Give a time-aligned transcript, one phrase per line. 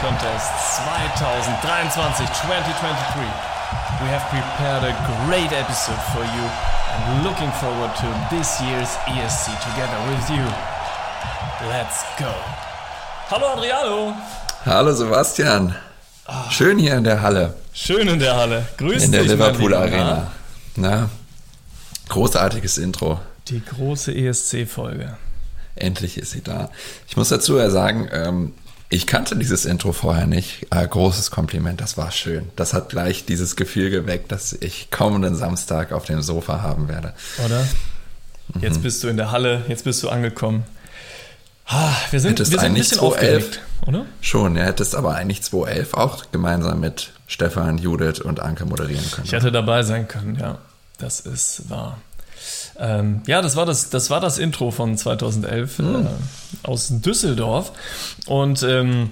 [0.00, 0.80] Contest 2023-2023.
[4.00, 4.94] We have prepared a
[5.26, 6.44] great episode for you
[6.92, 10.44] and looking forward to this year's ESC together with you.
[11.68, 12.32] Let's go.
[13.28, 14.14] Hallo Adriano.
[14.64, 15.74] Hallo Sebastian.
[16.50, 17.54] Schön hier in der Halle.
[17.74, 18.66] Schön in der Halle.
[18.78, 19.96] Grüß in der dich, Liverpool mein Lieber.
[19.96, 20.30] Arena.
[20.76, 21.10] Na,
[22.08, 23.20] großartiges Intro.
[23.48, 25.18] Die große ESC-Folge.
[25.76, 26.70] Endlich ist sie da.
[27.06, 28.54] Ich muss dazu ja sagen, ähm,
[28.92, 30.66] ich kannte dieses Intro vorher nicht.
[30.70, 32.50] Äh, großes Kompliment, das war schön.
[32.56, 37.14] Das hat gleich dieses Gefühl geweckt, dass ich kommenden Samstag auf dem Sofa haben werde.
[37.44, 37.66] Oder?
[38.52, 38.62] Mhm.
[38.62, 40.64] Jetzt bist du in der Halle, jetzt bist du angekommen.
[41.66, 44.06] Ah, wir sind, wir Hättest sind ein eigentlich bisschen 2011 aufgeregt, oder?
[44.20, 49.24] Schon, ihr hättest aber eigentlich 2011 auch gemeinsam mit Stefan, Judith und Anke moderieren können.
[49.24, 50.58] Ich hätte dabei sein können, ja.
[50.98, 51.98] Das ist wahr.
[52.80, 56.06] Ähm, ja, das war das, das war das Intro von 2011 Hm.
[56.06, 56.08] äh,
[56.62, 57.72] aus Düsseldorf.
[58.26, 59.10] Und ähm,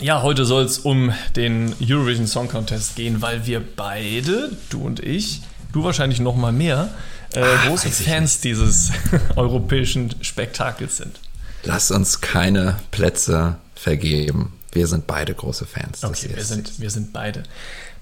[0.00, 4.98] ja, heute soll es um den Eurovision Song Contest gehen, weil wir beide, du und
[5.00, 6.90] ich, du wahrscheinlich noch mal mehr,
[7.32, 8.90] äh, große weiß ich Fans dieses
[9.36, 11.20] europäischen Spektakels sind.
[11.62, 14.52] Lass uns keine Plätze vergeben.
[14.72, 16.02] Wir sind beide große Fans.
[16.02, 17.44] Okay, wir sind, wir sind beide.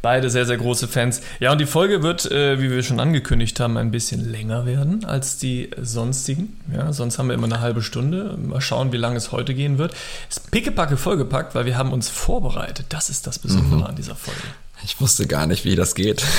[0.02, 1.20] Beide sehr, sehr große Fans.
[1.38, 5.04] Ja, und die Folge wird, äh, wie wir schon angekündigt haben, ein bisschen länger werden
[5.04, 6.60] als die sonstigen.
[6.74, 8.36] Ja, sonst haben wir immer eine halbe Stunde.
[8.36, 9.94] Mal schauen, wie lange es heute gehen wird.
[10.28, 12.86] Ist pickepacke vollgepackt, weil wir haben uns vorbereitet.
[12.88, 13.84] Das ist das Besondere Mhm.
[13.84, 14.40] an dieser Folge.
[14.84, 16.24] Ich wusste gar nicht, wie das geht.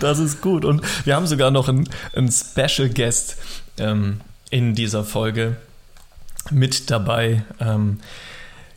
[0.00, 0.64] Das ist gut.
[0.64, 3.36] Und wir haben sogar noch einen, einen Special Guest
[3.78, 5.56] ähm, in dieser Folge
[6.50, 7.44] mit dabei.
[7.60, 8.00] Ähm,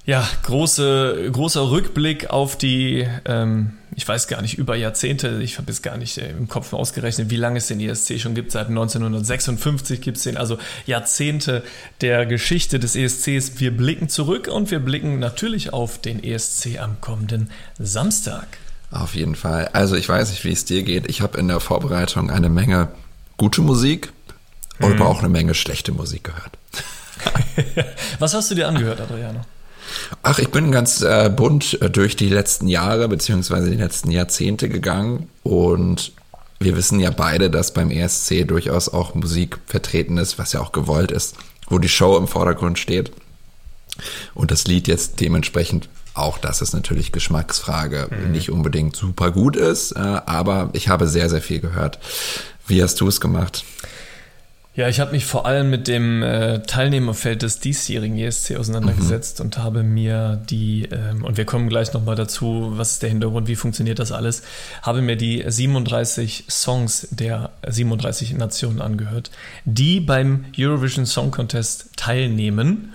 [0.05, 5.71] ja, große, großer Rückblick auf die, ähm, ich weiß gar nicht, über Jahrzehnte, ich habe
[5.71, 8.51] jetzt gar nicht äh, im Kopf ausgerechnet, wie lange es den ESC schon gibt.
[8.51, 11.63] Seit 1956 gibt es den, also Jahrzehnte
[12.01, 13.59] der Geschichte des ESCs.
[13.59, 17.49] Wir blicken zurück und wir blicken natürlich auf den ESC am kommenden
[17.79, 18.45] Samstag.
[18.91, 19.69] Auf jeden Fall.
[19.73, 21.09] Also ich weiß nicht, wie es dir geht.
[21.09, 22.89] Ich habe in der Vorbereitung eine Menge
[23.37, 24.13] gute Musik
[24.79, 26.57] und aber auch eine Menge schlechte Musik gehört.
[28.19, 29.41] Was hast du dir angehört, Adriano?
[30.23, 34.69] Ach, ich bin ganz äh, bunt äh, durch die letzten Jahre beziehungsweise die letzten Jahrzehnte
[34.69, 36.13] gegangen und
[36.59, 40.71] wir wissen ja beide, dass beim ESC durchaus auch Musik vertreten ist, was ja auch
[40.71, 41.35] gewollt ist,
[41.69, 43.11] wo die Show im Vordergrund steht.
[44.33, 49.91] Und das Lied jetzt dementsprechend, auch das ist natürlich Geschmacksfrage, nicht unbedingt super gut ist,
[49.91, 51.99] äh, aber ich habe sehr, sehr viel gehört.
[52.67, 53.63] Wie hast du es gemacht?
[54.75, 59.57] Ja, ich habe mich vor allem mit dem äh, Teilnehmerfeld des diesjährigen ESC auseinandergesetzt und
[59.57, 63.55] habe mir die, ähm, und wir kommen gleich nochmal dazu, was ist der Hintergrund, wie
[63.55, 64.43] funktioniert das alles,
[64.81, 69.31] habe mir die 37 Songs der 37 Nationen angehört,
[69.63, 72.91] die beim Eurovision Song Contest teilnehmen.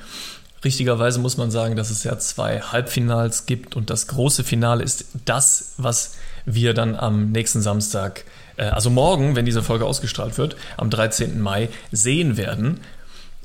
[0.63, 5.07] Richtigerweise muss man sagen, dass es ja zwei Halbfinals gibt und das große Finale ist
[5.25, 10.57] das, was wir dann am nächsten Samstag, äh, also morgen, wenn diese Folge ausgestrahlt wird,
[10.77, 11.41] am 13.
[11.41, 12.81] Mai sehen werden.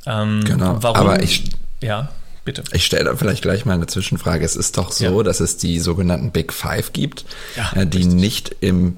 [0.05, 0.97] Ähm, Genau, Warum?
[0.97, 1.49] aber ich-
[1.81, 2.09] ja,
[2.43, 2.63] bitte.
[2.73, 4.45] Ich stelle da vielleicht gleich mal eine Zwischenfrage.
[4.45, 5.23] Es ist doch so, Ja.
[5.23, 7.25] dass es die sogenannten Big Five gibt,
[7.55, 8.13] Ja, äh, die richtig.
[8.15, 8.97] nicht im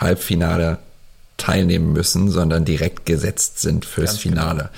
[0.00, 0.78] Halbfinale
[1.38, 4.40] teilnehmen müssen, sondern direkt gesetzt sind fürs Ganz genau.
[4.42, 4.70] Finale.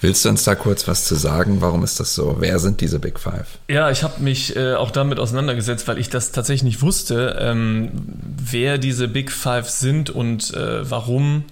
[0.00, 1.60] Willst du uns da kurz was zu sagen?
[1.60, 2.36] Warum ist das so?
[2.38, 3.58] Wer sind diese Big Five?
[3.68, 7.90] Ja, ich habe mich äh, auch damit auseinandergesetzt, weil ich das tatsächlich nicht wusste, ähm,
[8.38, 11.44] wer diese Big Five sind und äh, warum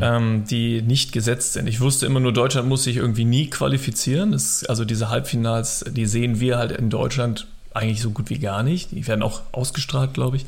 [0.00, 1.66] ähm, die nicht gesetzt sind.
[1.66, 4.32] Ich wusste immer nur, Deutschland muss sich irgendwie nie qualifizieren.
[4.32, 8.62] Das, also diese Halbfinals, die sehen wir halt in Deutschland eigentlich so gut wie gar
[8.62, 8.90] nicht.
[8.92, 10.46] Die werden auch ausgestrahlt, glaube ich.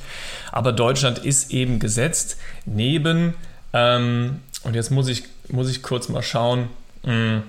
[0.50, 2.36] Aber Deutschland ist eben gesetzt
[2.66, 3.34] neben,
[3.72, 6.68] ähm, und jetzt muss ich, muss ich kurz mal schauen,
[7.04, 7.42] mh,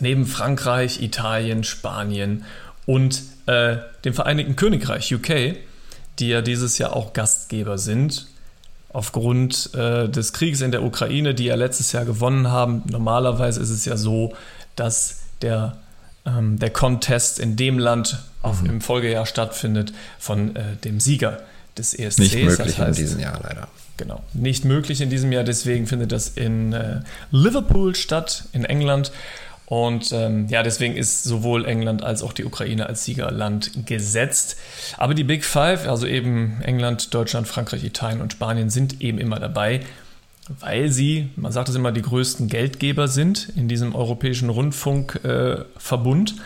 [0.00, 2.44] neben Frankreich, Italien, Spanien
[2.86, 5.56] und äh, dem Vereinigten Königreich, UK,
[6.18, 8.26] die ja dieses Jahr auch Gastgeber sind,
[8.92, 12.82] aufgrund äh, des Krieges in der Ukraine, die ja letztes Jahr gewonnen haben.
[12.86, 14.34] Normalerweise ist es ja so,
[14.76, 15.76] dass der,
[16.24, 21.40] ähm, der Contest in dem Land auf, im Folgejahr stattfindet von äh, dem Sieger
[21.76, 22.18] des ESCs.
[22.18, 23.68] Nicht möglich das heißt, in diesem Jahr leider.
[23.96, 24.22] Genau.
[24.32, 27.00] Nicht möglich in diesem Jahr, deswegen findet das in äh,
[27.30, 29.12] Liverpool statt, in England.
[29.66, 34.56] Und ähm, ja, deswegen ist sowohl England als auch die Ukraine als Siegerland gesetzt.
[34.98, 39.40] Aber die Big Five, also eben England, Deutschland, Frankreich, Italien und Spanien, sind eben immer
[39.40, 39.80] dabei,
[40.60, 46.30] weil sie, man sagt es immer, die größten Geldgeber sind in diesem europäischen Rundfunkverbund.
[46.30, 46.40] Äh,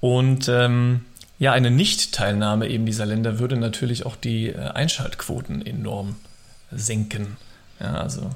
[0.00, 1.02] und ähm,
[1.42, 6.14] ja, eine Nicht-Teilnahme eben dieser Länder würde natürlich auch die äh, Einschaltquoten enorm
[6.70, 7.36] senken.
[7.80, 8.30] Ja, also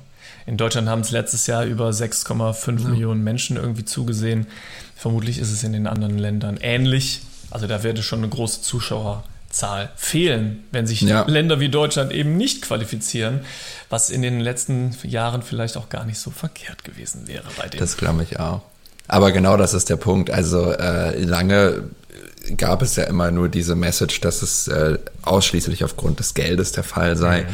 [0.45, 2.89] in Deutschland haben es letztes Jahr über 6,5 ja.
[2.89, 4.49] Millionen Menschen irgendwie zugesehen.
[4.97, 7.21] Vermutlich ist es in den anderen Ländern ähnlich.
[7.53, 11.23] Also da werde schon eine große Zuschauerzahl fehlen, wenn sich ja.
[11.29, 13.43] Länder wie Deutschland eben nicht qualifizieren,
[13.89, 17.79] was in den letzten Jahren vielleicht auch gar nicht so verkehrt gewesen wäre bei denen.
[17.79, 18.63] Das glaube ich auch.
[19.07, 20.33] Aber genau das ist der Punkt.
[20.33, 21.85] Also äh, lange
[22.57, 26.85] gab es ja immer nur diese Message, dass es äh, ausschließlich aufgrund des Geldes der
[26.85, 27.43] Fall sei.
[27.43, 27.49] Mhm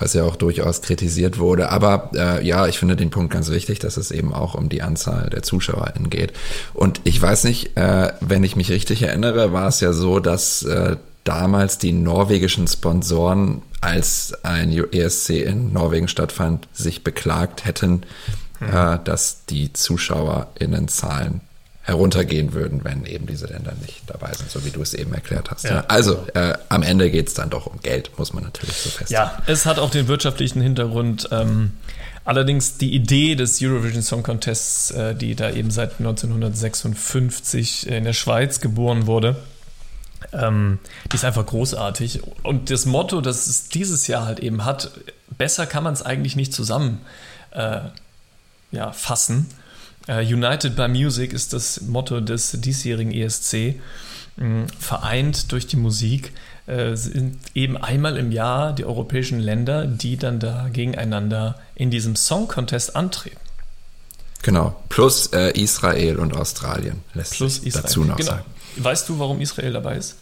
[0.00, 1.68] was ja auch durchaus kritisiert wurde.
[1.68, 4.82] Aber äh, ja, ich finde den Punkt ganz wichtig, dass es eben auch um die
[4.82, 6.32] Anzahl der ZuschauerInnen geht.
[6.72, 10.62] Und ich weiß nicht, äh, wenn ich mich richtig erinnere, war es ja so, dass
[10.62, 18.02] äh, damals die norwegischen Sponsoren, als ein ESC in Norwegen stattfand, sich beklagt hätten,
[18.58, 18.68] mhm.
[18.74, 21.42] äh, dass die ZuschauerInnenzahlen
[21.82, 25.50] heruntergehen würden, wenn eben diese Länder nicht dabei sind, so wie du es eben erklärt
[25.50, 25.64] hast.
[25.64, 25.84] Ja.
[25.88, 29.30] Also äh, am Ende geht es dann doch um Geld, muss man natürlich so feststellen.
[29.36, 31.28] Ja, es hat auch den wirtschaftlichen Hintergrund.
[31.32, 31.72] Ähm,
[32.24, 38.12] allerdings die Idee des Eurovision Song Contests, äh, die da eben seit 1956 in der
[38.12, 39.36] Schweiz geboren wurde,
[40.32, 40.78] ähm,
[41.10, 42.20] die ist einfach großartig.
[42.42, 44.90] Und das Motto, das es dieses Jahr halt eben hat,
[45.38, 47.00] besser kann man es eigentlich nicht zusammen
[47.52, 47.80] äh,
[48.70, 49.46] ja, fassen.
[50.10, 53.76] Uh, United by Music ist das Motto des diesjährigen ESC.
[54.36, 56.32] Mm, vereint durch die Musik
[56.66, 62.16] äh, sind eben einmal im Jahr die europäischen Länder, die dann da gegeneinander in diesem
[62.16, 63.36] Song Contest antreten.
[64.42, 67.82] Genau, plus äh, Israel und Australien lässt plus sich Israel.
[67.82, 68.30] dazu noch genau.
[68.30, 68.44] sagen.
[68.76, 70.16] Weißt du, warum Israel dabei ist?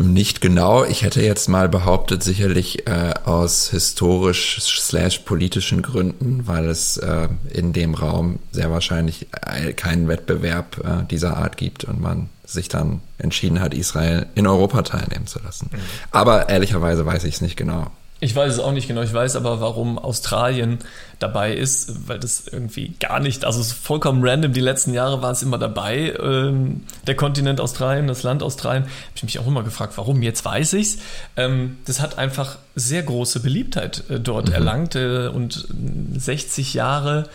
[0.00, 0.84] Nicht genau.
[0.84, 7.28] Ich hätte jetzt mal behauptet, sicherlich äh, aus historisch slash politischen Gründen, weil es äh,
[7.52, 12.68] in dem Raum sehr wahrscheinlich äh, keinen Wettbewerb äh, dieser Art gibt und man sich
[12.68, 15.68] dann entschieden hat, Israel in Europa teilnehmen zu lassen.
[15.72, 15.78] Mhm.
[16.12, 17.90] Aber ehrlicherweise weiß ich es nicht genau.
[18.20, 19.02] Ich weiß es auch nicht genau.
[19.02, 20.78] Ich weiß aber, warum Australien
[21.20, 24.52] dabei ist, weil das irgendwie gar nicht, also es ist vollkommen random.
[24.52, 26.14] Die letzten Jahre war es immer dabei.
[26.20, 28.84] Ähm, der Kontinent Australien, das Land Australien.
[28.84, 30.22] Habe ich mich auch immer gefragt, warum.
[30.22, 30.98] Jetzt weiß ich's.
[31.36, 34.54] Ähm, das hat einfach sehr große Beliebtheit äh, dort mhm.
[34.54, 35.68] erlangt äh, und
[36.16, 37.28] 60 Jahre.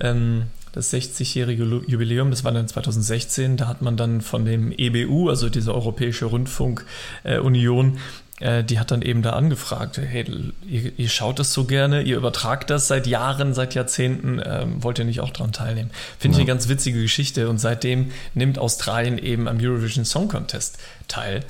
[0.00, 0.44] Ähm,
[0.76, 5.48] das 60-jährige Jubiläum, das war dann 2016, da hat man dann von dem EBU, also
[5.48, 7.96] diese Europäische Rundfunkunion,
[8.40, 12.16] äh, die hat dann eben da angefragt, hey, ihr, ihr, schaut das so gerne, ihr
[12.16, 15.90] übertragt das seit Jahren, seit Jahrzehnten, ähm, wollt ihr nicht auch daran teilnehmen?
[16.18, 16.42] Finde ja.
[16.42, 20.78] ich eine ganz witzige Geschichte und seitdem nimmt Australien eben am Eurovision Song Contest
[21.08, 21.44] teil.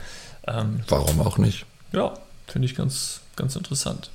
[0.46, 1.66] Ähm, Warum auch nicht?
[1.92, 2.14] Ja,
[2.46, 4.10] finde ich ganz, ganz interessant.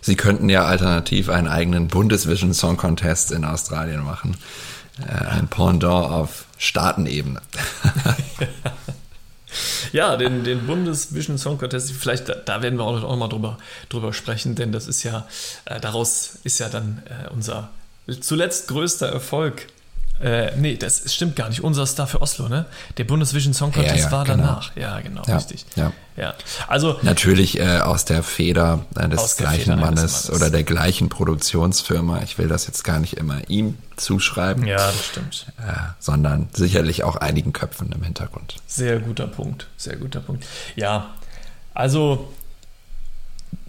[0.00, 4.36] Sie könnten ja alternativ einen eigenen Bundesvision Song Contest in Australien machen.
[5.00, 7.40] Äh, ein Pendant auf Staatenebene.
[9.92, 13.58] Ja, den, den Bundesvision Song Contest, vielleicht da, da, werden wir auch noch mal drüber,
[13.88, 15.26] drüber sprechen, denn das ist ja,
[15.64, 17.70] äh, daraus ist ja dann äh, unser
[18.20, 19.66] zuletzt größter Erfolg
[20.22, 21.64] äh, nee, das stimmt gar nicht.
[21.64, 22.66] Unser Star für Oslo, ne?
[22.96, 24.36] Der Bundesvision Song Contest ja, ja, war genau.
[24.36, 24.76] danach.
[24.76, 25.66] Ja, genau, ja, richtig.
[25.74, 25.92] Ja.
[26.16, 26.34] ja.
[26.68, 31.08] Also natürlich äh, aus der Feder äh, des gleichen Feder Mannes, Mannes, oder der gleichen
[31.08, 32.22] Produktionsfirma.
[32.22, 34.64] Ich will das jetzt gar nicht immer ihm zuschreiben.
[34.64, 35.46] Ja, das stimmt.
[35.58, 38.56] Äh, sondern sicherlich auch einigen Köpfen im Hintergrund.
[38.68, 39.66] Sehr guter Punkt.
[39.76, 40.46] Sehr guter Punkt.
[40.76, 41.14] Ja,
[41.74, 42.32] also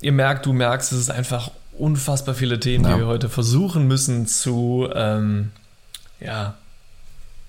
[0.02, 4.28] ihr merkt, du merkst, es ist einfach unfassbar viele Themen, die wir heute versuchen müssen
[4.28, 5.50] zu ähm,
[6.24, 6.56] ja,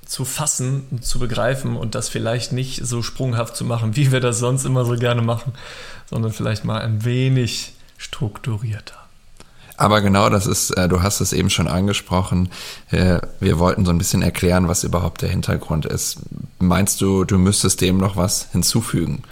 [0.06, 4.20] zu fassen und zu begreifen und das vielleicht nicht so sprunghaft zu machen, wie wir
[4.20, 5.52] das sonst immer so gerne machen,
[6.08, 8.96] sondern vielleicht mal ein wenig strukturierter.
[9.76, 12.48] Aber genau das ist, äh, du hast es eben schon angesprochen,
[12.90, 16.18] äh, wir wollten so ein bisschen erklären, was überhaupt der Hintergrund ist.
[16.60, 19.24] Meinst du, du müsstest dem noch was hinzufügen,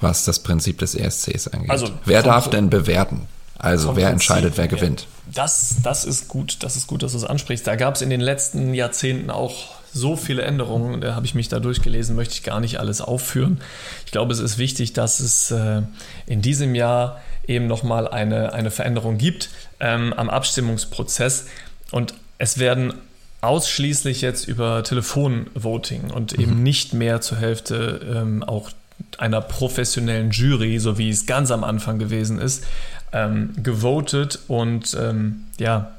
[0.00, 1.70] was das Prinzip des ESCs angeht?
[1.70, 3.26] Also, wer darf denn bewerten?
[3.58, 5.06] Also wer entscheidet, wer gewinnt?
[5.34, 7.66] Das, das ist gut, das ist gut, dass du es ansprichst.
[7.66, 11.48] Da gab es in den letzten Jahrzehnten auch so viele Änderungen, da habe ich mich
[11.48, 13.60] da durchgelesen, möchte ich gar nicht alles aufführen.
[14.06, 15.82] Ich glaube, es ist wichtig, dass es äh,
[16.26, 19.50] in diesem Jahr eben nochmal eine, eine Veränderung gibt
[19.80, 21.46] ähm, am Abstimmungsprozess.
[21.90, 22.94] Und es werden
[23.40, 26.42] ausschließlich jetzt über Telefonvoting und mhm.
[26.42, 28.70] eben nicht mehr zur Hälfte ähm, auch
[29.16, 32.64] einer professionellen Jury, so wie es ganz am Anfang gewesen ist,
[33.12, 35.92] ähm, gewotet und ähm, ja,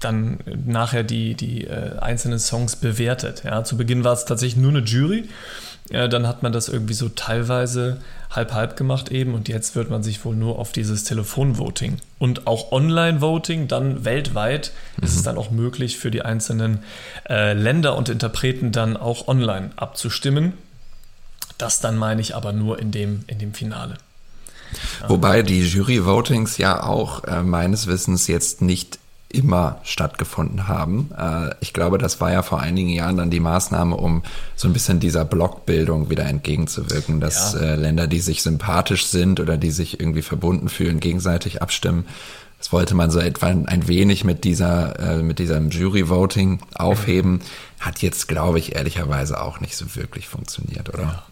[0.00, 3.42] dann nachher die, die äh, einzelnen Songs bewertet.
[3.44, 5.28] Ja, zu Beginn war es tatsächlich nur eine Jury.
[5.90, 7.98] Äh, dann hat man das irgendwie so teilweise
[8.30, 12.72] halb-halb gemacht eben und jetzt wird man sich wohl nur auf dieses Telefonvoting und auch
[12.72, 15.04] Online-Voting, dann weltweit mhm.
[15.04, 15.24] ist es mhm.
[15.24, 16.80] dann auch möglich für die einzelnen
[17.28, 20.54] äh, Länder und Interpreten dann auch online abzustimmen.
[21.56, 23.96] Das dann meine ich aber nur in dem, in dem Finale.
[25.08, 31.10] Wobei die Jury-Votings ja auch äh, meines Wissens jetzt nicht immer stattgefunden haben.
[31.16, 34.22] Äh, ich glaube, das war ja vor einigen Jahren dann die Maßnahme, um
[34.54, 37.60] so ein bisschen dieser Blockbildung wieder entgegenzuwirken, dass ja.
[37.60, 42.06] Äh, Länder, die sich sympathisch sind oder die sich irgendwie verbunden fühlen, gegenseitig abstimmen.
[42.58, 47.40] Das wollte man so etwa ein wenig mit dieser, äh, mit diesem Jury-Voting aufheben.
[47.80, 51.02] Hat jetzt, glaube ich, ehrlicherweise auch nicht so wirklich funktioniert, oder?
[51.02, 51.22] Ja.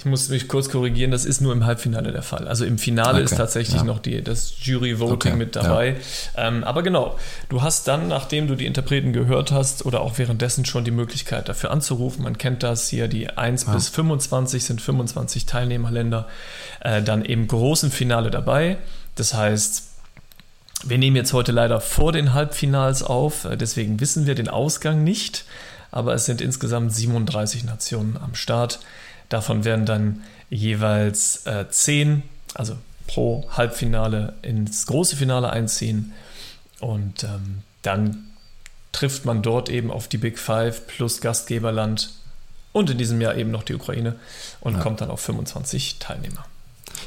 [0.00, 2.48] Ich muss mich kurz korrigieren, das ist nur im Halbfinale der Fall.
[2.48, 3.84] Also im Finale okay, ist tatsächlich ja.
[3.84, 5.96] noch die, das Jury-Voting okay, mit dabei.
[6.34, 6.48] Ja.
[6.48, 7.18] Ähm, aber genau,
[7.50, 11.50] du hast dann, nachdem du die Interpreten gehört hast oder auch währenddessen schon die Möglichkeit
[11.50, 13.74] dafür anzurufen, man kennt das hier, die 1 ja.
[13.74, 16.26] bis 25 sind 25 Teilnehmerländer,
[16.80, 18.78] äh, dann im großen Finale dabei.
[19.16, 19.82] Das heißt,
[20.82, 25.04] wir nehmen jetzt heute leider vor den Halbfinals auf, äh, deswegen wissen wir den Ausgang
[25.04, 25.44] nicht,
[25.90, 28.80] aber es sind insgesamt 37 Nationen am Start.
[29.30, 32.22] Davon werden dann jeweils äh, zehn,
[32.54, 36.12] also pro Halbfinale ins große Finale einziehen.
[36.80, 38.30] Und ähm, dann
[38.92, 42.10] trifft man dort eben auf die Big Five plus Gastgeberland
[42.72, 44.16] und in diesem Jahr eben noch die Ukraine
[44.60, 44.80] und ja.
[44.80, 46.44] kommt dann auf 25 Teilnehmer.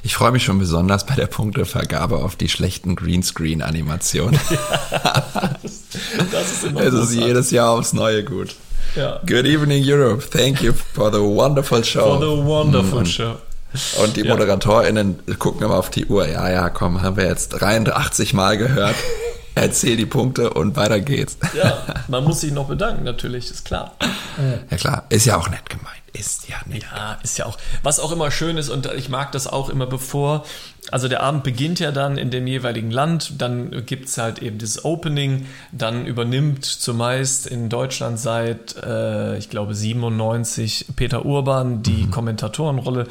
[0.02, 4.40] Ich freue mich schon besonders bei der Punktevergabe auf die schlechten Greenscreen-Animationen.
[4.92, 5.84] Ja, das,
[6.32, 8.56] das, ist immer Es ist jedes Jahr aufs Neue gut.
[8.96, 9.20] Ja.
[9.26, 10.24] Good evening, Europe.
[10.30, 12.18] Thank you for the wonderful show.
[12.18, 13.36] For the wonderful und, show.
[14.04, 16.28] Und die ModeratorInnen gucken immer auf die Uhr.
[16.28, 18.96] Ja, ja, komm, haben wir jetzt 83 Mal gehört.
[19.56, 21.38] Erzähl die Punkte und weiter geht's.
[21.56, 23.96] Ja, man muss sich noch bedanken, natürlich, ist klar.
[24.72, 25.06] Ja, klar.
[25.10, 26.02] Ist ja auch nett gemeint.
[26.12, 26.84] Ist ja nett.
[26.92, 27.58] Ja, ist ja auch.
[27.84, 30.44] Was auch immer schön ist, und ich mag das auch immer bevor.
[30.90, 34.58] Also der Abend beginnt ja dann in dem jeweiligen Land, dann gibt es halt eben
[34.58, 42.06] dieses Opening, dann übernimmt zumeist in Deutschland seit, äh, ich glaube, 97 Peter Urban die
[42.06, 42.12] mhm.
[42.12, 43.08] Kommentatorenrolle.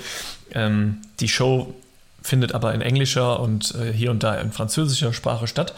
[0.54, 1.74] Ähm, die Show
[2.22, 5.74] findet aber in englischer und äh, hier und da in französischer Sprache statt.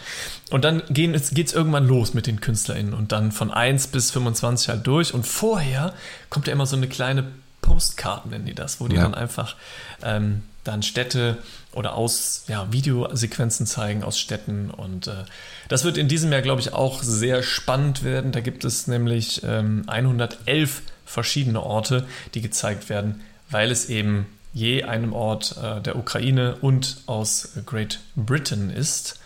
[0.51, 4.69] Und dann geht es irgendwann los mit den KünstlerInnen und dann von 1 bis 25
[4.69, 5.15] halt durch.
[5.15, 5.95] Und vorher
[6.31, 7.25] kommt ja immer so eine kleine
[7.63, 9.03] Postkarten, nennen die das, wo die ja.
[9.03, 9.57] dann einfach
[10.03, 11.39] ähm, dann Städte
[11.73, 14.71] oder aus ja, Videosequenzen zeigen aus Städten.
[14.71, 15.25] Und äh,
[15.69, 18.33] das wird in diesem Jahr, glaube ich, auch sehr spannend werden.
[18.33, 24.84] Da gibt es nämlich ähm, 111 verschiedene Orte, die gezeigt werden, weil es eben je
[24.84, 29.18] einem Ort äh, der Ukraine und aus Great Britain ist.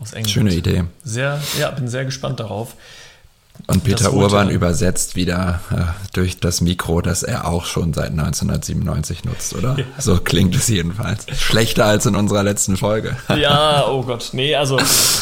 [0.00, 0.30] Aus England.
[0.30, 0.84] Schöne Idee.
[1.04, 2.76] Sehr, ja, bin sehr gespannt darauf.
[3.68, 5.76] Und Peter Urban übersetzt wieder äh,
[6.12, 9.76] durch das Mikro, das er auch schon seit 1997 nutzt, oder?
[9.78, 9.84] Ja.
[9.98, 11.24] So klingt es jedenfalls.
[11.38, 13.16] Schlechter als in unserer letzten Folge.
[13.36, 14.30] ja, oh Gott.
[14.32, 14.76] Nee, also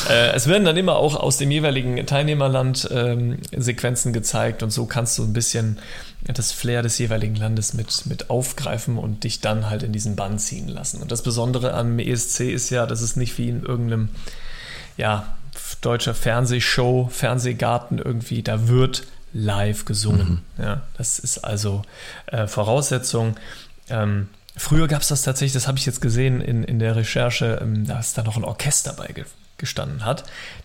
[0.08, 4.86] äh, es werden dann immer auch aus dem jeweiligen Teilnehmerland ähm, Sequenzen gezeigt und so
[4.86, 5.78] kannst du ein bisschen
[6.26, 10.38] das Flair des jeweiligen Landes mit, mit aufgreifen und dich dann halt in diesen Bann
[10.38, 11.02] ziehen lassen.
[11.02, 14.08] Und das Besondere am ESC ist ja, dass es nicht wie in irgendeinem,
[14.96, 15.34] ja,
[15.80, 20.42] deutscher Fernsehshow, Fernsehgarten irgendwie, da wird live gesungen.
[20.56, 20.64] Mhm.
[20.64, 21.82] Ja, das ist also
[22.26, 23.36] äh, Voraussetzung.
[23.88, 27.58] Ähm, früher gab es das tatsächlich, das habe ich jetzt gesehen in, in der Recherche,
[27.60, 29.08] ähm, da ist da noch ein Orchester bei
[29.62, 30.24] gestanden hat,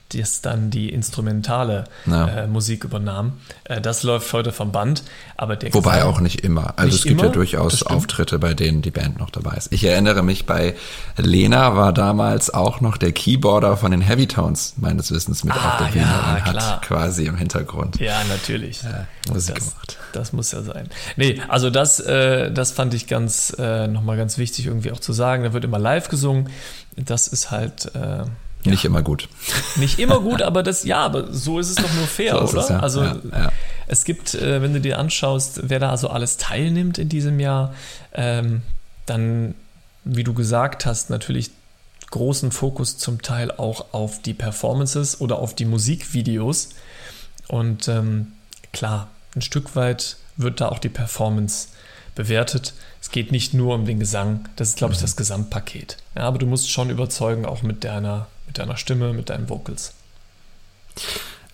[0.09, 2.27] das dann die instrumentale ja.
[2.27, 3.33] äh, Musik übernahm.
[3.65, 5.03] Äh, das läuft heute vom Band,
[5.35, 6.73] aber der Wobei Gesang, auch nicht immer.
[6.77, 9.71] Also nicht es gibt immer, ja durchaus Auftritte, bei denen die Band noch dabei ist.
[9.71, 10.75] Ich erinnere mich, bei
[11.17, 15.73] Lena war damals auch noch der Keyboarder von den Heavy Tones meines Wissens mit ah,
[15.73, 16.71] auf der Bühne ja, und klar.
[16.71, 17.99] hat quasi im Hintergrund.
[17.99, 18.83] Ja, natürlich.
[18.83, 19.97] Äh, Musik das, gemacht.
[20.13, 20.89] Das muss ja sein.
[21.17, 25.13] Nee, also das, äh, das fand ich ganz äh, nochmal ganz wichtig irgendwie auch zu
[25.13, 25.43] sagen.
[25.43, 26.49] Da wird immer live gesungen.
[26.95, 28.23] Das ist halt äh,
[28.63, 28.71] ja.
[28.71, 29.29] Nicht immer gut.
[29.75, 32.61] Nicht immer gut, aber das, ja, aber so ist es doch nur fair, so oder?
[32.61, 32.79] Es, ja.
[32.79, 33.51] Also ja,
[33.87, 37.73] es gibt, äh, wenn du dir anschaust, wer da also alles teilnimmt in diesem Jahr,
[38.13, 38.61] ähm,
[39.05, 39.55] dann,
[40.03, 41.51] wie du gesagt hast, natürlich
[42.11, 46.69] großen Fokus zum Teil auch auf die Performances oder auf die Musikvideos.
[47.47, 48.33] Und ähm,
[48.73, 51.69] klar, ein Stück weit wird da auch die Performance
[52.15, 52.73] bewertet.
[53.01, 55.03] Es geht nicht nur um den Gesang, das ist, glaube ich, mhm.
[55.03, 55.97] das Gesamtpaket.
[56.15, 59.93] Ja, aber du musst schon überzeugen, auch mit deiner mit deiner Stimme, mit deinen Vocals.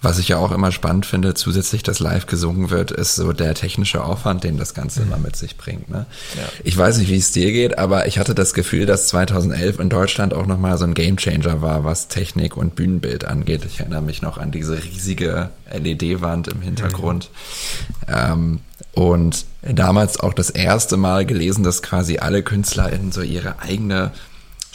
[0.04, 3.54] Was ich ja auch immer spannend finde, zusätzlich, dass live gesungen wird, ist so der
[3.54, 5.08] technische Aufwand, den das Ganze mhm.
[5.08, 5.90] immer mit sich bringt.
[5.90, 6.06] Ne?
[6.36, 6.42] Ja.
[6.66, 9.88] Ich weiß nicht, wie es dir geht, aber ich hatte das Gefühl, dass 2011 in
[9.88, 13.64] Deutschland auch nochmal so ein Gamechanger war, was Technik und Bühnenbild angeht.
[13.64, 17.30] Ich erinnere mich noch an diese riesige LED-Wand im Hintergrund.
[18.06, 18.14] Mhm.
[18.14, 18.60] Ähm,
[18.92, 24.12] und damals auch das erste Mal gelesen, dass quasi alle KünstlerInnen so ihre eigene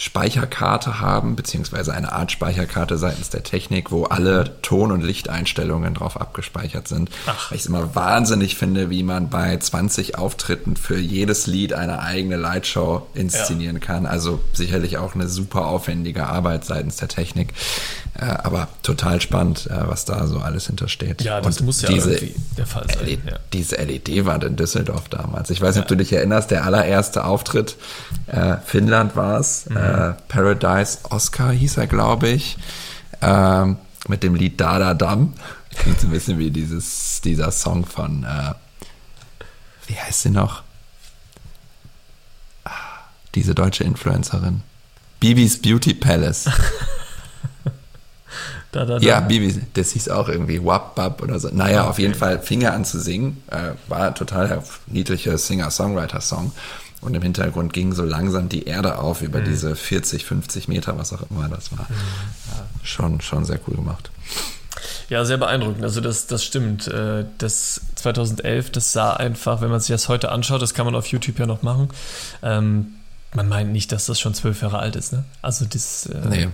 [0.01, 6.21] Speicherkarte haben, beziehungsweise eine Art Speicherkarte seitens der Technik, wo alle Ton- und Lichteinstellungen drauf
[6.21, 7.11] abgespeichert sind.
[7.27, 7.51] Ach.
[7.51, 11.99] Weil ich es immer wahnsinnig finde, wie man bei 20 Auftritten für jedes Lied eine
[11.99, 13.83] eigene Lightshow inszenieren ja.
[13.85, 14.07] kann.
[14.07, 17.53] Also sicherlich auch eine super aufwendige Arbeit seitens der Technik.
[18.21, 21.23] Äh, aber total spannend, äh, was da so alles hintersteht.
[21.23, 23.07] Ja, das und muss ja diese irgendwie der Fall sein.
[23.07, 23.39] LED, ja.
[23.53, 25.51] Diese LED-Wand in Düsseldorf damals.
[25.51, 25.83] Ich weiß nicht, ja.
[25.83, 27.77] ob du dich erinnerst, der allererste Auftritt,
[28.27, 32.59] äh, Finnland war es, mhm äh, Paradise Oscar hieß er, glaube ich,
[33.23, 33.77] ähm,
[34.09, 35.35] mit dem Lied Da Da Dam.
[35.77, 38.55] Klingt so ein bisschen wie dieses, dieser Song von, äh,
[39.87, 40.65] wie heißt sie noch?
[42.65, 42.71] Ah,
[43.37, 44.63] diese deutsche Influencerin.
[45.21, 46.51] Bibis Beauty Palace.
[48.73, 49.07] da, da, da.
[49.07, 51.49] Ja, Bibi, das hieß auch irgendwie Wap Bap oder so.
[51.51, 51.91] Naja, okay.
[51.91, 53.43] auf jeden Fall fing er an zu singen.
[53.51, 56.53] Äh, war total niedlicher Singer-Songwriter-Song.
[57.01, 59.45] Und im Hintergrund ging so langsam die Erde auf über mhm.
[59.45, 61.87] diese 40, 50 Meter, was auch immer das war.
[61.89, 61.95] Mhm.
[62.51, 64.11] Ja, schon, schon sehr cool gemacht.
[65.09, 65.85] Ja, sehr beeindruckend.
[65.85, 66.89] Also das, das stimmt.
[66.89, 70.95] Äh, das 2011, das sah einfach, wenn man sich das heute anschaut, das kann man
[70.95, 71.89] auf YouTube ja noch machen.
[72.43, 72.95] Ähm,
[73.33, 75.13] man meint nicht, dass das schon zwölf Jahre alt ist.
[75.13, 75.25] Ne?
[75.41, 76.07] Also das.
[76.07, 76.49] Äh, nee.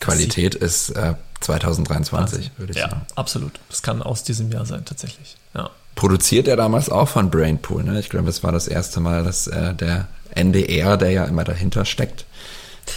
[0.00, 3.02] Qualität ist äh, 2023, würde ich ja, sagen.
[3.08, 3.60] Ja, absolut.
[3.68, 5.36] Das kann aus diesem Jahr sein, tatsächlich.
[5.54, 7.82] Ja produziert er damals auch von Brainpool.
[7.82, 7.98] Ne?
[7.98, 11.84] Ich glaube, es war das erste Mal, dass äh, der NDR, der ja immer dahinter
[11.84, 12.24] steckt,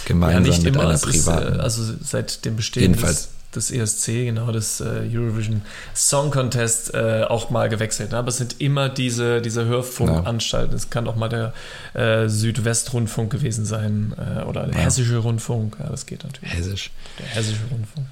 [0.04, 1.54] gemeinsam ja, mit immer, einer privaten.
[1.54, 5.62] Ist, äh, also seit dem Bestehen des, des, ESC, genau, des äh, Eurovision
[5.94, 8.12] Song Contest, äh, auch mal gewechselt.
[8.12, 8.18] Ne?
[8.18, 10.74] Aber es sind immer diese, diese Hörfunkanstalten.
[10.74, 11.52] Es kann auch mal der
[11.94, 14.84] äh, Südwestrundfunk gewesen sein äh, oder der ja.
[14.84, 15.76] Hessische Rundfunk.
[15.78, 16.54] Ja, das geht natürlich.
[16.54, 16.90] Hessisch.
[17.18, 18.06] Der Hessische Rundfunk.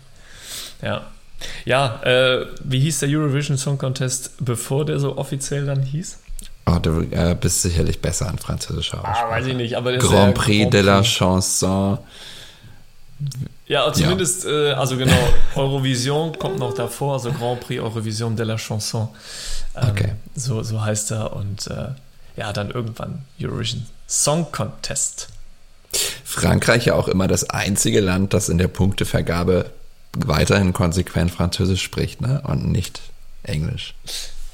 [0.83, 1.07] Ja.
[1.65, 6.19] Ja, äh, wie hieß der Eurovision Song Contest, bevor der so offiziell dann hieß?
[6.67, 9.27] Oh, du äh, bist sicherlich besser an französischer Aussprache.
[9.27, 11.99] Ah, weiß ich nicht, aber Grand Prix Grand de la Chanson.
[13.71, 14.51] Ja, zumindest, ja.
[14.51, 15.17] Äh, also genau,
[15.55, 19.09] Eurovision kommt noch davor, also Grand Prix Eurovision de la Chanson.
[19.77, 20.13] Ähm, okay.
[20.35, 21.91] So, so heißt er und äh,
[22.37, 25.29] ja, dann irgendwann Eurovision Song Contest.
[26.25, 29.71] Frankreich ja auch immer das einzige Land, das in der Punktevergabe
[30.17, 32.43] weiterhin konsequent Französisch spricht ne?
[32.45, 33.01] und nicht
[33.45, 33.95] Englisch.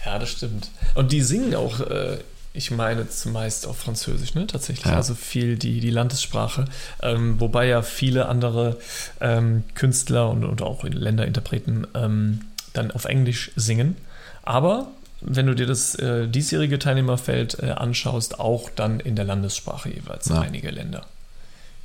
[0.04, 0.68] Ja, das stimmt.
[0.94, 2.18] Und die singen auch, äh,
[2.56, 4.46] ich meine zumeist auf Französisch, ne?
[4.46, 4.86] Tatsächlich.
[4.86, 4.96] Ja.
[4.96, 6.64] Also viel die, die Landessprache.
[7.02, 8.78] Ähm, wobei ja viele andere
[9.20, 12.40] ähm, Künstler und, und auch Länderinterpreten ähm,
[12.72, 13.96] dann auf Englisch singen.
[14.42, 14.88] Aber
[15.20, 20.28] wenn du dir das äh, diesjährige Teilnehmerfeld äh, anschaust, auch dann in der Landessprache jeweils
[20.28, 20.40] ja.
[20.40, 21.06] einige Länder,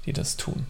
[0.05, 0.65] die das tun.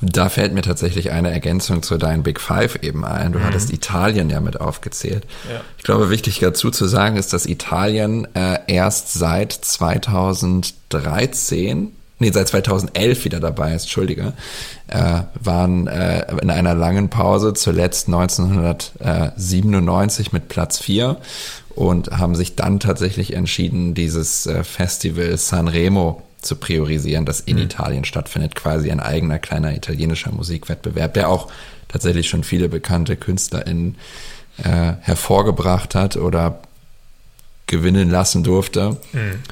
[0.00, 3.32] Da fällt mir tatsächlich eine Ergänzung zu deinen Big Five eben ein.
[3.32, 3.44] Du mhm.
[3.44, 5.24] hattest Italien ja mit aufgezählt.
[5.50, 5.60] Ja.
[5.76, 12.48] Ich glaube, wichtig dazu zu sagen ist, dass Italien äh, erst seit 2013 nee, seit
[12.48, 14.34] 2011 wieder dabei ist, Entschuldige,
[14.88, 21.16] äh, waren äh, in einer langen Pause, zuletzt 1997 mit Platz 4
[21.74, 27.64] und haben sich dann tatsächlich entschieden, dieses äh, Festival Sanremo zu priorisieren, das in mhm.
[27.64, 31.50] Italien stattfindet, quasi ein eigener kleiner italienischer Musikwettbewerb, der auch
[31.88, 33.96] tatsächlich schon viele bekannte KünstlerInnen
[34.58, 36.60] äh, hervorgebracht hat oder
[37.66, 38.96] gewinnen lassen durfte.
[39.12, 39.42] Mhm.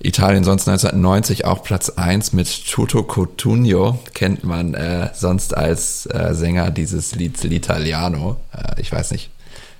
[0.00, 6.34] Italien sonst 1990 auch Platz 1 mit Toto Cotugno, kennt man äh, sonst als äh,
[6.34, 8.36] Sänger dieses Lieds L'Italiano.
[8.52, 9.30] Äh, ich weiß nicht,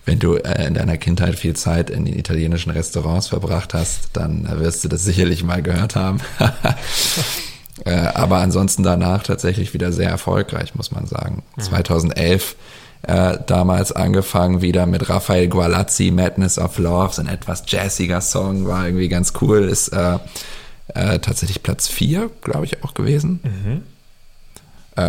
[0.05, 4.47] wenn du äh, in deiner Kindheit viel Zeit in den italienischen Restaurants verbracht hast, dann
[4.47, 6.21] äh, wirst du das sicherlich mal gehört haben.
[7.85, 11.43] äh, aber ansonsten danach tatsächlich wieder sehr erfolgreich, muss man sagen.
[11.57, 11.63] Mhm.
[11.63, 12.57] 2011
[13.03, 18.67] äh, damals angefangen wieder mit Raphael Gualazzi, Madness of Love, so ein etwas jazziger Song,
[18.67, 20.19] war irgendwie ganz cool, ist äh,
[20.89, 23.41] äh, tatsächlich Platz 4, glaube ich, auch gewesen.
[23.43, 23.83] Mhm.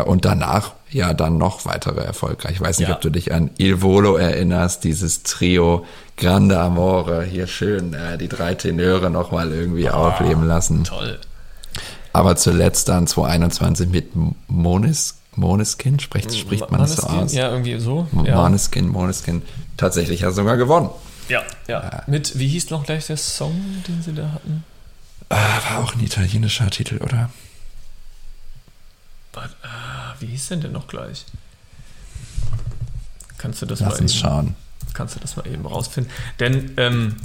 [0.06, 2.50] Und danach ja dann noch weitere Erfolge.
[2.52, 2.96] Ich weiß nicht, ja.
[2.96, 8.30] ob du dich an Il Volo erinnerst, dieses Trio Grande Amore, hier schön äh, die
[8.30, 10.86] drei Tenöre nochmal irgendwie oh, aufleben lassen.
[10.86, 11.20] Toll.
[12.14, 14.12] Aber zuletzt dann 2021 mit
[14.48, 17.34] Monis, Moneskin, spricht, spricht man das so aus?
[17.34, 18.08] Ja, irgendwie so.
[18.24, 18.38] Ja.
[18.38, 19.42] Moneskin, Moneskin.
[19.76, 20.90] Tatsächlich hat er sogar gewonnen.
[21.28, 21.82] Ja, ja.
[21.82, 24.64] Äh, mit, wie hieß noch gleich der Song, den sie da hatten?
[25.28, 27.30] Äh, war auch ein italienischer Titel, oder?
[29.36, 31.26] But, uh, wie hieß denn der noch gleich?
[33.46, 34.56] kannst du das Lass mal uns eben, schauen.
[34.94, 36.12] kannst du das mal eben rausfinden.
[36.40, 37.16] Denn ähm,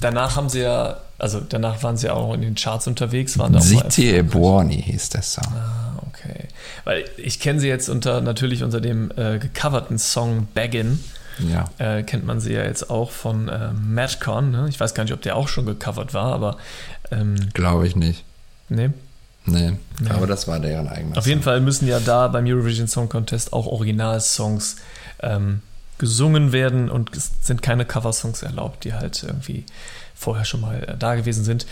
[0.00, 3.60] danach haben sie ja, also danach waren sie auch in den Charts unterwegs, waren da
[3.60, 5.46] auch mal City e Buoni hieß der Song.
[5.54, 6.48] Ah, okay.
[6.84, 10.98] Weil ich kenne sie jetzt unter natürlich unter dem äh, gecoverten Song Baggin.
[11.38, 11.70] Ja.
[11.78, 14.50] Äh, kennt man sie ja jetzt auch von äh, Madcon.
[14.50, 14.66] Ne?
[14.68, 16.56] Ich weiß gar nicht, ob der auch schon gecovert war, aber
[17.10, 18.24] ähm, Glaube ich nicht.
[18.68, 18.90] nee.
[19.44, 19.72] Nee,
[20.08, 23.52] aber das war deren eigener Auf jeden Fall müssen ja da beim Eurovision Song Contest
[23.52, 24.76] auch Originalsongs
[25.20, 25.62] ähm,
[25.98, 29.64] gesungen werden und es sind keine Coversongs erlaubt, die halt irgendwie
[30.14, 31.66] vorher schon mal äh, da gewesen sind.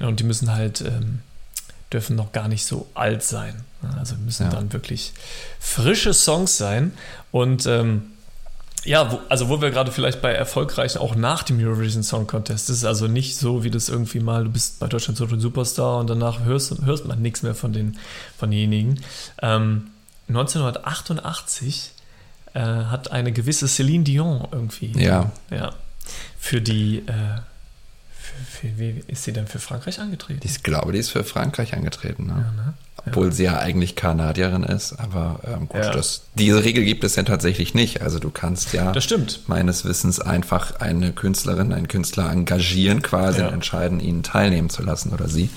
[0.00, 1.20] Und die müssen halt, ähm,
[1.92, 3.54] dürfen noch gar nicht so alt sein.
[3.98, 4.50] Also müssen Ja.
[4.50, 5.12] dann wirklich
[5.60, 6.92] frische Songs sein.
[7.30, 8.02] Und ähm,
[8.84, 12.68] ja, wo, also wo wir gerade vielleicht bei erfolgreichen, auch nach dem Eurovision Song Contest,
[12.68, 15.40] das ist also nicht so, wie das irgendwie mal, du bist bei Deutschland so ein
[15.40, 17.98] Superstar und danach hörst, hörst man nichts mehr von, den,
[18.36, 19.00] von denjenigen.
[19.40, 19.90] Ähm,
[20.28, 21.92] 1988
[22.54, 25.30] äh, hat eine gewisse Celine Dion irgendwie, Ja.
[25.50, 25.72] ja
[26.38, 27.40] für die, äh,
[28.42, 30.40] für, wie ist sie denn für Frankreich angetreten?
[30.44, 32.26] Ich glaube, die ist für Frankreich angetreten.
[32.26, 32.32] Ne?
[32.56, 32.74] ja, ne?
[33.04, 35.90] Obwohl sie ja eigentlich Kanadierin ist, aber ähm, gut, Ja.
[35.92, 38.00] das, diese Regel gibt es ja tatsächlich nicht.
[38.02, 39.40] Also du kannst ja Das stimmt.
[39.48, 43.48] meines Wissens einfach eine Künstlerin, einen Künstler engagieren quasi Ja.
[43.48, 45.50] und entscheiden, ihn teilnehmen zu lassen oder sie.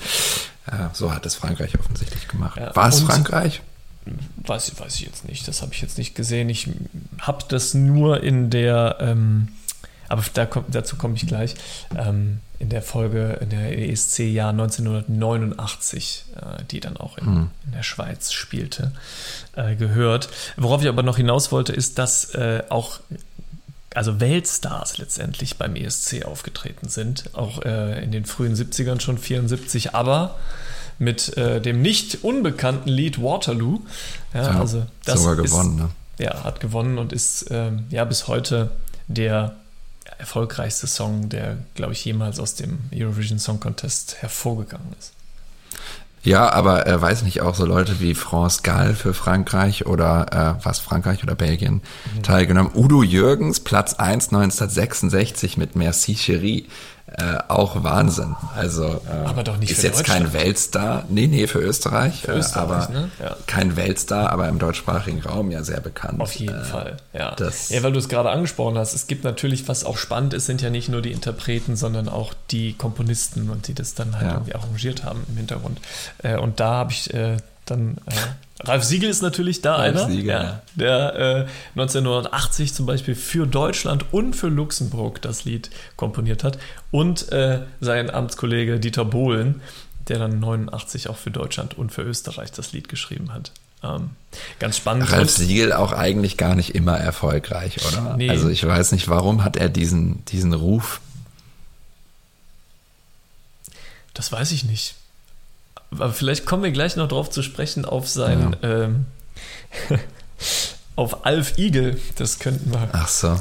[0.66, 2.58] Äh, so hat es Frankreich offensichtlich gemacht.
[2.58, 2.74] Ja.
[2.74, 3.62] War es Frankreich?
[4.44, 6.48] Weiß, weiß ich jetzt nicht, das habe ich jetzt nicht gesehen.
[6.48, 6.68] Ich
[7.20, 9.48] habe das nur in der, ähm,
[10.08, 11.54] aber da kommt, dazu komme ich gleich,
[11.96, 17.82] ähm, in der Folge, in der ESC-Jahr 1989, äh, die dann auch in, in der
[17.82, 18.92] Schweiz spielte,
[19.54, 20.28] äh, gehört.
[20.56, 23.00] Worauf ich aber noch hinaus wollte, ist, dass äh, auch
[23.94, 30.34] also Weltstars letztendlich beim ESC aufgetreten sind, auch in den frühen 70ern schon 74, aber
[30.98, 33.80] mit dem nicht unbekannten Lied Waterloo.
[34.34, 35.76] Ja, Ja, also das sogar ist, gewonnen.
[35.76, 35.88] Ne?
[36.18, 38.70] Ja, hat gewonnen und ist ähm, ja bis heute
[39.08, 39.56] der
[40.18, 45.12] erfolgreichste Song, der, glaube ich, jemals aus dem Eurovision Song Contest hervorgegangen ist.
[46.22, 50.64] Ja, aber äh, weiß nicht auch so Leute wie France Gall für Frankreich oder äh,
[50.64, 51.82] was Frankreich oder Belgien
[52.16, 52.22] Mhm.
[52.24, 52.72] teilgenommen.
[52.74, 56.64] Udo Jürgens, Platz 1 1966 mit Merci Chérie.
[57.08, 58.34] Äh, auch Wahnsinn.
[58.56, 60.32] Also äh, Aber doch nicht ist jetzt kein.
[60.32, 61.04] Weltstar.
[61.08, 62.22] Nee, nee, für Österreich.
[62.22, 63.10] Für äh, Österreich, aber ne?
[63.22, 63.36] Ja.
[63.46, 66.20] kein Weltstar, aber im deutschsprachigen Raum ja sehr bekannt.
[66.20, 67.34] Auf jeden äh, Fall, ja.
[67.36, 70.46] das- ja, weil du es gerade angesprochen hast, es gibt natürlich, was auch spannend ist,
[70.46, 74.26] sind ja nicht nur die Interpreten, sondern auch die Komponisten und die das dann halt
[74.26, 74.32] Ja.
[74.34, 75.80] irgendwie arrangiert haben im Hintergrund.
[76.24, 77.98] Äh, und da habe ich äh, dann,
[78.64, 83.46] Ralf Siegel ist natürlich da Ralf einer, Siegel, ja, der äh, 1980 zum Beispiel für
[83.46, 86.58] Deutschland und für Luxemburg das Lied komponiert hat
[86.90, 89.60] und äh, sein Amtskollege Dieter Bohlen,
[90.08, 93.52] der dann 89 auch für Deutschland und für Österreich das Lied geschrieben hat.
[93.82, 94.10] Ähm,
[94.58, 95.12] ganz spannend.
[95.12, 98.16] Ralf Siegel auch eigentlich gar nicht immer erfolgreich, oder?
[98.16, 98.30] Nee.
[98.30, 101.00] Also ich weiß nicht, warum hat er diesen, diesen Ruf?
[104.14, 104.94] Das weiß ich nicht.
[105.90, 109.06] Aber vielleicht kommen wir gleich noch drauf zu sprechen auf sein, ähm,
[110.96, 111.98] auf Alf Igel.
[112.16, 113.38] Das könnten wir Ach so.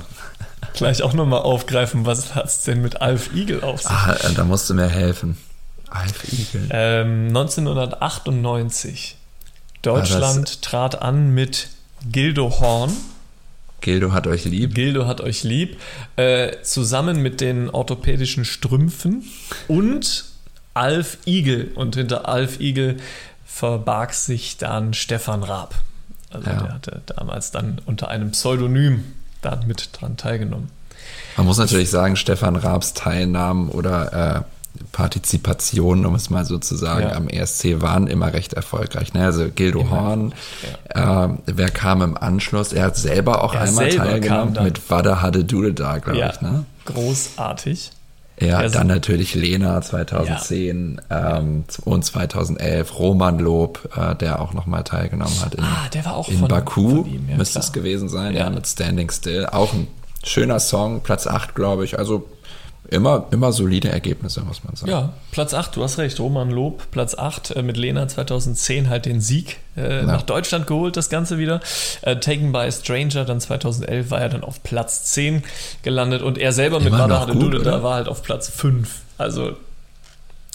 [0.73, 2.05] gleich auch nochmal aufgreifen.
[2.05, 3.89] Was hat es denn mit Alf Igel auf sich?
[3.91, 5.37] Ah, da musst du mir helfen.
[5.89, 6.67] Alf Igel.
[6.71, 9.17] Ähm, 1998.
[9.81, 11.69] Deutschland trat an mit
[12.11, 12.91] Gildo Horn.
[13.81, 14.73] Gildo hat euch lieb.
[14.73, 15.79] Gildo hat euch lieb.
[16.15, 19.23] Äh, zusammen mit den orthopädischen Strümpfen
[19.67, 20.25] und
[20.75, 21.71] Alf Igel.
[21.73, 22.97] Und hinter Alf Igel
[23.45, 25.73] verbarg sich dann Stefan Raab.
[26.29, 26.57] Also Ja.
[26.61, 29.03] der hatte damals dann unter einem Pseudonym
[29.41, 30.69] da mit dran teilgenommen.
[31.37, 36.75] Man muss natürlich sagen, Stefan Raabs Teilnahmen oder äh, Partizipation, um es mal so zu
[36.75, 37.15] sagen, Ja.
[37.15, 39.13] am ESC waren immer recht erfolgreich.
[39.13, 39.23] Ne?
[39.23, 40.33] Also Gildo Horn,
[40.89, 42.73] äh, wer kam im Anschluss?
[42.73, 44.63] Er hat selber auch Er einmal selber teilgenommen dann.
[44.65, 46.41] mit Wada Hade Dude da, glaube Ja, ich.
[46.41, 46.65] Ne?
[46.85, 47.91] großartig.
[48.39, 54.83] Ja, Er- dann natürlich Lena 2010 ähm, und 2011, Roman Lob, äh, der auch nochmal
[54.83, 57.63] teilgenommen hat in, Ah, der war auch in von- Baku, von ihm, ja, müsste klar.
[57.65, 58.45] es gewesen sein, Ja.
[58.45, 58.49] ja.
[58.49, 59.45] mit Standing Still.
[59.45, 59.87] Auch ein
[60.23, 61.97] schöner Song, Platz 8, glaube ich.
[61.97, 62.27] Also
[62.89, 64.91] immer, immer solide Ergebnisse, muss man sagen.
[64.91, 66.19] Ja, Platz 8, du hast recht.
[66.19, 70.95] Roman Lob, Platz 8 äh, mit Lena 2010 halt den Sieg äh, nach Deutschland geholt,
[70.97, 71.59] das Ganze wieder.
[72.01, 75.43] Äh, Taken by a Stranger, dann 2011 war er dann auf Platz 10
[75.83, 78.89] gelandet und er selber mit Immer Hade gut, Dude da war halt auf Platz 5.
[79.17, 79.53] Also,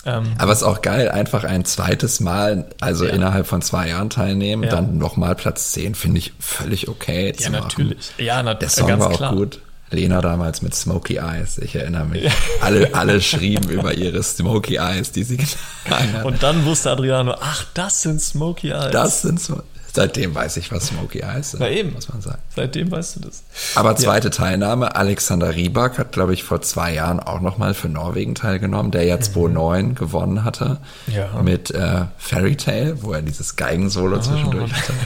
[0.06, 3.12] ähm, Aber es ist auch geil, einfach ein zweites Mal, also Ja.
[3.12, 4.70] innerhalb von zwei Jahren teilnehmen, Ja.
[4.70, 7.62] dann nochmal Platz 10, finde ich völlig okay ja, zu machen.
[7.64, 8.12] natürlich.
[8.16, 9.34] Ja, na, Der Song ganz war auch klar.
[9.34, 9.60] gut.
[9.90, 12.30] Lena damals mit Smoky Eyes, ich erinnere mich.
[12.60, 16.24] Alle, alle schrieben über ihre Smoky Eyes, die sie getragen hat.
[16.24, 18.92] Und dann wusste Adriano, ach, das sind Smokey Eyes.
[18.92, 21.56] Das sind so Seitdem weiß ich, was Smokey heißt.
[21.58, 21.92] Na eben.
[21.92, 22.38] Muss man sagen.
[22.54, 23.42] Seitdem weißt du das.
[23.74, 24.34] Aber zweite ja.
[24.34, 29.04] Teilnahme, Alexander Rybak hat, glaube ich, vor zwei Jahren auch nochmal für Norwegen teilgenommen, der
[29.04, 29.94] ja 2009 mhm.
[29.94, 30.78] gewonnen hatte.
[31.08, 31.42] Ja.
[31.42, 34.20] Mit äh, Fairy Tale, wo er dieses Geigensolo oh.
[34.20, 34.92] zwischendurch hatte.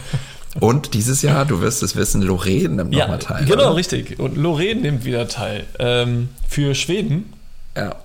[0.61, 3.45] Und dieses Jahr, du wirst es wissen, Lorraine nimmt ja, nochmal teil.
[3.45, 3.77] Genau, oder?
[3.77, 4.19] richtig.
[4.19, 5.65] Und Lorraine nimmt wieder teil.
[5.79, 7.33] Ähm, für Schweden.
[7.77, 7.97] Ja.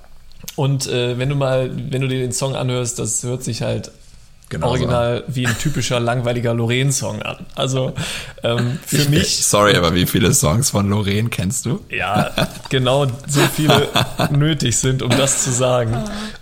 [0.56, 3.92] Und äh, wenn du mal, wenn du dir den Song anhörst, das hört sich halt
[4.50, 7.46] Genau original wie ein typischer langweiliger Lorraine-Song an.
[7.54, 7.94] Also
[8.42, 9.46] ähm, für ich, mich.
[9.46, 11.86] Sorry, aber wie viele Songs von Lorraine kennst du?
[11.90, 12.32] Ja,
[12.70, 13.90] genau so viele
[14.32, 15.96] nötig sind, um das zu sagen.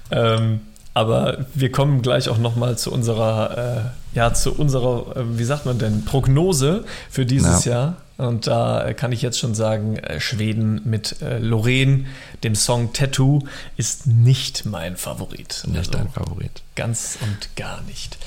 [0.09, 0.61] Ähm,
[0.97, 5.67] aber wir kommen gleich auch nochmal zu unserer, äh, ja, zu unserer, äh, wie sagt
[5.67, 7.71] man denn, Prognose für dieses ja.
[7.71, 7.97] Jahr.
[8.17, 12.07] Und da kann ich jetzt schon sagen, äh, Schweden mit äh, Lorraine,
[12.43, 13.43] dem Song Tattoo,
[13.75, 15.65] ist nicht mein Favorit.
[15.67, 16.63] Nicht also dein Favorit.
[16.75, 18.17] Ganz und gar nicht.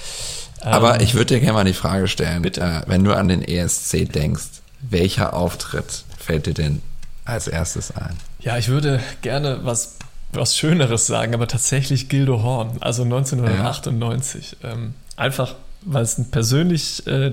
[0.61, 2.61] Aber ähm, ich würde dir gerne mal die Frage stellen, bitte.
[2.61, 6.83] Äh, wenn du an den ESC denkst, welcher Auftritt fällt dir denn
[7.25, 8.17] als erstes ein?
[8.39, 9.97] Ja, ich würde gerne was,
[10.33, 14.57] was Schöneres sagen, aber tatsächlich Gildo Horn, also 1998.
[14.63, 14.71] Ja.
[14.71, 17.33] Ähm, einfach weil es persönlich äh,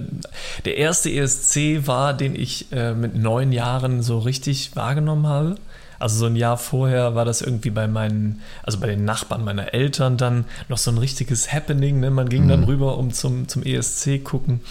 [0.65, 5.55] der erste ESC war, den ich äh, mit neun Jahren so richtig wahrgenommen habe.
[5.99, 9.73] Also so ein Jahr vorher war das irgendwie bei meinen, also bei den Nachbarn meiner
[9.73, 11.99] Eltern dann noch so ein richtiges Happening.
[11.99, 12.11] Ne?
[12.11, 12.49] Man ging mhm.
[12.49, 14.61] dann rüber, um zum, zum ESC gucken.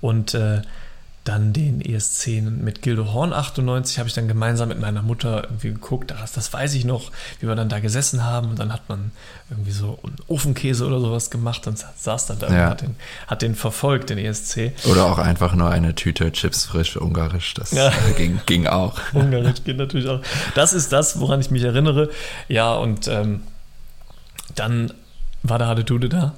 [0.00, 0.62] Und äh,
[1.28, 5.72] dann den ESC mit Gildo Horn 98 habe ich dann gemeinsam mit meiner Mutter irgendwie
[5.72, 6.12] geguckt.
[6.12, 7.10] Das, das weiß ich noch,
[7.40, 8.50] wie wir dann da gesessen haben.
[8.50, 9.10] Und dann hat man
[9.50, 12.64] irgendwie so einen Ofenkäse oder sowas gemacht und saß dann da ja.
[12.64, 14.72] und hat den, hat den verfolgt, den ESC.
[14.88, 17.54] Oder auch einfach nur eine Tüte Chips frisch ungarisch.
[17.54, 17.92] Das ja.
[18.16, 18.96] ging, ging auch.
[19.12, 20.20] Ungarisch geht natürlich auch.
[20.54, 22.08] Das ist das, woran ich mich erinnere.
[22.48, 23.42] Ja, und ähm,
[24.54, 24.92] dann
[25.42, 26.34] war der Hadetude da.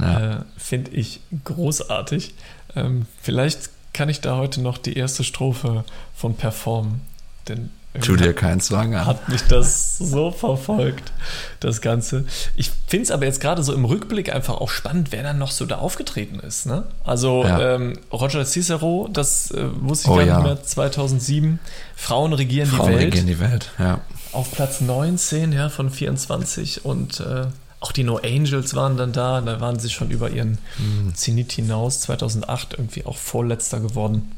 [0.00, 0.18] Ja.
[0.18, 2.34] Äh, Finde ich großartig.
[2.74, 7.00] Ähm, vielleicht kann ich da heute noch die erste Strophe von performen.
[7.48, 9.06] Denn Tu dir keinen Zwang an.
[9.06, 11.12] Hat mich das so verfolgt,
[11.60, 12.24] das Ganze.
[12.56, 15.52] Ich finde es aber jetzt gerade so im Rückblick einfach auch spannend, wer dann noch
[15.52, 16.66] so da aufgetreten ist.
[16.66, 16.82] Ne?
[17.04, 17.76] Also ja.
[17.76, 20.36] ähm, Roger Cicero, das äh, wusste ich oh, gar ja.
[20.38, 21.60] nicht mehr, 2007.
[21.94, 23.00] Frauen regieren Frauen die Welt.
[23.00, 24.00] Frauen regieren die Welt, ja.
[24.32, 27.46] Auf Platz 19 ja, von 24 und äh,
[27.84, 31.14] auch die No Angels waren dann da, da waren sie schon über ihren mhm.
[31.14, 34.32] Zenit hinaus, 2008 irgendwie auch Vorletzter geworden.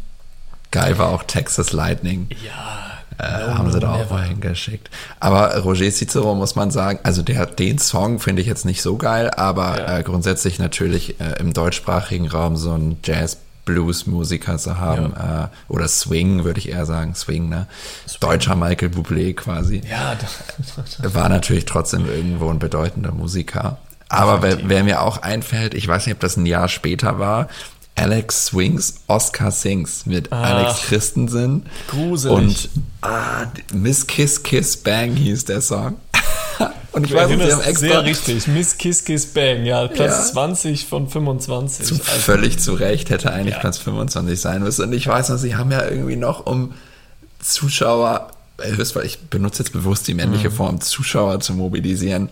[0.73, 2.29] Geil war auch Texas Lightning.
[2.45, 2.91] Ja.
[3.19, 4.91] Äh, no, haben sie da auch mal hingeschickt.
[5.21, 8.97] Aber Roger Cicero muss man sagen, also der, den Song finde ich jetzt nicht so
[8.97, 9.99] geil, aber ja.
[9.99, 15.13] äh, grundsätzlich natürlich äh, im deutschsprachigen Raum so ein Jazz Blues-Musiker zu haben.
[15.15, 15.45] Ja.
[15.45, 17.15] Äh, oder Swing, würde ich eher sagen.
[17.15, 17.67] Swing, ne?
[18.09, 18.21] Swing.
[18.21, 19.83] Deutscher Michael Bublé quasi.
[19.91, 20.17] Ja,
[21.13, 23.77] war natürlich trotzdem irgendwo ein bedeutender Musiker.
[24.09, 27.49] Aber wer, wer, mir auch einfällt, ich weiß nicht, ob das ein Jahr später war,
[27.97, 31.67] Alex Swings, Oscar Sings mit Ach, Alex Christensen.
[31.89, 32.37] Gruselig.
[32.37, 32.69] Und
[33.01, 35.97] ah, Miss Kiss Kiss Bang hieß der Song.
[36.97, 37.89] Und ich weiß, sie haben extra.
[37.89, 38.47] Sehr richtig.
[38.47, 39.87] Miss Kiss Kiss Bang, ja.
[39.87, 40.33] Platz ja.
[40.33, 41.85] 20 von 25.
[41.85, 43.61] Zu, also, völlig zu Recht hätte eigentlich ja.
[43.61, 44.87] Platz 25 sein müssen.
[44.87, 46.73] Und ich weiß noch, sie haben ja irgendwie noch um
[47.39, 50.55] Zuschauer, weil ich benutze jetzt bewusst die männliche mhm.
[50.55, 52.31] Form, Zuschauer zu mobilisieren.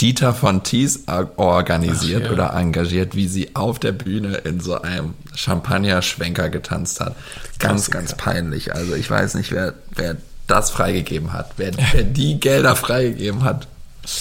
[0.00, 1.04] Dieter von Thies
[1.36, 2.32] organisiert Ach, ja.
[2.32, 7.14] oder engagiert, wie sie auf der Bühne in so einem Champagner-Schwenker getanzt hat.
[7.60, 8.74] Ganz, ganz peinlich.
[8.74, 10.16] Also ich weiß nicht, wer, wer
[10.48, 11.52] das freigegeben hat.
[11.56, 13.68] Wer, wer die Gelder freigegeben hat,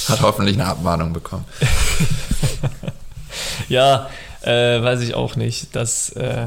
[0.08, 1.46] hat hoffentlich eine Abmahnung bekommen.
[3.70, 4.10] ja,
[4.41, 5.76] äh, weiß ich auch nicht.
[5.76, 6.46] Das äh,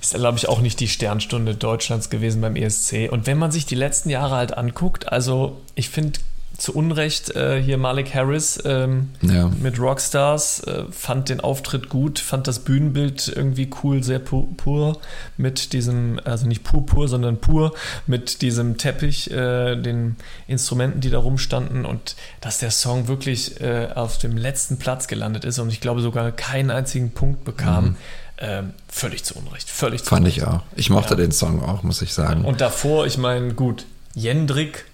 [0.00, 3.10] ist, glaube ich, auch nicht die Sternstunde Deutschlands gewesen beim ESC.
[3.10, 6.20] Und wenn man sich die letzten Jahre halt anguckt, also ich finde
[6.62, 9.50] zu Unrecht äh, hier Malik Harris ähm, ja.
[9.60, 15.00] mit Rockstars, äh, fand den Auftritt gut, fand das Bühnenbild irgendwie cool, sehr pu pur
[15.36, 17.74] mit diesem, also nicht pur pur, sondern pur
[18.06, 20.14] mit diesem Teppich, äh, den
[20.46, 25.44] Instrumenten, die da rumstanden und dass der Song wirklich äh, auf dem letzten Platz gelandet
[25.44, 27.84] ist und ich glaube sogar keinen einzigen Punkt bekam.
[27.84, 27.96] Mhm.
[28.38, 30.36] Ähm, völlig zu Unrecht, völlig zu Fand Unrecht.
[30.36, 30.62] ich auch.
[30.76, 31.16] Ich mochte ja.
[31.16, 32.44] den Song auch, muss ich sagen.
[32.44, 34.84] Und davor, ich meine, gut, Jendrik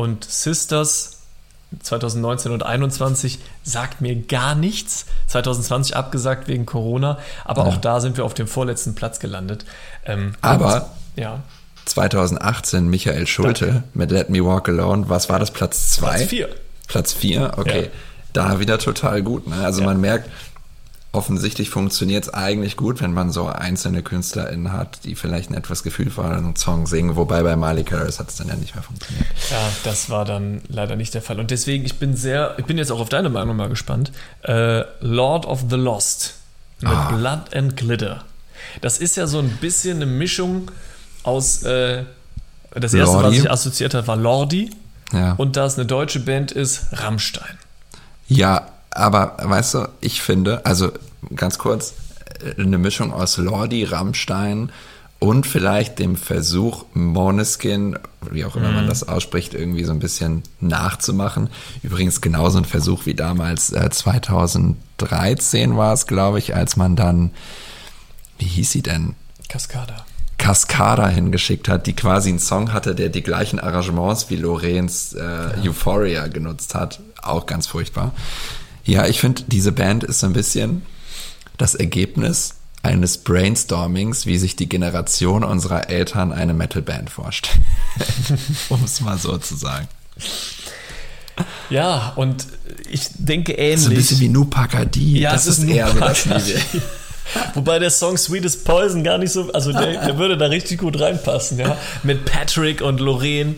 [0.00, 1.18] und Sisters
[1.82, 5.04] 2019 und 2021 sagt mir gar nichts.
[5.26, 7.68] 2020 abgesagt wegen Corona, aber ja.
[7.68, 9.66] auch da sind wir auf dem vorletzten Platz gelandet.
[10.06, 11.40] Ähm, aber ja.
[11.84, 13.82] 2018 Michael Schulte Danke.
[13.94, 16.06] mit Let Me Walk Alone, was war das, Platz 2?
[16.06, 16.48] Platz 4.
[16.88, 17.82] Platz 4, okay.
[17.82, 17.88] Ja.
[18.32, 19.48] Da wieder total gut.
[19.48, 19.56] Ne?
[19.56, 19.86] Also ja.
[19.86, 20.30] man merkt,
[21.12, 25.82] offensichtlich funktioniert es eigentlich gut, wenn man so einzelne KünstlerInnen hat, die vielleicht einen etwas
[25.82, 29.26] gefühlvolleren Song singen, wobei bei Miley Harris hat es dann ja nicht mehr funktioniert.
[29.50, 31.40] Ja, das war dann leider nicht der Fall.
[31.40, 34.12] Und deswegen, ich bin sehr, ich bin jetzt auch auf deine Meinung mal gespannt.
[34.42, 36.34] Äh, Lord of the Lost
[36.80, 37.10] mit ah.
[37.10, 38.24] Blood and Glitter.
[38.80, 40.70] Das ist ja so ein bisschen eine Mischung
[41.24, 41.62] aus.
[41.64, 42.04] Äh,
[42.72, 43.28] das erste, Lordi.
[43.28, 44.70] was ich assoziiert habe, war Lordi.
[45.12, 45.32] Ja.
[45.32, 47.58] Und da es eine deutsche Band ist, Rammstein.
[48.28, 48.68] Ja,
[49.00, 50.92] aber weißt du, ich finde, also
[51.34, 51.94] ganz kurz,
[52.44, 54.70] äh, eine Mischung aus Lordi, Rammstein
[55.18, 57.98] und vielleicht dem Versuch, Moneskin,
[58.30, 58.74] wie auch immer mm.
[58.74, 58.88] man mhm.
[58.88, 61.50] das ausspricht, irgendwie so ein bisschen nachzumachen.
[61.82, 67.32] Übrigens genauso ein Versuch wie damals äh, 2013 war es, glaube ich, als man dann,
[68.38, 69.14] wie hieß sie denn?
[69.48, 70.06] Cascada.
[70.38, 75.20] Cascada hingeschickt hat, die quasi einen Song hatte, der die gleichen Arrangements wie Lorenz äh,
[75.20, 75.70] ja.
[75.70, 77.00] Euphoria genutzt hat.
[77.20, 78.12] Auch ganz furchtbar.
[78.84, 80.82] Ja, ich finde, diese Band ist so ein bisschen
[81.58, 87.60] das Ergebnis eines Brainstormings, wie sich die Generation unserer Eltern eine Metalband vorstellt.
[88.70, 89.88] um es mal so zu sagen.
[91.68, 92.46] Ja, und
[92.90, 93.80] ich denke ähnlich.
[93.80, 95.20] So ein bisschen wie Nupakadi.
[95.20, 96.58] Ja, das ist, ist eher so das Niveau.
[97.54, 100.98] Wobei der Song Sweetest Poison gar nicht so, also der, der, würde da richtig gut
[100.98, 101.76] reinpassen, ja.
[102.02, 103.56] Mit Patrick und Lorraine.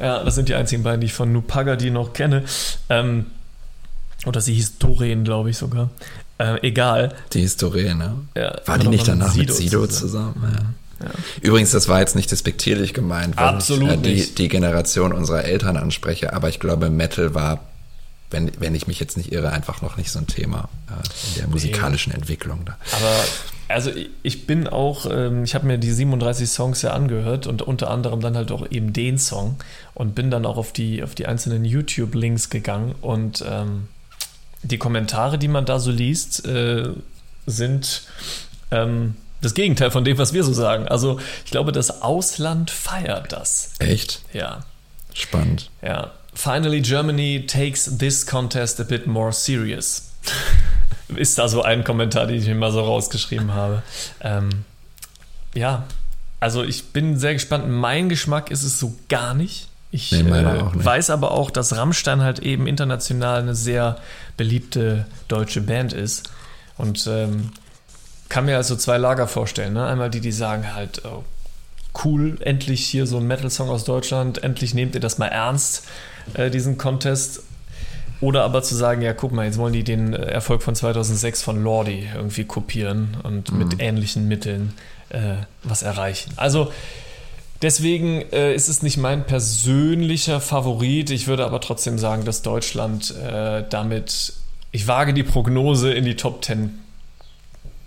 [0.00, 2.44] Ja, das sind die einzigen beiden, die ich von Nupagadi noch kenne.
[2.88, 3.26] Ähm,
[4.26, 5.90] oder sie hieß Doreen, glaube ich sogar.
[6.38, 7.14] Äh, egal.
[7.32, 8.14] Die hieß Doreen, ne?
[8.36, 10.34] Ja, War die nicht danach mit Sido zusammen?
[10.34, 10.56] zusammen?
[10.56, 10.66] Ja.
[11.02, 11.10] Ja.
[11.40, 15.44] Übrigens, das war jetzt nicht despektierlich gemeint, weil Absolut ich äh, die, die, Generation unserer
[15.44, 17.60] Eltern anspreche, aber ich glaube, Metal war,
[18.30, 20.92] wenn, wenn ich mich jetzt nicht irre, einfach noch nicht so ein Thema äh,
[21.30, 22.18] in der musikalischen nee.
[22.18, 22.76] Entwicklung da.
[22.92, 23.24] Aber
[23.68, 23.90] also
[24.22, 28.20] ich bin auch, ähm, ich habe mir die 37 Songs ja angehört und unter anderem
[28.20, 29.56] dann halt auch eben den Song
[29.94, 33.88] und bin dann auch auf die, auf die einzelnen YouTube-Links gegangen und ähm,
[34.62, 36.88] die Kommentare, die man da so liest, äh,
[37.46, 38.02] sind
[38.70, 40.88] ähm, das Gegenteil von dem, was wir so sagen.
[40.88, 43.72] Also ich glaube, das Ausland feiert das.
[43.78, 44.22] Echt?
[44.32, 44.64] Ja.
[45.14, 45.70] Spannend.
[45.82, 46.12] Ja.
[46.34, 50.12] Finally, Germany takes this contest a bit more serious.
[51.14, 53.82] Ist da so ein Kommentar, den ich mir mal so rausgeschrieben habe.
[54.22, 54.64] Ähm,
[55.54, 55.84] ja,
[56.40, 57.68] also ich bin sehr gespannt.
[57.68, 59.68] Mein Geschmack ist es so gar nicht.
[59.94, 63.98] Ich nee, äh, weiß aber auch, dass Rammstein halt eben international eine sehr
[64.38, 66.30] beliebte deutsche Band ist.
[66.78, 67.52] Und ähm,
[68.30, 69.74] kann mir also zwei Lager vorstellen.
[69.74, 69.86] Ne?
[69.86, 71.22] Einmal die, die sagen halt, oh,
[72.02, 75.84] cool, endlich hier so ein Metal-Song aus Deutschland, endlich nehmt ihr das mal ernst,
[76.32, 77.42] äh, diesen Contest.
[78.22, 81.42] Oder aber zu sagen, ja, guck mal, jetzt wollen die den äh, Erfolg von 2006
[81.42, 83.58] von Lordi irgendwie kopieren und mhm.
[83.58, 84.72] mit ähnlichen Mitteln
[85.10, 86.32] äh, was erreichen.
[86.36, 86.72] Also
[87.62, 91.10] Deswegen äh, ist es nicht mein persönlicher Favorit.
[91.10, 94.34] Ich würde aber trotzdem sagen, dass Deutschland äh, damit,
[94.72, 96.78] ich wage die Prognose in die Top 10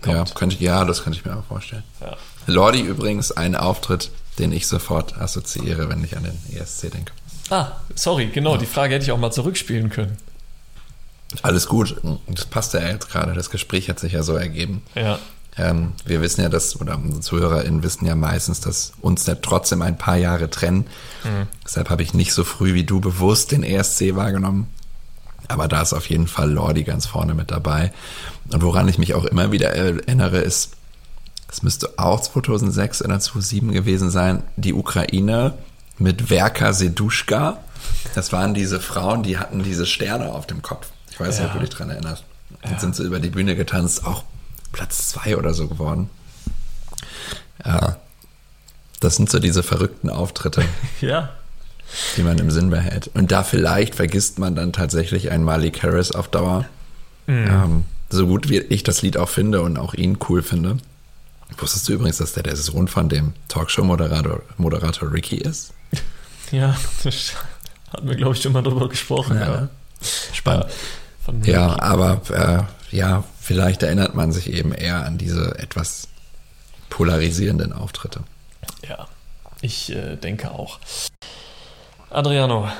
[0.00, 0.16] kommt.
[0.16, 1.82] Ja, könnte, ja das könnte ich mir auch vorstellen.
[2.00, 2.16] Ja.
[2.46, 7.12] Lordi übrigens ein Auftritt, den ich sofort assoziiere, wenn ich an den ESC denke.
[7.50, 8.58] Ah, sorry, genau, ja.
[8.58, 10.16] die Frage hätte ich auch mal zurückspielen können.
[11.42, 11.96] Alles gut,
[12.28, 14.82] das passt ja jetzt gerade, das Gespräch hat sich ja so ergeben.
[14.94, 15.18] Ja.
[15.58, 19.82] Ähm, wir wissen ja, dass, oder unsere ZuhörerInnen wissen ja meistens, dass uns ja trotzdem
[19.82, 20.86] ein paar Jahre trennen.
[21.24, 21.46] Mhm.
[21.64, 24.68] Deshalb habe ich nicht so früh wie du bewusst den ESC wahrgenommen.
[25.48, 27.92] Aber da ist auf jeden Fall Lordi ganz vorne mit dabei.
[28.52, 30.72] Und woran ich mich auch immer wieder erinnere, ist,
[31.48, 35.54] es müsste auch 2006 oder 2007 gewesen sein, die Ukraine
[35.98, 37.58] mit Verka Seduschka.
[38.14, 40.88] Das waren diese Frauen, die hatten diese Sterne auf dem Kopf.
[41.10, 41.44] Ich weiß ja.
[41.44, 42.24] nicht, ob du dich daran erinnerst.
[42.62, 42.78] Dann ja.
[42.78, 44.24] sind sie über die Bühne getanzt, auch
[44.72, 46.10] Platz zwei oder so geworden.
[47.64, 47.96] Ja,
[49.00, 50.62] das sind so diese verrückten Auftritte.
[51.00, 51.30] ja.
[52.16, 53.10] Die man im Sinn behält.
[53.14, 56.64] Und da vielleicht vergisst man dann tatsächlich einen Malik Harris auf Dauer.
[57.26, 57.46] Mhm.
[57.46, 60.78] Ähm, so gut wie ich das Lied auch finde und auch ihn cool finde.
[61.58, 65.72] Wusstest du übrigens, dass der der Sohn von dem Talkshow-Moderator Moderator Ricky ist?
[66.50, 67.34] Ja, das
[67.92, 69.36] hatten wir, glaube ich, schon mal drüber gesprochen.
[69.36, 69.68] Ja, ja.
[70.32, 70.66] Spannend.
[71.44, 76.08] Ja, ja aber äh, ja, vielleicht erinnert man sich eben eher an diese etwas
[76.90, 78.20] polarisierenden Auftritte.
[78.88, 79.06] Ja,
[79.60, 80.78] ich äh, denke auch.
[82.10, 82.70] Adriano,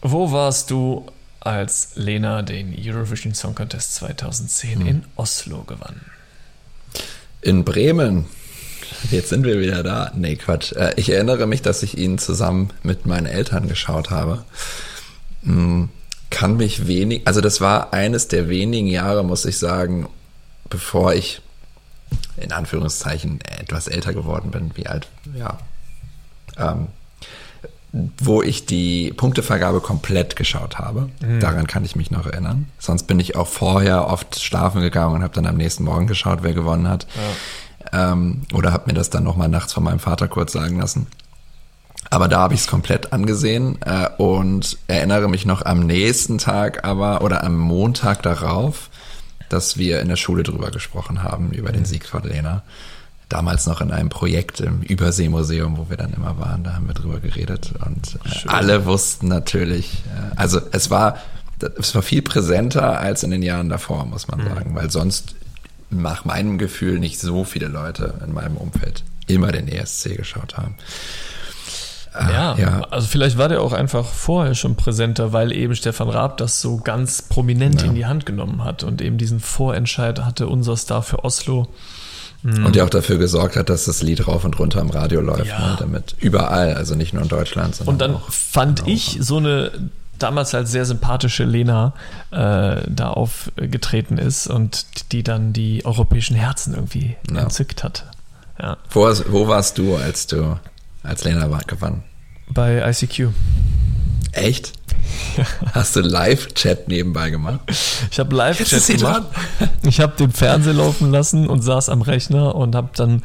[0.00, 1.06] wo warst du,
[1.40, 4.86] als Lena den Eurovision Song Contest 2010 hm.
[4.86, 6.00] in Oslo gewann?
[7.40, 8.26] In Bremen.
[9.10, 10.12] Jetzt sind wir wieder da.
[10.14, 10.72] Nee, Quatsch.
[10.72, 14.44] Äh, ich erinnere mich, dass ich ihn zusammen mit meinen Eltern geschaut habe.
[15.42, 15.88] Hm
[16.32, 20.08] kann mich wenig, also das war eines der wenigen Jahre, muss ich sagen,
[20.68, 21.42] bevor ich
[22.36, 25.06] in Anführungszeichen etwas älter geworden bin, wie alt,
[25.36, 25.58] ja,
[26.58, 26.88] ähm,
[28.18, 31.10] wo ich die Punktevergabe komplett geschaut habe.
[31.20, 31.40] Mhm.
[31.40, 32.68] Daran kann ich mich noch erinnern.
[32.78, 36.38] Sonst bin ich auch vorher oft schlafen gegangen und habe dann am nächsten Morgen geschaut,
[36.42, 37.06] wer gewonnen hat.
[37.92, 38.12] Ja.
[38.12, 41.06] Ähm, oder habe mir das dann nochmal nachts von meinem Vater kurz sagen lassen.
[42.12, 46.84] Aber da habe ich es komplett angesehen äh, und erinnere mich noch am nächsten Tag
[46.84, 48.90] aber oder am Montag darauf,
[49.48, 52.64] dass wir in der Schule drüber gesprochen haben, über den Sieg von Lena.
[53.30, 56.92] Damals noch in einem Projekt im Überseemuseum, wo wir dann immer waren, da haben wir
[56.92, 61.16] drüber geredet und äh, alle wussten natürlich, äh, also es war,
[61.78, 64.48] es war viel präsenter als in den Jahren davor, muss man mhm.
[64.48, 65.34] sagen, weil sonst
[65.88, 70.74] nach meinem Gefühl nicht so viele Leute in meinem Umfeld immer den ESC geschaut haben.
[72.14, 76.36] Ja, ja, also vielleicht war der auch einfach vorher schon präsenter, weil eben Stefan Raab
[76.36, 77.88] das so ganz prominent ja.
[77.88, 81.68] in die Hand genommen hat und eben diesen Vorentscheid hatte unser Star für Oslo.
[82.42, 82.66] Mhm.
[82.66, 85.46] Und der auch dafür gesorgt hat, dass das Lied rauf und runter im Radio läuft,
[85.46, 85.58] ja.
[85.58, 89.38] ne, damit überall, also nicht nur in Deutschland, sondern Und dann auch fand ich so
[89.38, 89.70] eine
[90.18, 91.94] damals halt sehr sympathische Lena
[92.30, 97.40] äh, da aufgetreten ist und die dann die europäischen Herzen irgendwie ja.
[97.40, 98.06] entzückt hat.
[98.60, 98.76] Ja.
[98.90, 100.58] Wo, wo warst du, als du
[101.02, 102.02] als Lena gewann?
[102.48, 103.28] Bei ICQ.
[104.32, 104.72] Echt?
[105.74, 107.60] Hast du Live-Chat nebenbei gemacht?
[108.10, 109.24] Ich habe Live-Chat gemacht.
[109.82, 113.22] Ich habe den Fernseher laufen lassen und saß am Rechner und habe dann,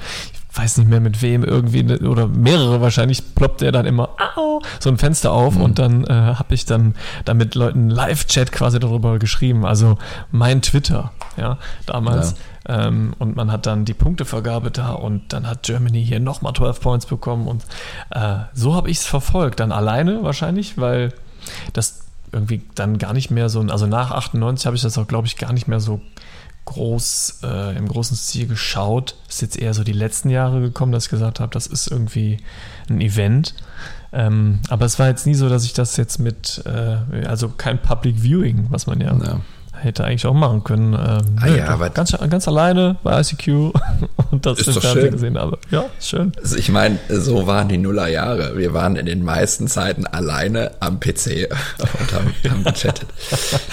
[0.51, 4.09] ich weiß nicht mehr mit wem, irgendwie, ne, oder mehrere wahrscheinlich, ploppt er dann immer
[4.35, 4.61] Au!
[4.79, 5.61] so ein Fenster auf mhm.
[5.61, 9.65] und dann äh, habe ich dann da mit Leuten Live-Chat quasi darüber geschrieben.
[9.65, 9.97] Also
[10.31, 12.31] mein Twitter, ja, damals.
[12.31, 12.37] Ja.
[12.67, 16.81] Ähm, und man hat dann die Punktevergabe da und dann hat Germany hier nochmal 12
[16.81, 17.63] Points bekommen und
[18.11, 19.59] äh, so habe ich es verfolgt.
[19.59, 21.13] Dann alleine wahrscheinlich, weil
[21.73, 22.01] das
[22.31, 25.37] irgendwie dann gar nicht mehr so, also nach 98 habe ich das auch, glaube ich,
[25.37, 26.01] gar nicht mehr so
[26.65, 29.15] groß, äh, im großen Stil geschaut.
[29.29, 32.39] Ist jetzt eher so die letzten Jahre gekommen, dass ich gesagt habe, das ist irgendwie
[32.89, 33.55] ein Event.
[34.11, 37.81] Ähm, aber es war jetzt nie so, dass ich das jetzt mit, äh, also kein
[37.81, 39.39] Public Viewing, was man ja, ja
[39.77, 40.93] hätte eigentlich auch machen können.
[40.93, 43.47] Ähm, ah, ja, aber ganz, ganz alleine bei ICQ
[44.31, 45.57] und das ist im Fernsehen gesehen habe.
[45.71, 46.31] Ja, schön.
[46.41, 48.57] Also ich meine, so waren die Nullerjahre.
[48.57, 51.49] Wir waren in den meisten Zeiten alleine am PC
[51.99, 53.07] und haben, haben gechattet.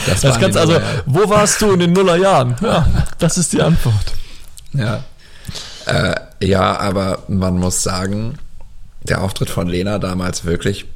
[0.07, 2.57] Das, das ganz, also, wo warst du in den Nullerjahren?
[2.61, 2.87] Ja,
[3.19, 4.15] das ist die Antwort.
[4.73, 5.05] Ja.
[5.87, 8.39] Äh, ja, aber man muss sagen,
[9.03, 10.87] der Auftritt von Lena damals wirklich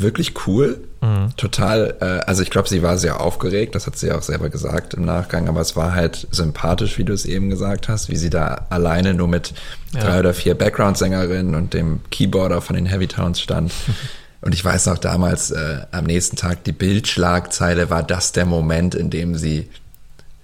[0.00, 0.80] wirklich cool.
[1.00, 1.36] Mhm.
[1.36, 4.94] Total, äh, also ich glaube, sie war sehr aufgeregt, das hat sie auch selber gesagt
[4.94, 8.30] im Nachgang, aber es war halt sympathisch, wie du es eben gesagt hast, wie sie
[8.30, 9.54] da alleine nur mit
[9.92, 10.00] ja.
[10.00, 13.72] drei oder vier Background-Sängerinnen und dem Keyboarder von den Heavy Towns stand.
[14.40, 18.94] und ich weiß noch damals, äh, am nächsten Tag, die Bildschlagzeile war das der Moment,
[18.94, 19.68] in dem sie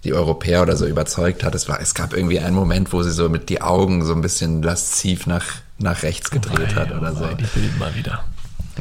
[0.04, 1.54] die Europäer oder so überzeugt hat.
[1.54, 4.20] Es war, es gab irgendwie einen Moment, wo sie so mit die Augen so ein
[4.20, 5.46] bisschen lasziv nach,
[5.78, 7.34] nach rechts gedreht oh, hat oder oh, so.
[7.34, 8.22] Die Bild mal wieder.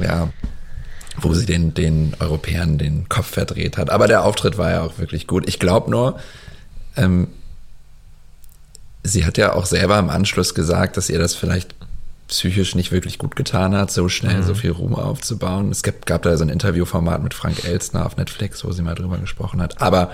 [0.01, 0.29] Ja,
[1.17, 3.89] wo sie den, den Europäern den Kopf verdreht hat.
[3.89, 5.47] Aber der Auftritt war ja auch wirklich gut.
[5.47, 6.19] Ich glaube nur,
[6.97, 7.27] ähm,
[9.03, 11.75] sie hat ja auch selber im Anschluss gesagt, dass ihr das vielleicht
[12.27, 14.43] psychisch nicht wirklich gut getan hat, so schnell mhm.
[14.43, 15.69] so viel Ruhm aufzubauen.
[15.69, 18.95] Es gab, gab da so ein Interviewformat mit Frank Elstner auf Netflix, wo sie mal
[18.95, 19.81] drüber gesprochen hat.
[19.81, 20.11] Aber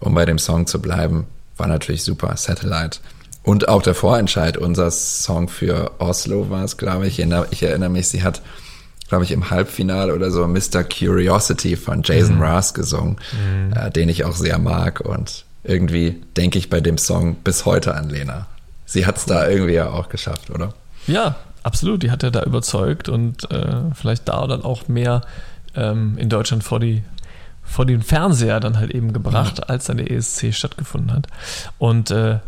[0.00, 1.26] um bei dem Song zu bleiben,
[1.56, 2.36] war natürlich super.
[2.36, 3.00] Satellite.
[3.42, 7.18] Und auch der Vorentscheid, unser Song für Oslo war es, glaube ich.
[7.18, 8.42] Ich erinnere mich, sie hat
[9.08, 10.84] glaube ich, im Halbfinale oder so Mr.
[10.84, 12.40] Curiosity von Jason mhm.
[12.40, 13.72] Mraz gesungen, mhm.
[13.72, 15.00] äh, den ich auch sehr mag.
[15.00, 18.46] Und irgendwie denke ich bei dem Song bis heute an Lena.
[18.84, 20.72] Sie hat es da irgendwie ja auch geschafft, oder?
[21.06, 22.02] Ja, absolut.
[22.02, 25.22] Die hat ja da überzeugt und äh, vielleicht da dann auch mehr
[25.74, 27.02] ähm, in Deutschland vor die
[27.68, 29.64] vor den Fernseher dann halt eben gebracht, ja.
[29.64, 31.26] als dann der ESC stattgefunden hat.
[31.76, 32.38] Und äh,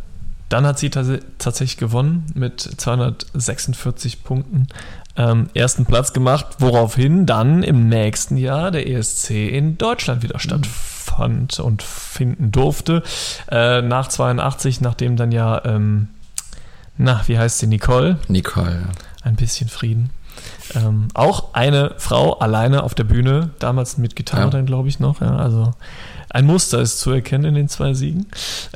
[0.48, 4.66] dann hat sie tatsächlich gewonnen mit 246 Punkten
[5.16, 11.58] ähm, ersten Platz gemacht, woraufhin dann im nächsten Jahr der ESC in Deutschland wieder stattfand
[11.58, 11.64] mhm.
[11.64, 13.02] und finden durfte.
[13.50, 16.08] Äh, nach 82, nachdem dann ja, ähm,
[16.96, 18.18] na, wie heißt sie, Nicole?
[18.28, 18.88] Nicole, ja.
[19.22, 20.10] Ein bisschen Frieden.
[20.74, 24.50] Ähm, auch eine Frau alleine auf der Bühne, damals mit Gitarre ja.
[24.50, 25.20] dann, glaube ich, noch.
[25.20, 25.72] Ja, also
[26.30, 28.26] ein Muster ist zu erkennen in den zwei Siegen.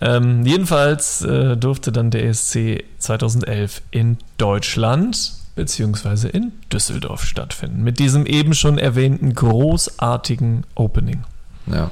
[0.01, 7.82] Ähm, jedenfalls äh, durfte dann der ESC 2011 in Deutschland beziehungsweise in Düsseldorf stattfinden.
[7.82, 11.24] Mit diesem eben schon erwähnten großartigen Opening.
[11.66, 11.90] Ja.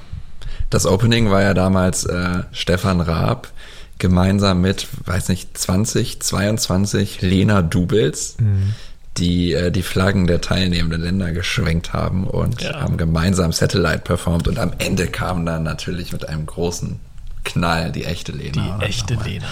[0.71, 3.53] Das Opening war ja damals äh, Stefan Raab
[3.99, 8.75] gemeinsam mit, weiß nicht, 20, 22 Lena Dubels, mhm.
[9.17, 12.81] die äh, die Flaggen der teilnehmenden Länder geschwenkt haben und ja.
[12.81, 16.99] haben gemeinsam Satellite performt und am Ende kam dann natürlich mit einem großen
[17.45, 18.79] Knall die echte Lena.
[18.79, 19.47] Die echte Lena,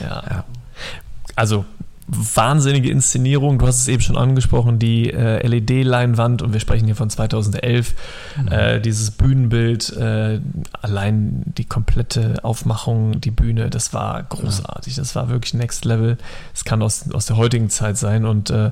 [0.00, 0.22] ja.
[0.28, 0.44] ja.
[1.34, 1.64] Also
[2.08, 3.58] wahnsinnige Inszenierung.
[3.58, 7.94] Du hast es eben schon angesprochen, die äh, LED-Leinwand und wir sprechen hier von 2011.
[8.36, 8.48] Mhm.
[8.48, 10.40] Äh, dieses Bühnenbild, äh,
[10.80, 14.94] allein die komplette Aufmachung, die Bühne, das war großartig.
[14.94, 16.16] Das war wirklich Next Level.
[16.54, 18.70] Es kann aus, aus der heutigen Zeit sein und äh,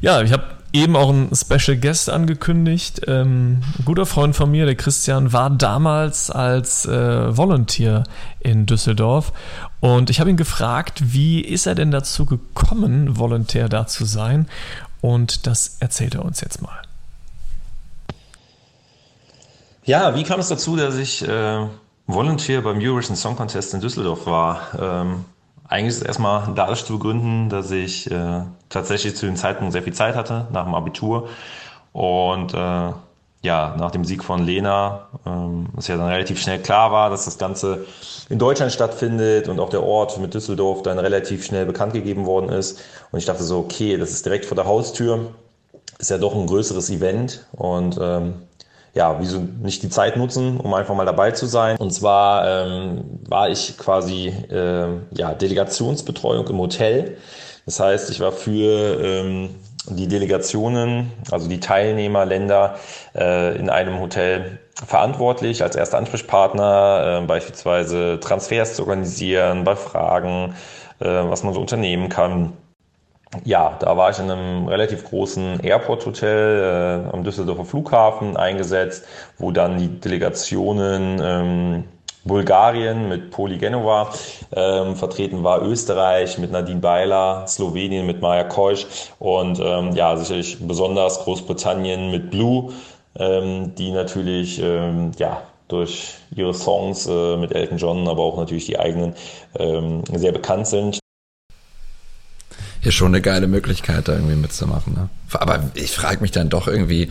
[0.00, 0.44] ja, ich habe
[0.74, 3.02] eben auch ein Special Guest angekündigt.
[3.06, 8.02] Ähm, ein guter Freund von mir, der Christian, war damals als äh, Volunteer
[8.40, 9.32] in Düsseldorf.
[9.80, 14.48] Und ich habe ihn gefragt, wie ist er denn dazu gekommen, Volontär da zu sein?
[15.00, 16.82] Und das erzählt er uns jetzt mal.
[19.84, 21.66] Ja, wie kam es dazu, dass ich äh,
[22.08, 24.60] Volunteer beim Eurovision Song Contest in Düsseldorf war?
[24.76, 25.24] Ähm,
[25.68, 28.42] eigentlich ist es erstmal dadurch zu begründen, dass ich äh,
[28.74, 31.28] tatsächlich zu dem Zeitpunkt sehr viel Zeit hatte nach dem Abitur
[31.92, 32.92] und äh,
[33.44, 37.26] ja, nach dem Sieg von Lena, ähm, es ja dann relativ schnell klar war, dass
[37.26, 37.84] das Ganze
[38.30, 42.48] in Deutschland stattfindet und auch der Ort mit Düsseldorf dann relativ schnell bekannt gegeben worden
[42.48, 42.80] ist.
[43.12, 45.34] Und ich dachte so, okay, das ist direkt vor der Haustür,
[45.98, 48.34] ist ja doch ein größeres Event und ähm,
[48.94, 51.76] ja, wieso nicht die Zeit nutzen, um einfach mal dabei zu sein.
[51.76, 57.18] Und zwar ähm, war ich quasi äh, ja, Delegationsbetreuung im Hotel.
[57.66, 59.50] Das heißt, ich war für ähm,
[59.88, 62.76] die Delegationen, also die Teilnehmerländer
[63.14, 70.54] äh, in einem Hotel verantwortlich als erster Ansprechpartner, äh, beispielsweise Transfers zu organisieren, bei Fragen,
[71.00, 72.52] äh, was man so unternehmen kann.
[73.44, 79.04] Ja, da war ich in einem relativ großen Airport-Hotel äh, am Düsseldorfer Flughafen eingesetzt,
[79.38, 81.84] wo dann die Delegationen ähm,
[82.24, 84.10] Bulgarien mit Poli Genova
[84.54, 88.86] ähm, vertreten war, Österreich mit Nadine Beiler, Slowenien mit Maja Keusch
[89.18, 92.72] und ähm, ja, sicherlich besonders Großbritannien mit Blue,
[93.16, 98.66] ähm, die natürlich ähm, ja, durch ihre Songs äh, mit Elton John, aber auch natürlich
[98.66, 99.14] die eigenen
[99.58, 100.98] ähm, sehr bekannt sind
[102.84, 104.92] ja schon eine geile Möglichkeit, da irgendwie mitzumachen.
[104.92, 105.08] Ne?
[105.32, 107.08] Aber ich frage mich dann doch irgendwie,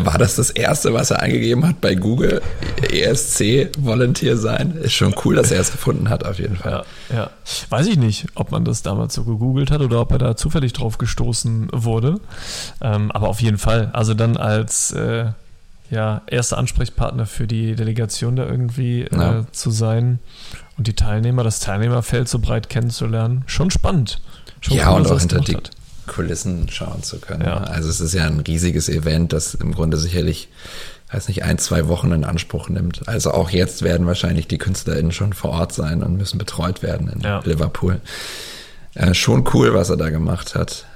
[0.00, 2.42] war das das erste, was er eingegeben hat bei Google?
[2.90, 4.72] ESC Volunteer sein?
[4.72, 6.84] Ist schon cool, dass er es gefunden hat, auf jeden Fall.
[7.10, 7.30] Ja, ja.
[7.70, 10.72] Weiß ich nicht, ob man das damals so gegoogelt hat oder ob er da zufällig
[10.72, 12.20] drauf gestoßen wurde.
[12.80, 13.90] Ähm, aber auf jeden Fall.
[13.92, 15.26] Also dann als äh,
[15.90, 19.46] ja, erster Ansprechpartner für die Delegation da irgendwie äh, ja.
[19.52, 20.18] zu sein
[20.76, 24.20] und die Teilnehmer, das Teilnehmerfeld so breit kennenzulernen, schon spannend.
[24.60, 25.70] Schon ja, cool, und auch hinter die hat.
[26.06, 27.44] Kulissen schauen zu können.
[27.44, 27.58] Ja.
[27.58, 30.48] Also es ist ja ein riesiges Event, das im Grunde sicherlich,
[31.12, 33.08] weiß nicht, ein, zwei Wochen in Anspruch nimmt.
[33.08, 37.08] Also auch jetzt werden wahrscheinlich die KünstlerInnen schon vor Ort sein und müssen betreut werden
[37.08, 37.40] in ja.
[37.44, 38.00] Liverpool.
[38.94, 40.86] Äh, schon cool, was er da gemacht hat.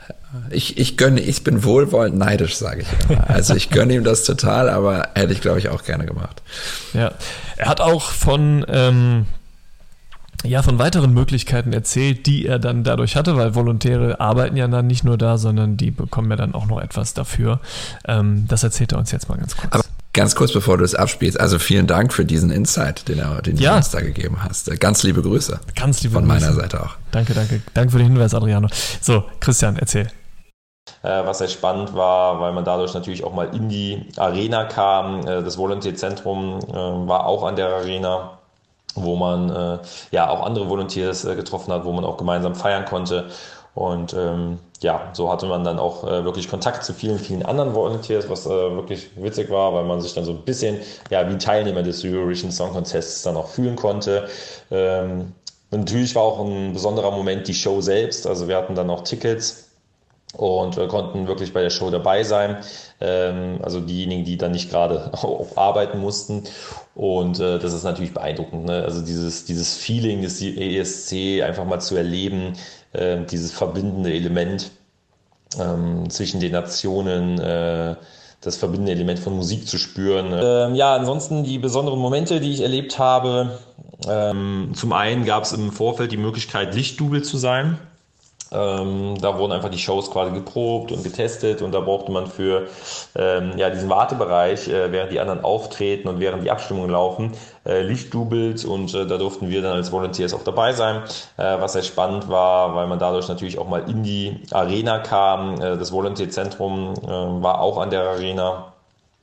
[0.51, 3.29] Ich, ich gönne, ich bin wohlwollend neidisch, sage ich immer.
[3.29, 6.43] Also ich gönne ihm das total, aber hätte ich, glaube ich, auch gerne gemacht.
[6.95, 7.13] Ja,
[7.57, 9.27] er hat auch von ähm,
[10.45, 14.87] ja, von weiteren Möglichkeiten erzählt, die er dann dadurch hatte, weil Volontäre arbeiten ja dann
[14.87, 17.61] nicht nur da, sondern die bekommen ja dann auch noch etwas dafür.
[18.07, 19.73] Ähm, das erzählt er uns jetzt mal ganz kurz.
[19.73, 23.43] Aber ganz kurz, bevor du es abspielst, also vielen Dank für diesen Insight, den, er,
[23.43, 23.73] den ja.
[23.73, 24.71] du uns da gegeben hast.
[24.81, 25.61] Ganz liebe Grüße.
[25.75, 26.41] Ganz liebe Von Grüße.
[26.41, 26.97] meiner Seite auch.
[27.11, 27.61] Danke, danke.
[27.75, 28.69] Danke für den Hinweis, Adriano.
[29.01, 30.09] So, Christian, erzähl.
[31.03, 35.21] Äh, was sehr spannend war, weil man dadurch natürlich auch mal in die Arena kam.
[35.21, 38.40] Äh, das Volontärzentrum äh, war auch an der Arena
[38.95, 39.79] wo man äh,
[40.11, 43.31] ja auch andere Volunteers äh, getroffen hat, wo man auch gemeinsam feiern konnte.
[43.75, 47.75] Und ähm, ja, so hatte man dann auch äh, wirklich Kontakt zu vielen, vielen anderen
[47.75, 50.79] Volunteers, was äh, wirklich witzig war, weil man sich dann so ein bisschen
[51.09, 54.29] ja wie Teilnehmer des Eurovision Song Contests dann auch fühlen konnte.
[54.71, 55.33] Ähm,
[55.71, 58.27] natürlich war auch ein besonderer Moment die Show selbst.
[58.27, 59.70] Also wir hatten dann auch Tickets
[60.37, 62.59] und äh, konnten wirklich bei der Show dabei sein.
[63.01, 65.11] Ähm, also diejenigen, die dann nicht gerade
[65.57, 66.45] arbeiten mussten.
[66.95, 68.67] Und äh, das ist natürlich beeindruckend.
[68.67, 68.83] Ne?
[68.85, 72.55] Also dieses, dieses Feeling des ESC einfach mal zu erleben,
[72.93, 74.71] äh, dieses verbindende Element
[75.59, 77.39] ähm, zwischen den Nationen.
[77.41, 77.97] Äh,
[78.43, 80.33] das verbindende Element von Musik zu spüren.
[80.33, 83.59] Ähm, ja, ansonsten die besonderen Momente, die ich erlebt habe.
[84.09, 87.79] Ähm, zum einen gab es im Vorfeld die Möglichkeit, Lichtdubel zu sein.
[88.53, 92.67] Ähm, da wurden einfach die Shows quasi geprobt und getestet und da brauchte man für
[93.15, 97.33] ähm, ja, diesen Wartebereich, äh, während die anderen auftreten und während die Abstimmungen laufen,
[97.65, 101.03] äh, Lichtdubelt und äh, da durften wir dann als Volunteers auch dabei sein,
[101.37, 105.61] äh, was sehr spannend war, weil man dadurch natürlich auch mal in die Arena kam.
[105.61, 108.73] Äh, das Volunteerzentrum äh, war auch an der Arena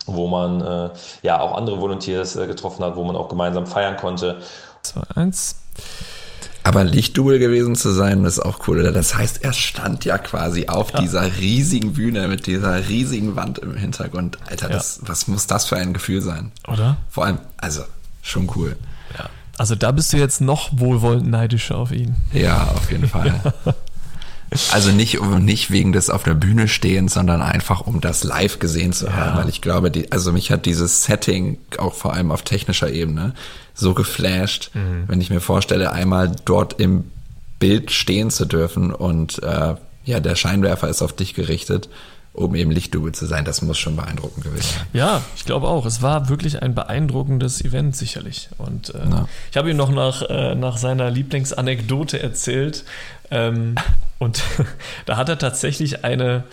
[0.10, 0.90] wo man äh,
[1.22, 4.38] ja auch andere Volunteers getroffen hat, wo man auch gemeinsam feiern konnte.
[4.84, 5.56] 2, 1.
[6.68, 8.84] Aber Lichtduel gewesen zu sein, ist auch cool.
[8.92, 11.00] Das heißt, er stand ja quasi auf ja.
[11.00, 14.38] dieser riesigen Bühne mit dieser riesigen Wand im Hintergrund.
[14.50, 14.78] Alter, ja.
[15.02, 16.52] was muss das für ein Gefühl sein?
[16.68, 16.98] Oder?
[17.10, 17.84] Vor allem, also,
[18.22, 18.76] schon cool.
[19.18, 19.30] Ja.
[19.58, 22.16] Also da bist du jetzt noch wohlwollend neidischer auf ihn.
[22.34, 23.54] Ja, auf jeden Fall.
[24.72, 28.94] Also nicht, nicht wegen des auf der Bühne stehens, sondern einfach um das live gesehen
[28.94, 29.44] zu haben, ja.
[29.44, 33.34] weil ich glaube, die, also mich hat dieses Setting auch vor allem auf technischer Ebene
[33.74, 35.04] so geflasht, mhm.
[35.08, 37.06] wenn ich mir vorstelle, einmal dort im
[37.60, 39.76] Bild stehen zu dürfen und äh,
[40.06, 41.90] ja, der Scheinwerfer ist auf dich gerichtet,
[42.38, 43.46] um eben Lichtdubel zu sein.
[43.46, 44.88] Das muss schon beeindruckend gewesen sein.
[44.94, 45.86] Ja, ich glaube auch.
[45.86, 48.50] Es war wirklich ein beeindruckendes Event, sicherlich.
[48.60, 49.00] Und äh,
[49.50, 52.86] ich habe ihm noch nach, äh, nach seiner Lieblingsanekdote erzählt.
[53.32, 53.76] Ähm,
[54.20, 54.44] und
[55.08, 56.44] da hat er tatsächlich eine,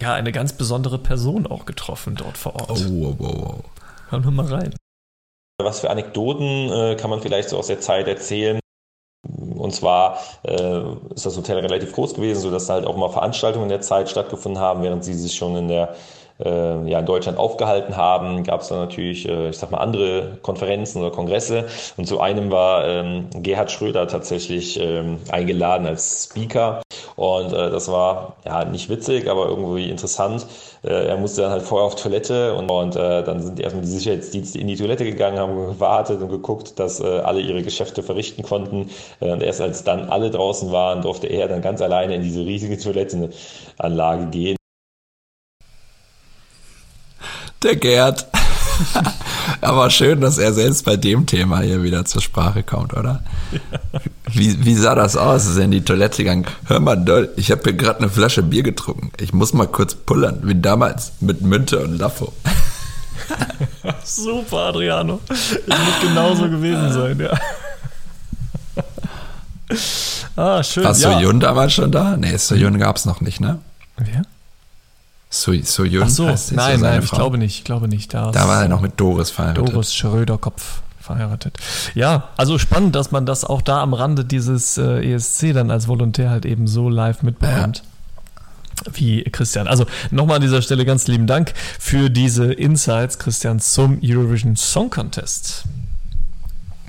[0.00, 2.70] ja, eine ganz besondere Person auch getroffen dort vor Ort.
[2.88, 3.64] Oh, wow, wow.
[4.10, 4.74] Hören wir mal rein.
[5.60, 8.60] Was für Anekdoten äh, kann man vielleicht so aus der Zeit erzählen?
[9.22, 10.80] Und zwar äh,
[11.14, 14.60] ist das Hotel relativ groß gewesen, sodass halt auch mal Veranstaltungen in der Zeit stattgefunden
[14.60, 15.94] haben, während sie sich schon in der
[16.44, 21.00] ja, in Deutschland aufgehalten haben, gab es dann natürlich, äh, ich sag mal, andere Konferenzen
[21.00, 21.66] oder Kongresse.
[21.96, 26.82] Und zu einem war ähm, Gerhard Schröder tatsächlich ähm, eingeladen als Speaker.
[27.16, 30.46] Und äh, das war ja nicht witzig, aber irgendwie interessant.
[30.82, 33.90] Äh, er musste dann halt vorher auf Toilette und, und äh, dann sind erstmal die
[33.90, 38.42] Sicherheitsdienste in die Toilette gegangen, haben gewartet und geguckt, dass äh, alle ihre Geschäfte verrichten
[38.42, 38.90] konnten.
[39.20, 42.40] Äh, und erst als dann alle draußen waren, durfte er dann ganz alleine in diese
[42.40, 44.59] riesige Toilettenanlage gehen.
[47.62, 48.26] Der Gerd.
[49.60, 53.22] Aber schön, dass er selbst bei dem Thema hier wieder zur Sprache kommt, oder?
[54.32, 55.46] Wie, wie sah das aus?
[55.46, 56.46] Ist er in die Toilette gegangen?
[56.66, 59.10] Hör mal, ich habe hier gerade eine Flasche Bier getrunken.
[59.20, 62.32] Ich muss mal kurz pullern, wie damals mit Münte und Laffo.
[64.04, 65.20] Super, Adriano.
[65.28, 67.38] Es wird genauso gewesen sein, ja.
[70.36, 70.84] Ah, schön.
[70.84, 71.48] War Soyun ja.
[71.48, 72.16] damals schon da?
[72.16, 73.58] Nee, Soyun gab es noch nicht, ne?
[75.32, 78.12] So, so Jun Ach so, nein, nein, ich glaube nicht, ich glaube nicht.
[78.12, 79.72] Da, da war er noch mit Doris verheiratet.
[79.72, 81.56] Doris Schröder-Kopf verheiratet.
[81.94, 85.86] Ja, also spannend, dass man das auch da am Rande dieses äh, ESC dann als
[85.86, 87.78] Volontär halt eben so live mitbekommt.
[87.78, 87.84] Ja
[88.94, 89.68] wie Christian.
[89.68, 94.88] Also nochmal an dieser Stelle ganz lieben Dank für diese Insights, Christian, zum Eurovision Song
[94.88, 95.64] Contest.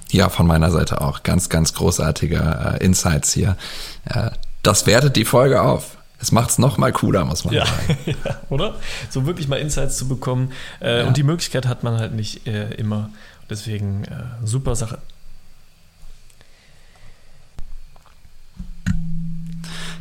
[0.09, 1.23] Ja, von meiner Seite auch.
[1.23, 3.57] Ganz, ganz großartige äh, Insights hier.
[4.05, 4.31] Äh,
[4.63, 5.97] das wertet die Folge auf.
[6.21, 7.65] Es macht es noch mal cooler, muss man ja.
[7.65, 7.97] sagen.
[8.05, 8.75] ja, oder?
[9.09, 10.51] So wirklich mal Insights zu bekommen.
[10.79, 11.07] Äh, ja.
[11.07, 13.09] Und die Möglichkeit hat man halt nicht äh, immer.
[13.49, 14.99] Deswegen äh, super Sache.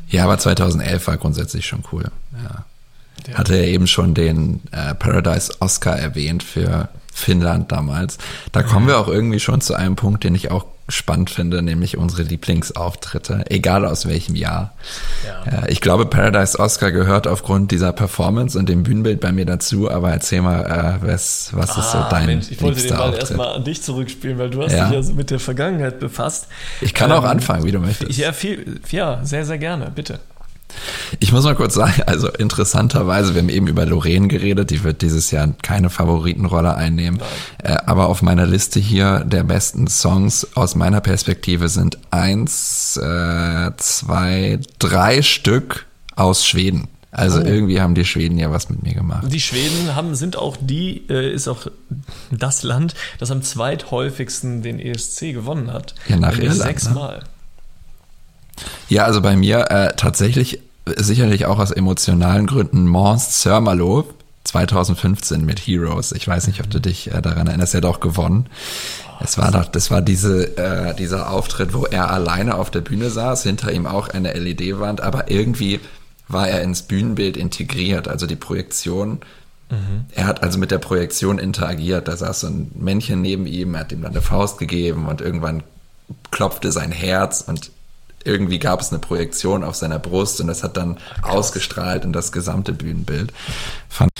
[0.08, 2.10] Ja, aber 2011 war grundsätzlich schon cool.
[2.42, 2.64] Ja.
[3.26, 3.38] ja.
[3.38, 8.18] Hatte ja eben schon den äh, Paradise Oscar erwähnt für Finnland damals.
[8.52, 11.96] Da kommen wir auch irgendwie schon zu einem Punkt, den ich auch spannend finde, nämlich
[11.96, 14.74] unsere Lieblingsauftritte, egal aus welchem Jahr.
[15.26, 15.64] Ja.
[15.64, 19.90] Äh, ich glaube, Paradise Oscar gehört aufgrund dieser Performance und dem Bühnenbild bei mir dazu,
[19.90, 22.96] aber erzähl mal, äh, was, was ah, ist so ah, dein Mensch, Ich wollte den
[22.96, 24.86] Ball erstmal an dich zurückspielen, weil du hast ja.
[24.86, 26.48] dich ja so mit der Vergangenheit befasst.
[26.80, 28.18] Ich kann ähm, auch anfangen, wie du möchtest.
[28.18, 30.20] Ja, viel, ja, sehr, sehr gerne, bitte.
[31.18, 35.02] Ich muss mal kurz sagen, also interessanterweise, wir haben eben über Lorraine geredet, die wird
[35.02, 37.20] dieses Jahr keine Favoritenrolle einnehmen.
[37.62, 43.70] Äh, aber auf meiner Liste hier der besten Songs aus meiner Perspektive sind eins, äh,
[43.76, 46.88] zwei, drei Stück aus Schweden.
[47.12, 47.44] Also oh.
[47.44, 49.24] irgendwie haben die Schweden ja was mit mir gemacht.
[49.28, 51.66] Die Schweden haben, sind auch die, äh, ist auch
[52.30, 55.94] das Land, das am zweithäufigsten den ESC gewonnen hat.
[56.08, 57.18] Ja, nach Irland, Sechsmal.
[57.18, 57.24] Ne?
[58.88, 60.60] Ja, also bei mir äh, tatsächlich
[60.96, 64.08] sicherlich auch aus emotionalen Gründen Mons Zermalo
[64.44, 66.12] 2015 mit Heroes.
[66.12, 68.46] Ich weiß nicht, ob du dich äh, daran erinnerst, er hat auch gewonnen.
[69.22, 73.10] Es war doch, das war diese, äh, dieser Auftritt, wo er alleine auf der Bühne
[73.10, 75.80] saß, hinter ihm auch eine LED-Wand, aber irgendwie
[76.26, 79.20] war er ins Bühnenbild integriert, also die Projektion.
[79.68, 80.06] Mhm.
[80.12, 82.08] Er hat also mit der Projektion interagiert.
[82.08, 85.20] Da saß so ein Männchen neben ihm, er hat ihm dann eine Faust gegeben und
[85.20, 85.62] irgendwann
[86.30, 87.70] klopfte sein Herz und
[88.24, 91.32] irgendwie gab es eine Projektion auf seiner Brust und das hat dann Krass.
[91.32, 93.32] ausgestrahlt in das gesamte Bühnenbild.
[93.88, 94.10] Fand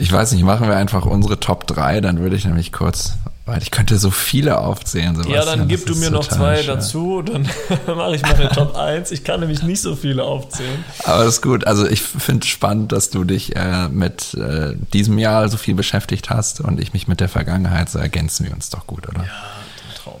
[0.00, 3.60] ich weiß nicht, machen wir einfach unsere Top 3, dann würde ich nämlich kurz, weil
[3.60, 5.14] ich könnte so viele aufzählen.
[5.14, 6.76] Sebastian, ja, dann gib du mir noch zwei schwer.
[6.76, 7.46] dazu, dann
[7.86, 9.10] mache ich meine Top 1.
[9.10, 10.84] Ich kann nämlich nicht so viele aufzählen.
[11.04, 11.66] Aber das ist gut.
[11.66, 15.74] Also ich finde es spannend, dass du dich äh, mit äh, diesem Jahr so viel
[15.74, 19.18] beschäftigt hast und ich mich mit der Vergangenheit, so ergänzen wir uns doch gut, oder?
[19.18, 20.20] Ja, ein Traum.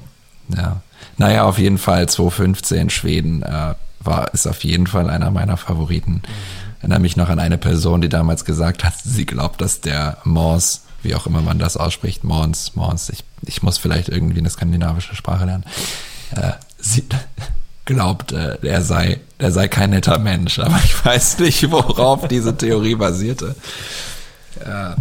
[0.54, 0.82] Ja.
[1.16, 6.12] Naja, auf jeden Fall 2015 Schweden äh, war, ist auf jeden Fall einer meiner Favoriten.
[6.12, 6.22] Mhm.
[6.80, 10.84] Erinnere mich noch an eine Person, die damals gesagt hat, sie glaubt, dass der Mors,
[11.02, 15.14] wie auch immer man das ausspricht, Mons, Mons, ich, ich muss vielleicht irgendwie eine skandinavische
[15.14, 15.64] Sprache lernen,
[16.34, 17.04] äh, sie
[17.84, 22.56] glaubt, äh, er sei, er sei kein netter Mensch, aber ich weiß nicht, worauf diese
[22.56, 23.54] Theorie basierte.
[24.64, 24.96] Ja.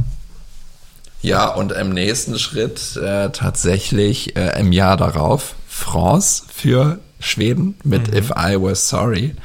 [1.22, 8.12] Ja, und im nächsten Schritt äh, tatsächlich äh, im Jahr darauf France für Schweden mit
[8.12, 8.18] mhm.
[8.18, 9.36] If I Was Sorry.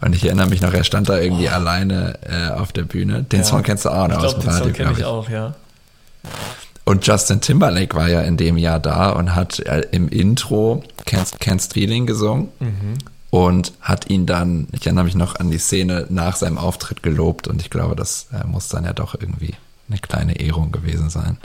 [0.00, 1.52] Und ich erinnere mich noch, er stand da irgendwie oh.
[1.52, 3.24] alleine äh, auf der Bühne.
[3.24, 3.44] Den ja.
[3.44, 5.54] Song kennst du auch noch aus dem Radio, den Song kenne ich auch, ja.
[6.84, 11.38] Und Justin Timberlake war ja in dem Jahr da und hat äh, im Intro Can't,
[11.38, 12.48] Can't Feeling gesungen.
[12.60, 12.98] Mhm.
[13.30, 17.46] und hat ihn dann, ich erinnere mich noch an die Szene nach seinem Auftritt gelobt
[17.46, 19.54] und ich glaube, das äh, muss dann ja doch irgendwie
[19.88, 21.38] eine kleine Ehrung gewesen sein.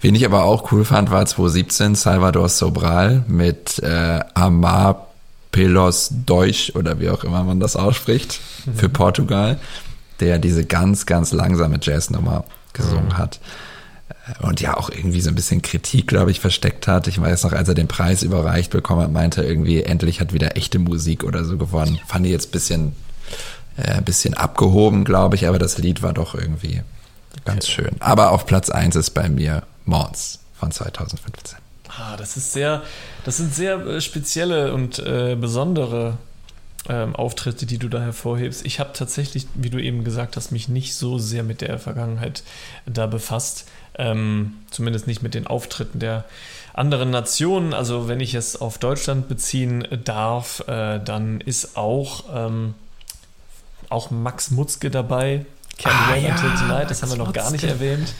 [0.00, 5.08] Wen ich aber auch cool fand, war 2017 Salvador Sobral mit äh, Amar
[5.52, 8.74] Pelos Deutsch oder wie auch immer man das ausspricht, mhm.
[8.74, 9.58] für Portugal,
[10.20, 13.18] der diese ganz, ganz langsame Jazznummer gesungen mhm.
[13.18, 13.40] hat
[14.40, 17.06] und ja auch irgendwie so ein bisschen Kritik, glaube ich, versteckt hat.
[17.08, 20.32] Ich weiß noch, als er den Preis überreicht bekommen hat, meinte er irgendwie, endlich hat
[20.32, 21.98] wieder echte Musik oder so gewonnen.
[22.06, 22.94] Fand ich jetzt bisschen,
[23.76, 26.82] äh, bisschen abgehoben, glaube ich, aber das Lied war doch irgendwie
[27.44, 27.72] ganz okay.
[27.72, 27.96] schön.
[28.00, 31.58] Aber auf Platz eins ist bei mir Mons von 2015.
[31.88, 32.82] Ah, das ist sehr,
[33.24, 36.18] das sind sehr äh, spezielle und äh, besondere
[36.88, 38.64] ähm, Auftritte, die du da hervorhebst.
[38.66, 42.42] Ich habe tatsächlich, wie du eben gesagt hast, mich nicht so sehr mit der Vergangenheit
[42.86, 43.66] da befasst.
[43.96, 46.24] Ähm, zumindest nicht mit den Auftritten der
[46.72, 47.72] anderen Nationen.
[47.72, 52.74] Also wenn ich es auf Deutschland beziehen darf, äh, dann ist auch, ähm,
[53.88, 55.46] auch Max Mutzke dabei.
[55.78, 58.12] Can ah, ja, Tonight, das haben wir noch gar nicht erwähnt.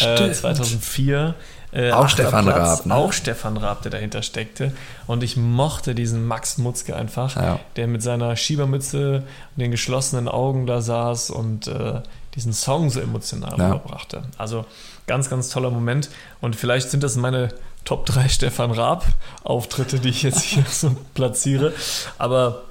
[0.00, 1.34] Äh, 2004.
[1.72, 2.86] Äh, auch Stefan Platz, Raab.
[2.86, 2.94] Ne?
[2.94, 4.72] Auch Stefan Raab, der dahinter steckte.
[5.06, 7.60] Und ich mochte diesen Max Mutzke einfach, ja.
[7.76, 12.00] der mit seiner Schiebermütze und den geschlossenen Augen da saß und äh,
[12.34, 13.72] diesen Song so emotional ja.
[13.72, 14.22] rüberbrachte.
[14.38, 14.64] Also
[15.06, 16.10] ganz, ganz toller Moment.
[16.40, 17.50] Und vielleicht sind das meine
[17.84, 21.72] Top 3 Stefan Raab-Auftritte, die ich jetzt hier so platziere.
[22.18, 22.64] Aber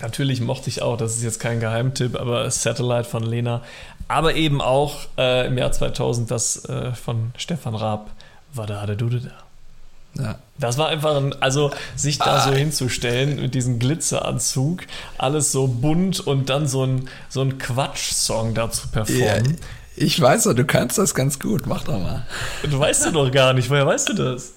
[0.00, 3.62] natürlich mochte ich auch, das ist jetzt kein Geheimtipp, aber Satellite von Lena.
[4.08, 8.10] Aber eben auch äh, im Jahr 2000 das äh, von Stefan Raab
[8.52, 10.22] war da, der Dude da.
[10.22, 10.38] Ja.
[10.58, 14.84] Das war einfach ein, also sich da so hinzustellen mit diesem Glitzeranzug,
[15.18, 19.50] alles so bunt und dann so ein, so ein Quatsch-Song da zu performen.
[19.50, 19.66] Ja,
[19.96, 22.26] ich weiß doch, du kannst das ganz gut, mach doch mal.
[22.62, 24.52] Du weißt du doch gar nicht, woher weißt du das?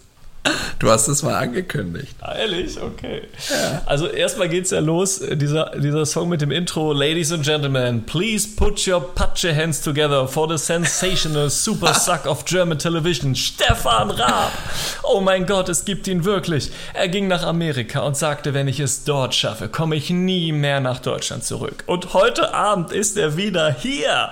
[0.79, 2.15] Du hast es mal angekündigt.
[2.21, 2.81] Ah, ehrlich?
[2.81, 3.23] Okay.
[3.49, 3.81] Ja.
[3.85, 6.93] Also erstmal geht's ja los, dieser, dieser Song mit dem Intro.
[6.93, 12.45] Ladies and Gentlemen, please put your Patsche hands together for the sensational super suck of
[12.45, 14.51] German television, Stefan Raab.
[15.03, 16.71] Oh mein Gott, es gibt ihn wirklich.
[16.93, 20.79] Er ging nach Amerika und sagte, wenn ich es dort schaffe, komme ich nie mehr
[20.79, 21.83] nach Deutschland zurück.
[21.87, 24.29] Und heute Abend ist er wieder hier.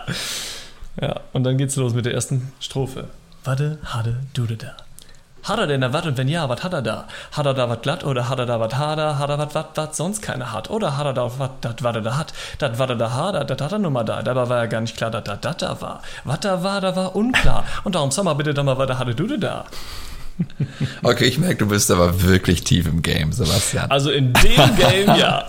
[1.01, 3.05] Ja, und dann geht's los mit der ersten Strophe.
[3.43, 4.86] Warte, hade, dude da.
[5.47, 7.07] Hat er denn da was und wenn ja, was hat er da?
[7.31, 9.17] Hat er da was glatt oder hat er da was hader?
[9.17, 10.69] Hat er was, was, was sonst keiner hat?
[10.69, 12.33] Oder hat er da was, das, was er da hat?
[12.59, 14.21] Das, was er da hader, das hat er nun mal da.
[14.21, 16.01] Dabei war ja gar nicht klar, dass das das da war.
[16.25, 17.63] Was da war, da war unklar.
[17.85, 19.65] Und darum sag mal bitte doch mal, was hatte du da?
[21.01, 23.89] Okay, ich merke, du bist aber wirklich tief im Game, Sebastian.
[23.89, 25.45] Also in dem Game, ja.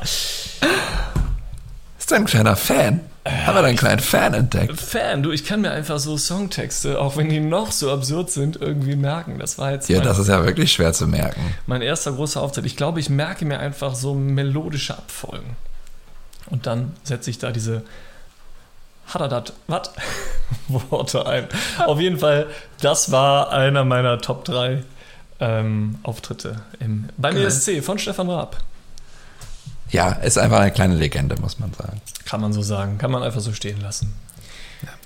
[1.99, 3.01] Ist ein kleiner Fan?
[3.29, 4.81] Haben wir da einen kleinen Fan entdeckt?
[4.81, 8.61] Fan, du, ich kann mir einfach so Songtexte, auch wenn die noch so absurd sind,
[8.61, 9.39] irgendwie merken.
[9.39, 9.89] Das war jetzt.
[9.89, 11.41] Ja, das ist ja wirklich schwer zu merken.
[11.67, 12.67] Mein erster großer Auftritt.
[12.67, 15.57] Ich glaube, ich merke mir einfach so melodische Abfolgen.
[16.47, 17.83] Und dann setze ich da diese
[19.07, 19.91] Hadadat, was?
[20.69, 21.49] Worte ein.
[21.85, 22.47] Auf jeden Fall,
[22.81, 24.83] das war einer meiner Top 3
[25.41, 27.37] ähm, Auftritte im, beim.
[27.37, 28.57] ESC von Stefan Raab
[29.91, 32.01] ja, ist einfach eine kleine Legende, muss man sagen.
[32.25, 34.15] Kann man so sagen, kann man einfach so stehen lassen.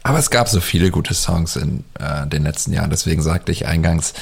[0.03, 3.67] Aber es gab so viele gute Songs in äh, den letzten Jahren, deswegen sagte ich
[3.67, 4.15] eingangs,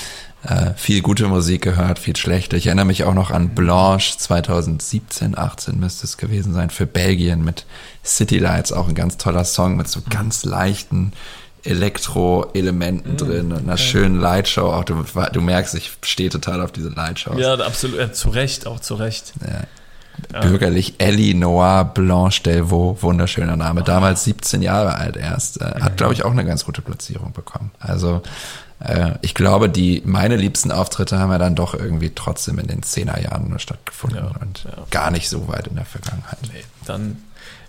[0.42, 2.56] äh, viel gute Musik gehört, viel schlechte.
[2.56, 7.44] Ich erinnere mich auch noch an Blanche 2017, 18 müsste es gewesen sein, für Belgien
[7.44, 7.64] mit
[8.04, 11.12] City Lights, auch ein ganz toller Song mit so ganz leichten
[11.62, 13.16] Elektro-Elementen mhm.
[13.16, 13.82] drin und einer okay.
[13.82, 14.72] schönen Lightshow.
[14.72, 17.38] Auch du, du merkst, ich stehe total auf diese Lightshows.
[17.38, 19.32] Ja, absolut, äh, zu Recht, auch zu Recht.
[19.46, 19.64] Ja
[20.28, 26.12] bürgerlich Ellie Noir Blanche Delvaux, wunderschöner Name, damals 17 Jahre alt erst, äh, hat glaube
[26.14, 27.70] ich auch eine ganz gute Platzierung bekommen.
[27.78, 28.22] Also
[28.80, 32.82] äh, ich glaube, die meine liebsten Auftritte haben ja dann doch irgendwie trotzdem in den
[32.82, 34.84] 10er Jahren nur stattgefunden ja, und ja.
[34.90, 36.38] gar nicht so weit in der Vergangenheit.
[36.52, 37.18] Nee, dann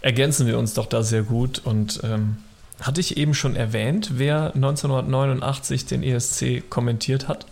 [0.02, 2.38] ergänzen wir uns doch da sehr gut und ähm,
[2.82, 7.45] hatte ich eben schon erwähnt, wer 1989 den ESC kommentiert hat?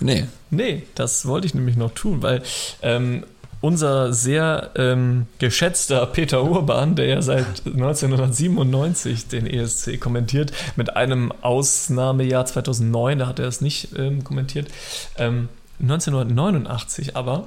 [0.00, 0.26] Nee.
[0.50, 2.42] Nee, das wollte ich nämlich noch tun, weil
[2.82, 3.24] ähm,
[3.60, 11.32] unser sehr ähm, geschätzter Peter Urban, der ja seit 1997 den ESC kommentiert, mit einem
[11.42, 14.68] Ausnahmejahr 2009, da hat er es nicht ähm, kommentiert,
[15.16, 15.48] ähm,
[15.80, 17.46] 1989 aber,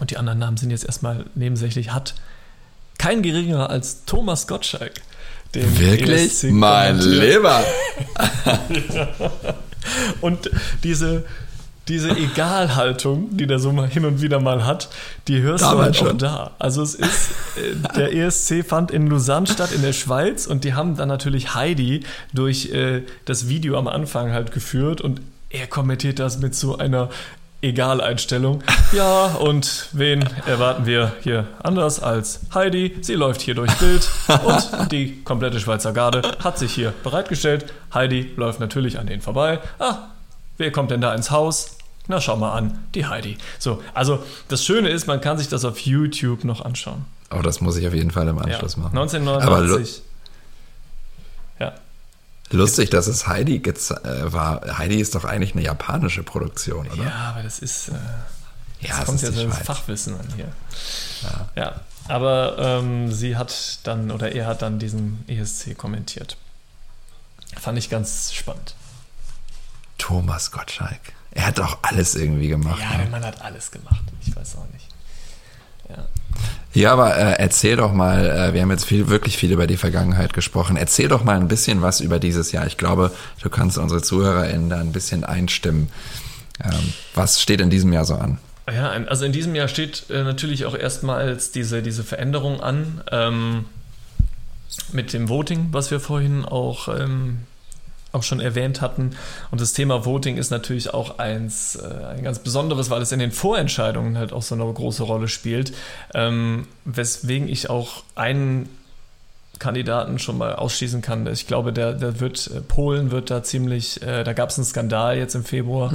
[0.00, 2.14] und die anderen Namen sind jetzt erstmal nebensächlich, hat
[2.98, 4.92] kein geringerer als Thomas Gottschalk
[5.54, 6.30] den Wirklich?
[6.30, 7.62] ESC mein Lieber!
[8.94, 9.08] ja.
[10.20, 10.50] Und
[10.82, 11.24] diese
[11.90, 14.88] diese Egalhaltung, die der so mal hin und wieder mal hat,
[15.28, 16.50] die hörst Damals du halt auch da.
[16.58, 20.74] Also es ist, äh, der ESC fand in Lausanne statt, in der Schweiz, und die
[20.74, 25.20] haben dann natürlich Heidi durch äh, das Video am Anfang halt geführt und
[25.50, 27.10] er kommentiert das mit so einer
[27.60, 28.62] Egal-Einstellung.
[28.92, 32.96] Ja, und wen erwarten wir hier anders als Heidi?
[33.02, 34.10] Sie läuft hier durchs Bild
[34.44, 37.72] und die komplette Schweizer Garde hat sich hier bereitgestellt.
[37.94, 39.60] Heidi läuft natürlich an denen vorbei.
[39.78, 40.08] Ah,
[40.58, 41.78] wer kommt denn da ins Haus?
[42.10, 43.38] Na, schau mal an, die Heidi.
[43.60, 47.04] So, also das Schöne ist, man kann sich das auf YouTube noch anschauen.
[47.30, 48.98] Oh, das muss ich auf jeden Fall im Anschluss Ja, machen.
[48.98, 50.02] 1989.
[51.60, 51.72] Ja.
[52.50, 54.76] Lustig, dass es Heidi äh, war.
[54.76, 57.04] Heidi ist doch eigentlich eine japanische Produktion, oder?
[57.04, 57.90] Ja, aber das ist.
[57.90, 57.92] Äh,
[58.80, 59.66] Ja, es kommt ja so das Schweiz.
[59.66, 60.48] Fachwissen an hier.
[61.54, 61.80] Ja.
[62.08, 66.36] aber ähm, sie hat dann, oder er hat dann diesen ESC kommentiert.
[67.56, 68.74] Fand ich ganz spannend.
[69.98, 71.12] Thomas Gottschalk.
[71.32, 72.80] Er hat auch alles irgendwie gemacht.
[72.80, 73.04] Ja, ne?
[73.04, 74.02] der Mann hat alles gemacht.
[74.26, 74.88] Ich weiß auch nicht.
[75.88, 76.06] Ja.
[76.72, 79.76] Ja, aber äh, erzähl doch mal, äh, wir haben jetzt viel, wirklich viel über die
[79.76, 80.76] Vergangenheit gesprochen.
[80.76, 82.66] Erzähl doch mal ein bisschen was über dieses Jahr.
[82.66, 83.10] Ich glaube,
[83.42, 85.88] du kannst unsere ZuhörerInnen da ein bisschen einstimmen.
[86.62, 88.38] Ähm, was steht in diesem Jahr so an?
[88.72, 93.64] Ja, also in diesem Jahr steht äh, natürlich auch erstmals diese, diese Veränderung an ähm,
[94.92, 97.40] mit dem Voting, was wir vorhin auch, ähm,
[98.12, 99.10] auch schon erwähnt hatten.
[99.50, 103.18] Und das Thema Voting ist natürlich auch eins, äh, ein ganz besonderes, weil es in
[103.18, 105.72] den Vorentscheidungen halt auch so eine große Rolle spielt.
[106.14, 108.68] Ähm, weswegen ich auch einen
[109.60, 111.26] Kandidaten schon mal ausschließen kann.
[111.28, 114.64] Ich glaube, der, der wird, äh, Polen wird da ziemlich, äh, da gab es einen
[114.64, 115.92] Skandal jetzt im Februar,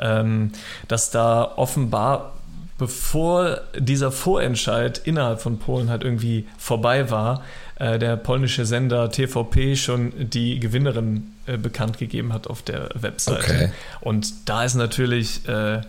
[0.00, 0.52] ähm,
[0.88, 2.32] dass da offenbar,
[2.76, 7.42] bevor dieser Vorentscheid innerhalb von Polen halt irgendwie vorbei war,
[7.76, 13.42] äh, der polnische Sender TVP schon die Gewinnerin äh, bekannt gegeben hat auf der Webseite.
[13.42, 13.70] Okay.
[14.00, 15.82] Und da ist natürlich äh,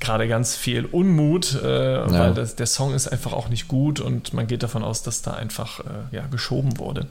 [0.00, 4.34] gerade ganz viel Unmut, äh, weil das, der Song ist einfach auch nicht gut und
[4.34, 7.06] man geht davon aus, dass da einfach äh, ja, geschoben wurde.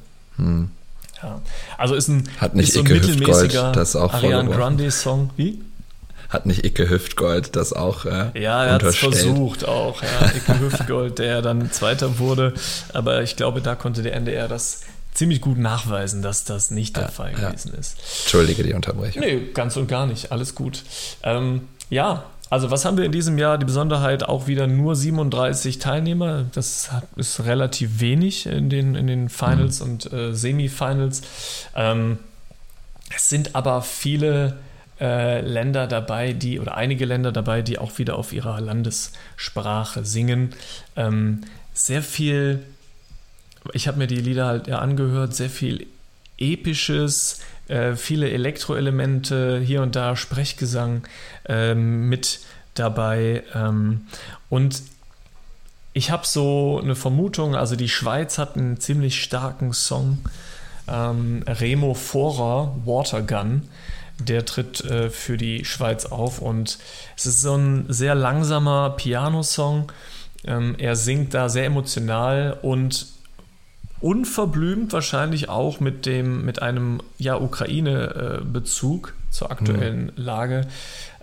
[1.21, 1.41] Ja.
[1.77, 4.59] Also ist ein, Hat nicht ist so ein mittelmäßiger das auch Ariana vorgeworfen?
[4.59, 5.29] Grande Song.
[5.37, 5.61] Wie?
[6.29, 10.01] Hat nicht Icke Hüftgold das auch äh, Ja, er hat es versucht auch.
[10.01, 12.53] Ja, Icke Hüftgold, der dann Zweiter wurde.
[12.93, 14.81] Aber ich glaube, da konnte der NDR das
[15.13, 17.49] ziemlich gut nachweisen, dass das nicht der Fall ja.
[17.49, 17.97] gewesen ist.
[18.21, 19.21] Entschuldige die Unterbrechung.
[19.21, 20.31] Nee, ganz und gar nicht.
[20.31, 20.83] Alles gut.
[21.23, 23.57] Ähm, ja, also was haben wir in diesem Jahr?
[23.57, 26.45] Die Besonderheit auch wieder nur 37 Teilnehmer.
[26.53, 31.21] Das hat, ist relativ wenig in den, in den Finals und äh, Semifinals.
[31.75, 32.19] Ähm,
[33.15, 34.57] es sind aber viele
[34.99, 40.53] äh, Länder dabei, die, oder einige Länder dabei, die auch wieder auf ihrer Landessprache singen.
[40.95, 41.41] Ähm,
[41.73, 42.63] sehr viel,
[43.73, 45.87] ich habe mir die Lieder halt ja angehört, sehr viel
[46.37, 51.03] episches, äh, viele Elektroelemente, hier und da Sprechgesang
[51.47, 52.39] ähm, mit
[52.73, 53.43] dabei.
[53.53, 54.07] Ähm,
[54.49, 54.81] und
[55.93, 60.19] ich habe so eine Vermutung, also die Schweiz hat einen ziemlich starken Song.
[60.87, 63.63] Ähm, Remo Forer, Watergun,
[64.19, 66.79] der tritt äh, für die Schweiz auf und
[67.15, 69.91] es ist so ein sehr langsamer Piano-Song.
[70.45, 73.07] Ähm, er singt da sehr emotional und
[74.01, 80.67] unverblümt wahrscheinlich auch mit dem mit einem ja Ukraine-Bezug zur aktuellen Lage.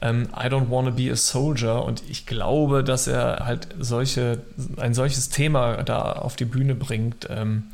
[0.01, 4.41] Ähm, I don't wanna be a soldier und ich glaube, dass er halt solche
[4.77, 7.65] ein solches Thema da auf die Bühne bringt, ähm,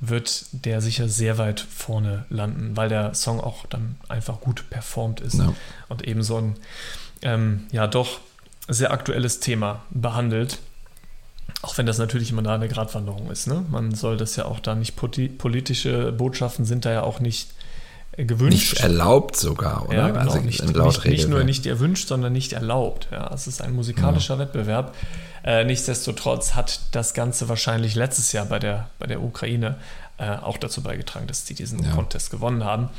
[0.00, 5.20] wird der sicher sehr weit vorne landen, weil der Song auch dann einfach gut performt
[5.20, 5.52] ist Ja.
[5.88, 6.56] und eben so ein
[7.22, 8.18] ähm, ja doch
[8.68, 10.58] sehr aktuelles Thema behandelt.
[11.62, 13.46] Auch wenn das natürlich immer da eine Gratwanderung ist.
[13.46, 13.64] Ne?
[13.70, 17.50] Man soll das ja auch da nicht, politische Botschaften sind da ja auch nicht
[18.12, 18.72] äh, gewünscht.
[18.74, 19.96] Nicht erlaubt sogar, oder?
[19.96, 23.08] Ja, genau, also nicht, nicht, nicht nur nicht erwünscht, sondern nicht erlaubt.
[23.10, 24.94] Ja, es ist ein musikalischer Wettbewerb.
[25.44, 29.76] Äh, nichtsdestotrotz hat das Ganze wahrscheinlich letztes Jahr bei der, bei der Ukraine
[30.18, 31.92] äh, auch dazu beigetragen, dass die diesen Ja.
[31.92, 32.90] Contest gewonnen haben.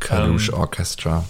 [0.00, 1.24] Kalush Ähm, Orchestra.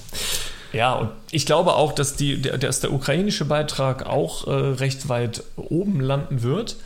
[0.75, 5.09] Ja, und ich glaube auch, dass, die, der, dass der ukrainische Beitrag auch äh, recht
[5.09, 6.77] weit oben landen wird.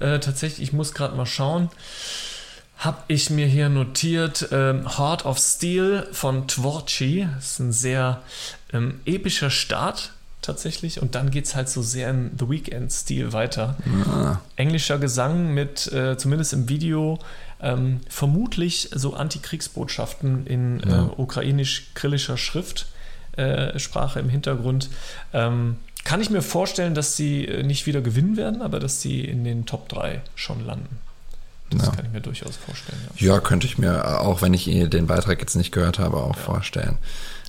[0.00, 1.70] Äh, tatsächlich, ich muss gerade mal schauen.
[2.78, 7.26] Habe ich mir hier notiert, ähm, Heart of Steel von Tvorchi.
[7.36, 8.22] Das ist ein sehr
[8.72, 10.12] ähm, epischer Start
[10.42, 11.02] tatsächlich.
[11.02, 13.76] Und dann geht es halt so sehr in The Weekend-Stil weiter.
[14.08, 17.18] Ah, Englischer Gesang mit, äh, zumindest im Video,
[17.60, 21.06] ähm, vermutlich so Antikriegsbotschaften in Ja.
[21.06, 22.97] äh, ukrainisch-krillischer Schrift, äh,
[23.78, 24.90] Sprache im Hintergrund.
[25.32, 29.20] Ähm, kann ich mir vorstellen, dass sie äh, nicht wieder gewinnen werden, aber dass sie
[29.24, 30.98] in den Top 3 schon landen.
[31.70, 31.92] Das Ja.
[31.92, 32.98] kann ich mir durchaus vorstellen.
[33.16, 33.34] Ja.
[33.34, 36.96] Ja, könnte ich mir, auch wenn ich den Beitrag jetzt nicht gehört habe, auch vorstellen.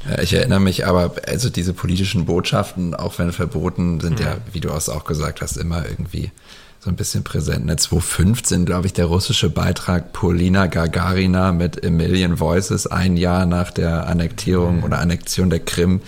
[0.09, 4.59] Äh, Ich erinnere mich aber, also diese politischen Botschaften, auch wenn verboten, sind ja, wie
[4.59, 6.31] du es auch gesagt hast, immer irgendwie
[6.79, 7.65] so ein bisschen präsent.
[7.65, 13.45] Ne, 2015, glaube ich, der russische Beitrag Polina Gagarina mit A Million Voices, ein Jahr
[13.45, 16.01] nach der Annektierung oder Annexion der Krim.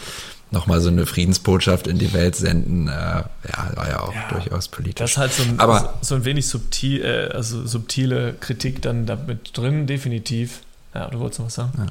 [0.53, 4.67] nochmal so eine Friedensbotschaft in die Welt senden, äh, ja, war ja auch ja, durchaus
[4.67, 4.99] politisch.
[4.99, 9.05] Das ist halt so ein, Aber, so ein wenig subtil, äh, also subtile Kritik dann
[9.05, 10.59] damit drin, definitiv.
[10.93, 11.72] Ja, du wolltest noch was sagen?
[11.78, 11.86] Ja.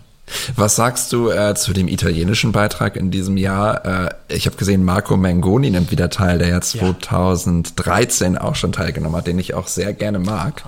[0.56, 3.84] Was sagst du äh, zu dem italienischen Beitrag in diesem Jahr?
[3.84, 8.40] Äh, ich habe gesehen, Marco Mengoni nimmt wieder teil, der ja 2013 ja.
[8.40, 10.64] auch schon teilgenommen hat, den ich auch sehr gerne mag.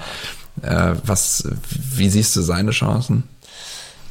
[0.63, 3.25] Äh, was, wie siehst du seine Chancen?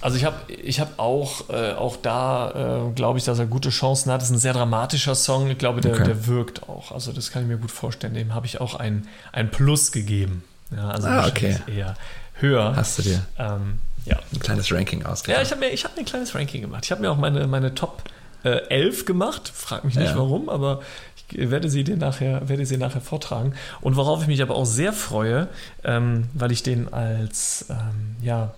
[0.02, 3.70] Also ich habe ich hab auch, äh, auch da, äh, glaube ich, dass er gute
[3.70, 4.22] Chancen hat.
[4.22, 5.50] Das ist ein sehr dramatischer Song.
[5.52, 6.06] Ich glaube, der, okay.
[6.06, 6.92] der wirkt auch.
[6.92, 8.16] Also das kann ich mir gut vorstellen.
[8.16, 10.44] Dem habe ich auch ein, ein Plus gegeben.
[10.76, 11.58] Ja, also ah, okay.
[11.68, 11.96] eher
[12.34, 12.74] höher.
[12.76, 13.22] Hast du dir?
[13.38, 14.18] Ähm, ja.
[14.34, 15.40] Ein kleines Ranking ausgegeben.
[15.40, 16.86] Ja, ich habe mir, hab mir ein kleines Ranking gemacht.
[16.86, 18.04] Ich habe mir auch meine, meine Top
[18.44, 19.52] äh, 11 gemacht.
[19.54, 20.18] Frag mich nicht ja.
[20.18, 20.82] warum, aber
[21.32, 23.54] ich werde sie dir nachher, werde sie nachher vortragen.
[23.82, 25.48] Und worauf ich mich aber auch sehr freue,
[25.84, 28.54] ähm, weil ich den als ähm, ja,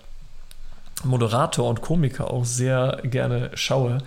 [1.04, 4.00] Moderator und Komiker auch sehr gerne schaue,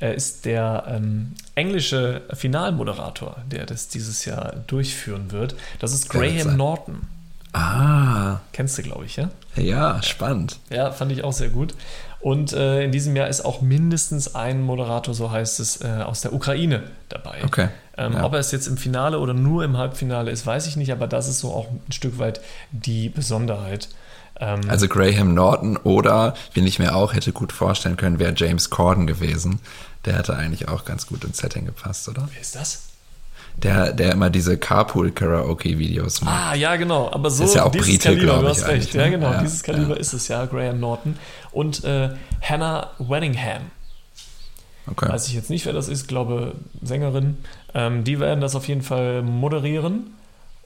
[0.00, 5.54] äh, ist der ähm, englische Finalmoderator, der das dieses Jahr durchführen wird.
[5.78, 7.06] Das ist Graham Norton.
[7.52, 8.40] Ah.
[8.52, 9.30] Kennst du, glaube ich, ja?
[9.56, 10.58] Ja, spannend.
[10.70, 11.74] Ja, fand ich auch sehr gut.
[12.20, 16.20] Und äh, in diesem Jahr ist auch mindestens ein Moderator, so heißt es, äh, aus
[16.20, 17.42] der Ukraine dabei.
[17.44, 17.68] Okay.
[17.96, 18.24] Ähm, ja.
[18.24, 21.06] Ob er es jetzt im Finale oder nur im Halbfinale ist, weiß ich nicht, aber
[21.06, 22.40] das ist so auch ein Stück weit
[22.72, 23.88] die Besonderheit.
[24.38, 28.68] Ähm, also Graham Norton oder, wen ich mir auch hätte gut vorstellen können, wäre James
[28.68, 29.60] Corden gewesen.
[30.04, 32.28] Der hätte eigentlich auch ganz gut ins Setting gepasst, oder?
[32.32, 32.82] Wer ist das?
[33.62, 36.52] Der, der immer diese Carpool-Karaoke-Videos macht.
[36.52, 37.10] Ah, ja, genau.
[37.12, 38.94] Aber so ist ja auch dieses Brite, Kaliber, du hast recht.
[38.94, 39.10] Ja, ne?
[39.10, 39.30] genau.
[39.32, 40.00] Ja, dieses Kaliber ja.
[40.00, 41.16] ist es ja, Graham Norton.
[41.52, 42.10] Und äh,
[42.42, 43.62] Hannah Wenningham.
[44.90, 45.08] Okay.
[45.08, 47.38] Weiß ich jetzt nicht, wer das ist, glaube Sängerin.
[47.74, 50.14] Ähm, die werden das auf jeden Fall moderieren.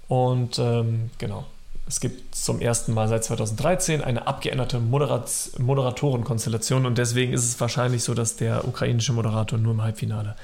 [0.08, 1.44] Und ähm, genau.
[1.86, 7.60] Es gibt zum ersten Mal seit 2013 eine abgeänderte Moderat Moderatorenkonstellation und deswegen ist es
[7.60, 10.34] wahrscheinlich so, dass der ukrainische Moderator nur im Halbfinale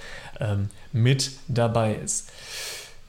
[0.40, 2.28] ähm, mit dabei ist.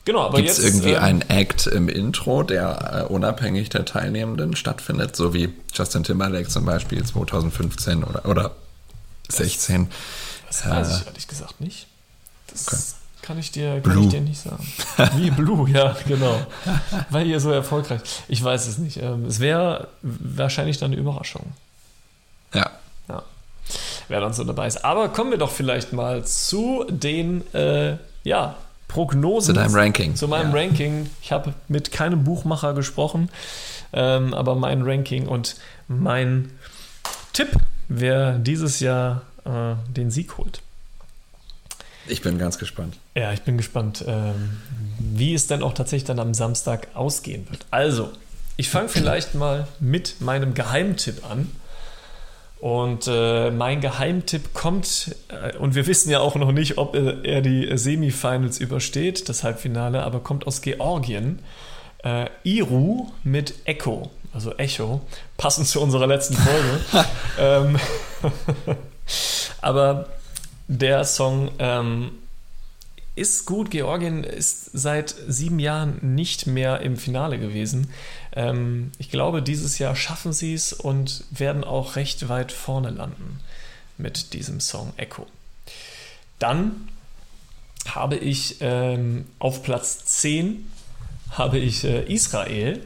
[0.03, 4.55] Genau, aber Gibt es irgendwie ähm, einen Act im Intro, der äh, unabhängig der Teilnehmenden
[4.55, 8.55] stattfindet, so wie Justin Timberlake zum Beispiel 2015 oder, oder
[9.29, 9.89] 16?
[10.47, 11.87] Das weiß äh, ich ehrlich gesagt nicht.
[12.47, 12.81] Das okay.
[13.21, 14.67] kann, ich dir, kann ich dir nicht sagen.
[15.17, 16.45] Wie Blue, ja, genau.
[17.11, 18.01] Weil ihr so erfolgreich.
[18.27, 18.97] Ich weiß es nicht.
[18.97, 21.53] Ähm, es wäre wahrscheinlich dann eine Überraschung.
[22.53, 22.71] Ja.
[24.07, 24.83] Wer dann so dabei ist.
[24.83, 28.55] Aber kommen wir doch vielleicht mal zu den äh, ja,
[28.87, 29.55] Prognosen.
[29.55, 30.15] Zu deinem Ranking.
[30.15, 30.61] Zu meinem ja.
[30.61, 31.09] Ranking.
[31.21, 33.29] Ich habe mit keinem Buchmacher gesprochen,
[33.93, 35.55] ähm, aber mein Ranking und
[35.87, 36.51] mein
[37.33, 37.49] Tipp,
[37.87, 40.61] wer dieses Jahr äh, den Sieg holt.
[42.07, 42.97] Ich bin ganz gespannt.
[43.15, 44.57] Ja, ich bin gespannt, ähm,
[44.99, 47.65] wie es dann auch tatsächlich dann am Samstag ausgehen wird.
[47.71, 48.11] Also,
[48.57, 51.49] ich fange vielleicht mal mit meinem Geheimtipp an.
[52.61, 57.25] Und äh, mein Geheimtipp kommt, äh, und wir wissen ja auch noch nicht, ob er,
[57.25, 61.39] er die Semifinals übersteht, das Halbfinale, aber kommt aus Georgien.
[62.03, 65.01] Äh, Iru mit Echo, also Echo,
[65.37, 67.05] passend zu unserer letzten Folge.
[67.39, 67.79] ähm,
[69.61, 70.09] aber
[70.67, 72.11] der Song ähm,
[73.15, 73.71] ist gut.
[73.71, 77.89] Georgien ist seit sieben Jahren nicht mehr im Finale gewesen.
[78.33, 83.39] Ähm, ich glaube, dieses Jahr schaffen sie es und werden auch recht weit vorne landen
[83.97, 85.27] mit diesem Song Echo.
[86.39, 86.89] Dann
[87.87, 90.67] habe ich ähm, auf Platz 10
[91.31, 92.83] habe ich äh, Israel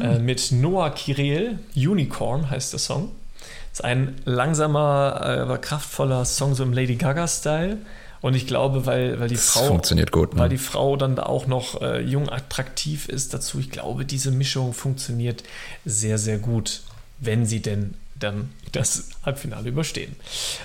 [0.00, 0.24] äh, mhm.
[0.24, 3.10] mit Noah Kirel, Unicorn heißt der Song.
[3.72, 7.78] Ist ein langsamer, aber kraftvoller Song, so im Lady Gaga-Style.
[8.20, 10.40] Und ich glaube, weil, weil die das Frau funktioniert gut, ne?
[10.40, 14.74] weil die Frau dann auch noch äh, jung attraktiv ist dazu, ich glaube, diese Mischung
[14.74, 15.42] funktioniert
[15.84, 16.82] sehr, sehr gut,
[17.18, 20.14] wenn sie denn dann das Halbfinale überstehen.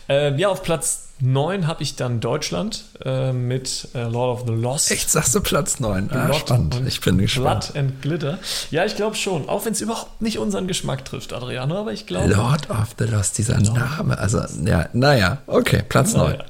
[0.10, 4.54] Äh, ja, auf Platz 9 habe ich dann Deutschland äh, mit äh, Lord of the
[4.54, 4.92] Lost.
[4.92, 6.12] Echt, sagst du Platz 9?
[6.12, 6.82] Ah, spannend.
[6.86, 7.72] Ich bin gespannt.
[7.72, 8.40] Blood and Glitter.
[8.70, 9.48] Ja, ich glaube schon.
[9.48, 12.34] Auch wenn es überhaupt nicht unseren Geschmack trifft, Adriano, aber ich glaube.
[12.34, 14.18] Lord of the Lost, dieser Lord Name.
[14.18, 16.44] Also, ja, naja, okay, Platz 9.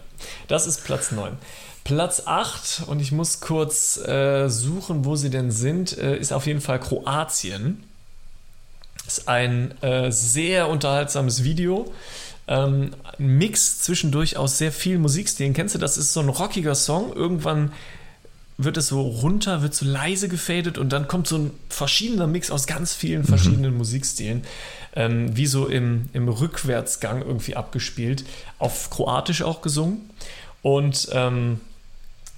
[0.48, 1.38] Das ist Platz 9.
[1.84, 6.48] Platz 8, und ich muss kurz äh, suchen, wo sie denn sind, äh, ist auf
[6.48, 7.84] jeden Fall Kroatien.
[9.06, 11.94] Ist ein äh, sehr unterhaltsames Video.
[12.48, 15.54] Ähm, ein Mix zwischendurch aus sehr vielen Musikstilen.
[15.54, 17.14] Kennst du, das ist so ein rockiger Song.
[17.14, 17.72] Irgendwann
[18.58, 22.52] wird es so runter, wird so leise gefadet und dann kommt so ein verschiedener Mix
[22.52, 23.28] aus ganz vielen mhm.
[23.28, 23.78] verschiedenen mhm.
[23.78, 24.44] Musikstilen,
[24.96, 28.26] ähm, wie so im, im Rückwärtsgang irgendwie abgespielt,
[28.60, 30.10] auf Kroatisch auch gesungen.
[30.62, 31.62] Und ähm,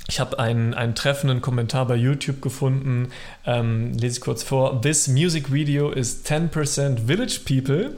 [0.10, 3.12] ich habe einen, einen treffenden Kommentar bei YouTube gefunden,
[3.46, 4.82] ähm, lese ich kurz vor.
[4.82, 7.92] This music video is 10% Village People,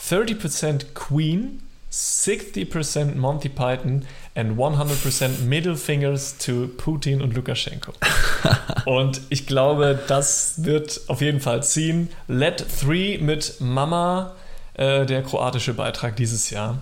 [0.00, 1.60] 30% Queen,
[1.92, 4.04] 60% Monty Python
[4.34, 7.92] and 100% middle fingers to Putin und Lukaschenko.
[8.86, 12.08] und ich glaube, das wird auf jeden Fall ziehen.
[12.28, 14.34] Let 3 mit Mama,
[14.74, 16.78] äh, der kroatische Beitrag dieses Jahr,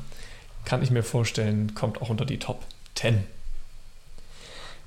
[0.64, 2.62] kann ich mir vorstellen, kommt auch unter die Top
[2.94, 3.24] 10.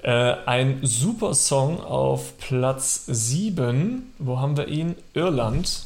[0.03, 4.13] Äh, ein super Song auf Platz 7.
[4.19, 4.95] Wo haben wir ihn?
[5.13, 5.85] Irland.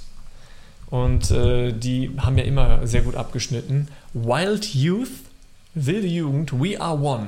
[0.90, 3.90] Und äh, die haben ja immer sehr gut abgeschnitten.
[4.14, 5.10] Wild Youth,
[5.86, 7.28] wilde Jugend, We Are One.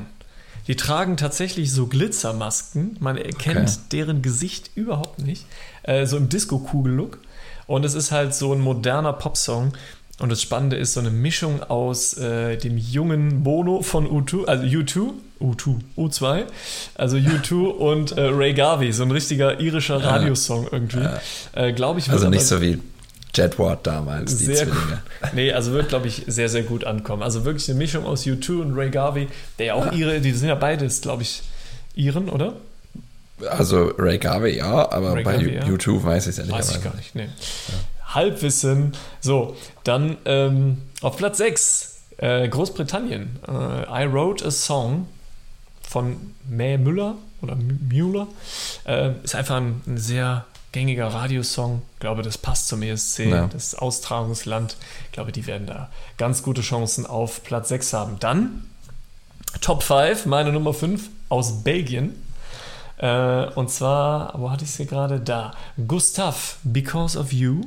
[0.67, 2.97] Die tragen tatsächlich so Glitzermasken.
[2.99, 3.79] Man erkennt okay.
[3.91, 5.45] deren Gesicht überhaupt nicht.
[5.83, 7.19] Äh, so im Disco-Kugel-Look.
[7.65, 9.73] Und es ist halt so ein moderner Popsong.
[10.19, 14.63] Und das Spannende ist so eine Mischung aus äh, dem jungen Bono von U2, also
[14.65, 16.43] U2, U2, U2,
[16.95, 21.07] also U2 und äh, Ray Garvey, so ein richtiger irischer Radiosong irgendwie.
[21.53, 22.11] Äh, Glaube ich.
[22.11, 22.79] Also nicht so wie
[23.35, 25.01] Jedward damals, die sehr Zwillinge.
[25.21, 25.33] Gut.
[25.33, 27.21] Nee, also wird, glaube ich, sehr, sehr gut ankommen.
[27.21, 29.27] Also wirklich eine Mischung aus U2 und Ray Garvey,
[29.59, 29.93] der ja auch ja.
[29.93, 31.43] ihre, die sind ja beides, glaube ich,
[31.95, 32.53] Iren, oder?
[33.47, 35.63] Also Ray Garvey ja, aber Ray bei Garvey, ja.
[35.63, 37.25] U2 weiß ich es ehrlich Weiß ich gar nicht, nee.
[37.25, 38.15] Ja.
[38.15, 38.93] Halbwissen.
[39.21, 43.39] So, dann ähm, auf Platz 6, äh, Großbritannien.
[43.47, 45.07] Äh, I Wrote a Song
[45.87, 46.17] von
[46.49, 48.27] Mae Müller oder Müller.
[48.85, 51.81] Äh, ist einfach ein, ein sehr gängiger Radiosong.
[51.93, 53.47] Ich glaube, das passt zum ESC, ja.
[53.47, 54.77] das Austragungsland.
[55.05, 58.19] Ich glaube, die werden da ganz gute Chancen auf Platz 6 haben.
[58.19, 58.69] Dann
[59.61, 62.15] Top 5, meine Nummer 5 aus Belgien.
[62.97, 65.19] Äh, und zwar, wo hatte ich sie gerade?
[65.19, 65.53] Da.
[65.87, 67.61] Gustav, Because of You.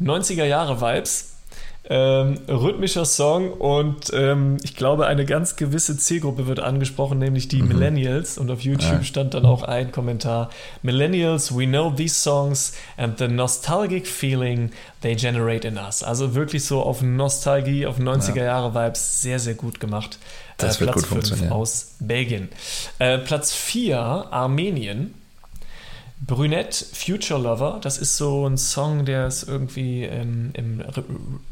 [0.00, 1.31] 90er Jahre Vibes.
[1.90, 7.60] Ähm, rhythmischer Song und ähm, ich glaube, eine ganz gewisse Zielgruppe wird angesprochen, nämlich die
[7.60, 7.68] mhm.
[7.68, 8.38] Millennials.
[8.38, 9.02] Und auf YouTube ja.
[9.02, 10.50] stand dann auch ein Kommentar:
[10.82, 14.70] Millennials, we know these songs and the nostalgic feeling
[15.00, 16.04] they generate in us.
[16.04, 20.18] Also wirklich so auf Nostalgie, auf 90er Jahre Vibes, sehr, sehr gut gemacht.
[20.58, 21.52] Das äh, wird Platz gut funktionieren.
[21.52, 22.48] Aus Belgien.
[23.00, 25.14] Äh, Platz 4, Armenien.
[26.24, 30.84] Brünette Future Lover, das ist so ein Song, der ist irgendwie im, im,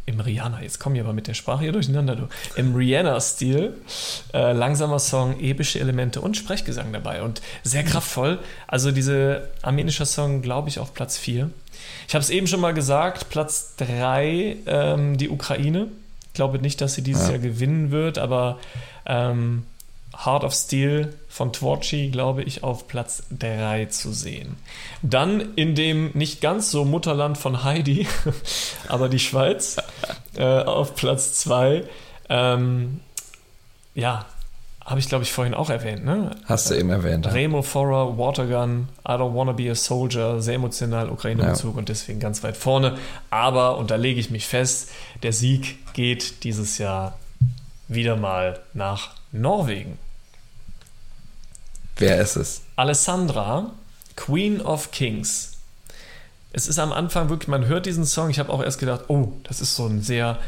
[0.07, 3.75] im Rihanna, jetzt komme ich aber mit der Sprache hier durcheinander, du, im Rihanna-Stil,
[4.33, 8.39] äh, langsamer Song, epische Elemente und Sprechgesang dabei und sehr kraftvoll.
[8.68, 11.51] Also dieser armenische Song, glaube ich, auf Platz 4.
[12.07, 15.89] Ich habe es eben schon mal gesagt, Platz 3, ähm, die Ukraine.
[16.29, 17.31] Ich glaube nicht, dass sie dieses ja.
[17.31, 18.61] Jahr gewinnen wird, aber
[19.05, 19.64] ähm,
[20.16, 24.56] Heart of Steel von Tworchi, glaube ich, auf Platz 3 zu sehen.
[25.02, 28.06] Dann in dem nicht ganz so Mutterland von Heidi,
[28.88, 29.76] aber die Schweiz,
[30.36, 31.84] äh, auf Platz 2.
[32.28, 33.00] Ähm,
[33.94, 34.26] ja,
[34.84, 36.04] habe ich, glaube ich, vorhin auch erwähnt.
[36.04, 36.32] Ne?
[36.46, 37.26] Hast du eben erwähnt.
[37.26, 37.32] Ja.
[37.32, 41.78] Remo Forer, Watergun, I Don't Wanna Be a Soldier, sehr emotional Ukraine-Bezug ja.
[41.78, 42.98] und deswegen ganz weit vorne.
[43.30, 44.90] Aber, und da lege ich mich fest,
[45.22, 47.16] der Sieg geht dieses Jahr
[47.86, 49.99] wieder mal nach Norwegen.
[51.97, 52.62] Wer ist es?
[52.76, 53.72] Alessandra,
[54.16, 55.53] Queen of Kings.
[56.53, 59.33] Es ist am Anfang wirklich, man hört diesen Song, ich habe auch erst gedacht, oh,
[59.45, 60.39] das ist so ein sehr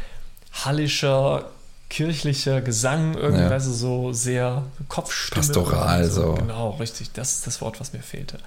[0.51, 1.45] hallischer,
[1.89, 3.59] kirchlicher Gesang, irgendwie ja.
[3.59, 5.45] so sehr Kopfstimme.
[5.45, 6.21] Pastoral so.
[6.21, 6.33] so.
[6.33, 8.39] Genau, richtig, das ist das Wort, was mir fehlte.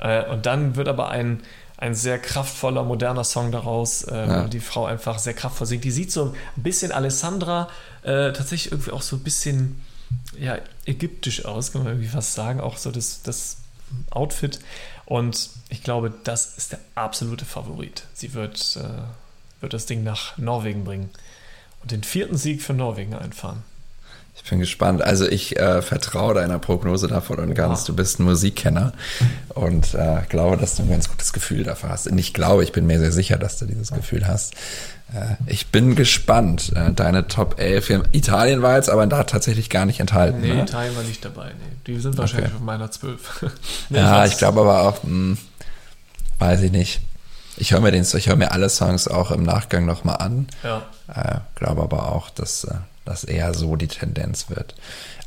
[0.00, 1.42] Äh, und dann wird aber ein,
[1.76, 4.48] ein sehr kraftvoller, moderner Song daraus, äh, ja.
[4.48, 5.84] die Frau einfach sehr kraftvoll singt.
[5.84, 7.68] Die sieht so ein bisschen Alessandra,
[8.06, 9.82] äh, tatsächlich irgendwie auch so ein bisschen
[10.38, 12.60] ja, ägyptisch aus, kann man irgendwie fast sagen.
[12.60, 13.58] Auch so das, das
[14.10, 14.60] Outfit.
[15.06, 18.04] Und ich glaube, das ist der absolute Favorit.
[18.14, 21.10] Sie wird, äh, wird das Ding nach Norwegen bringen
[21.82, 23.64] und den vierten Sieg für Norwegen einfahren.
[24.36, 25.02] Ich bin gespannt.
[25.02, 27.84] Also ich äh, vertraue deiner Prognose davon und ganz.
[27.84, 28.92] Du bist ein Musikkenner
[29.48, 32.06] und äh, glaube, dass du ein ganz gutes Gefühl dafür hast.
[32.06, 34.54] Und ich glaube, ich bin mir sehr sicher, dass du dieses Gefühl hast.
[35.12, 36.72] Äh, ich bin gespannt.
[36.76, 38.02] Äh, deine Top 11.
[38.12, 40.40] Italien war jetzt aber da tatsächlich gar nicht enthalten.
[40.40, 40.62] Nee, ne?
[40.62, 41.46] Italien war nicht dabei.
[41.46, 41.76] Nee.
[41.86, 42.56] Die sind wahrscheinlich okay.
[42.56, 43.46] auf meiner 12.
[43.88, 45.38] nee, ja, ich, ich glaube aber auch, mh, hm,
[46.38, 47.00] weiß ich nicht.
[47.56, 50.46] Ich höre mir den, ich höre mir alle Songs auch im Nachgang nochmal an.
[50.62, 50.82] Ja.
[51.08, 52.66] Äh, glaube aber auch, dass
[53.06, 54.74] äh, das eher so die Tendenz wird.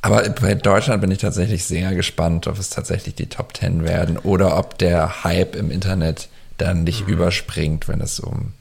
[0.01, 4.17] Aber bei Deutschland bin ich tatsächlich sehr gespannt, ob es tatsächlich die Top 10 werden
[4.17, 7.13] oder ob der Hype im Internet dann nicht mhm.
[7.13, 8.53] überspringt, wenn es um,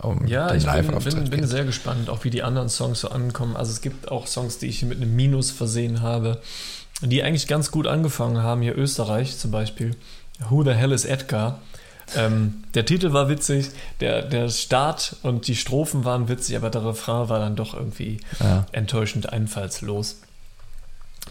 [0.00, 3.08] um ja, den Live-Auftritt bin, bin, bin sehr gespannt, auch wie die anderen Songs so
[3.08, 3.56] ankommen.
[3.56, 6.40] Also es gibt auch Songs, die ich mit einem Minus versehen habe,
[7.02, 8.62] die eigentlich ganz gut angefangen haben.
[8.62, 9.96] Hier Österreich zum Beispiel.
[10.48, 11.60] Who the hell is Edgar?
[12.14, 13.70] Ähm, der Titel war witzig,
[14.00, 18.20] der, der Start und die Strophen waren witzig, aber der Refrain war dann doch irgendwie
[18.38, 18.66] ja.
[18.72, 20.20] enttäuschend einfallslos.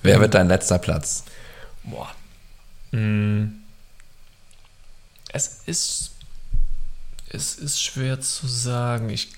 [0.01, 1.23] Wer wird dein letzter Platz?
[1.83, 2.09] Boah.
[2.91, 3.61] Mm.
[5.31, 6.11] Es ist,
[7.29, 9.09] es ist schwer zu sagen.
[9.09, 9.29] Ich,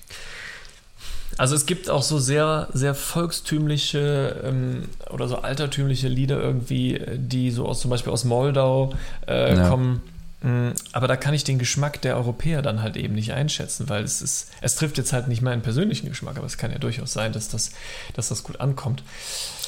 [1.38, 7.50] Also es gibt auch so sehr, sehr volkstümliche ähm, oder so altertümliche Lieder irgendwie, die
[7.50, 8.94] so aus zum Beispiel aus Moldau
[9.26, 9.68] äh, ja.
[9.68, 10.02] kommen.
[10.40, 14.04] Mm, aber da kann ich den Geschmack der Europäer dann halt eben nicht einschätzen, weil
[14.04, 17.12] es ist, es trifft jetzt halt nicht meinen persönlichen Geschmack, aber es kann ja durchaus
[17.12, 17.72] sein, dass das,
[18.14, 19.02] dass das gut ankommt.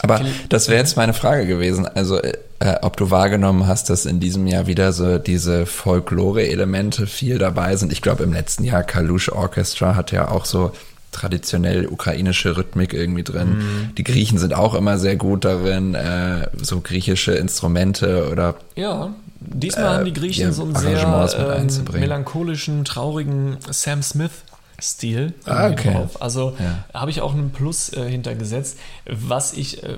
[0.02, 4.20] Aber das wäre jetzt meine Frage gewesen, also äh, ob du wahrgenommen hast, dass in
[4.20, 7.92] diesem Jahr wieder so diese Folklore-Elemente viel dabei sind.
[7.92, 10.72] Ich glaube, im letzten Jahr Kalush Orchestra hat ja auch so
[11.10, 13.58] traditionell ukrainische Rhythmik irgendwie drin.
[13.58, 13.94] Mm.
[13.96, 19.84] Die Griechen sind auch immer sehr gut darin, äh, so griechische Instrumente oder ja, Diesmal
[19.84, 25.92] äh, haben die Griechen ja, so einen sehr äh, melancholischen, traurigen Sam Smith-Stil ah, okay.
[25.92, 26.20] drauf.
[26.22, 26.84] Also ja.
[26.92, 28.78] habe ich auch einen Plus äh, hintergesetzt.
[29.06, 29.96] Was ich, äh,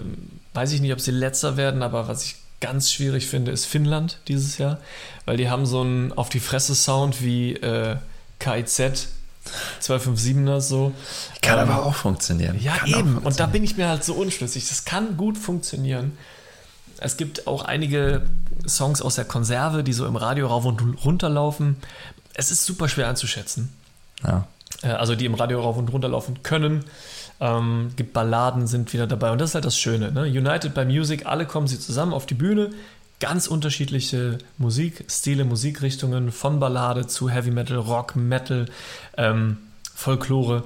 [0.54, 4.18] weiß ich nicht, ob sie letzter werden, aber was ich ganz schwierig finde, ist Finnland
[4.28, 4.78] dieses Jahr,
[5.24, 7.96] weil die haben so einen auf die Fresse Sound wie äh,
[8.38, 9.08] KIZ
[9.80, 10.92] 257er so.
[11.40, 12.58] Kann ähm, aber auch funktionieren.
[12.60, 13.18] Ja, kann eben.
[13.18, 14.68] Und da bin ich mir halt so unschlüssig.
[14.68, 16.16] Das kann gut funktionieren.
[16.98, 18.22] Es gibt auch einige
[18.66, 21.76] Songs aus der Konserve, die so im Radio rauf und runter laufen.
[22.34, 23.72] Es ist super schwer einzuschätzen.
[24.24, 24.46] Ja.
[24.82, 26.84] Äh, also die im Radio rauf und runter laufen können.
[27.40, 29.30] Ähm, gibt Balladen, sind wieder dabei.
[29.32, 30.12] Und das ist halt das Schöne.
[30.12, 30.22] Ne?
[30.22, 32.70] United by Music, alle kommen sie zusammen auf die Bühne.
[33.20, 38.66] Ganz unterschiedliche Musikstile, Musikrichtungen, von Ballade zu Heavy Metal, Rock, Metal,
[39.16, 39.58] ähm,
[39.94, 40.64] Folklore.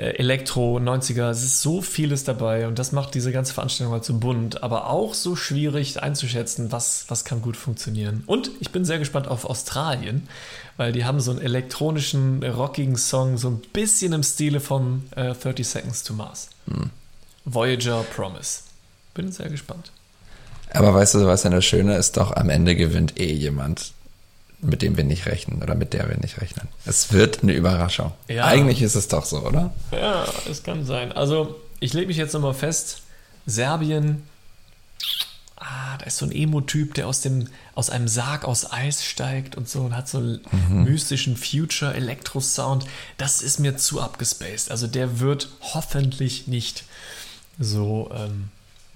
[0.00, 4.04] Äh, Elektro, 90er, es ist so vieles dabei und das macht diese ganze Veranstaltung halt
[4.04, 8.22] so bunt, aber auch so schwierig einzuschätzen, was, was kann gut funktionieren.
[8.26, 10.26] Und ich bin sehr gespannt auf Australien,
[10.78, 15.34] weil die haben so einen elektronischen, rockigen Song, so ein bisschen im Stile von äh,
[15.34, 16.48] 30 Seconds to Mars.
[16.66, 16.88] Hm.
[17.44, 18.60] Voyager Promise.
[19.12, 19.92] Bin sehr gespannt.
[20.72, 23.92] Aber weißt du, was ja das Schöne ist, doch am Ende gewinnt eh jemand
[24.62, 26.68] mit dem wir nicht rechnen oder mit der wir nicht rechnen.
[26.84, 28.12] Es wird eine Überraschung.
[28.28, 28.44] Ja.
[28.44, 29.72] Eigentlich ist es doch so, oder?
[29.92, 31.12] Ja, es kann sein.
[31.12, 33.02] Also, ich lege mich jetzt nochmal fest:
[33.46, 34.22] Serbien,
[35.56, 39.56] ah, da ist so ein Emo-Typ, der aus, dem, aus einem Sarg aus Eis steigt
[39.56, 40.84] und so und hat so einen mhm.
[40.84, 42.84] mystischen Future-Elektro-Sound.
[43.16, 44.70] Das ist mir zu abgespaced.
[44.70, 46.84] Also, der wird hoffentlich nicht
[47.58, 48.48] so ähm,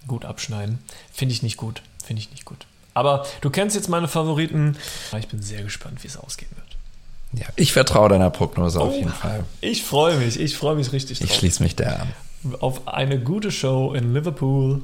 [0.06, 0.78] gut abschneiden.
[1.12, 1.82] Finde ich nicht gut.
[2.04, 2.66] Finde ich nicht gut.
[2.94, 4.76] Aber du kennst jetzt meine Favoriten.
[5.18, 7.42] Ich bin sehr gespannt, wie es ausgehen wird.
[7.42, 9.44] Ja, ich vertraue deiner Prognose oh, auf jeden Fall.
[9.60, 11.28] Ich freue mich, ich freue mich richtig drauf.
[11.28, 12.14] Ich schließe mich der an.
[12.60, 14.82] Auf eine gute Show in Liverpool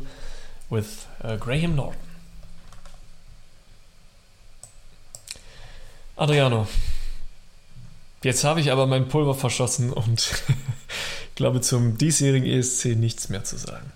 [0.68, 2.10] with uh, Graham Norton.
[6.16, 6.66] Adriano,
[8.22, 10.30] jetzt habe ich aber mein Pulver verschossen und
[11.34, 13.92] glaube zum diesjährigen ESC nichts mehr zu sagen.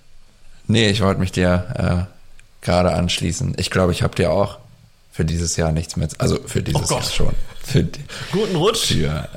[0.66, 2.23] Nee, ich wollte mich dir äh,
[2.64, 3.54] gerade anschließen.
[3.58, 4.58] Ich glaube, ich habe dir auch
[5.12, 7.34] für dieses Jahr nichts mehr, also für dieses oh Jahr schon.
[7.62, 7.86] Für,
[8.32, 8.86] Guten Rutsch.
[8.86, 9.28] Für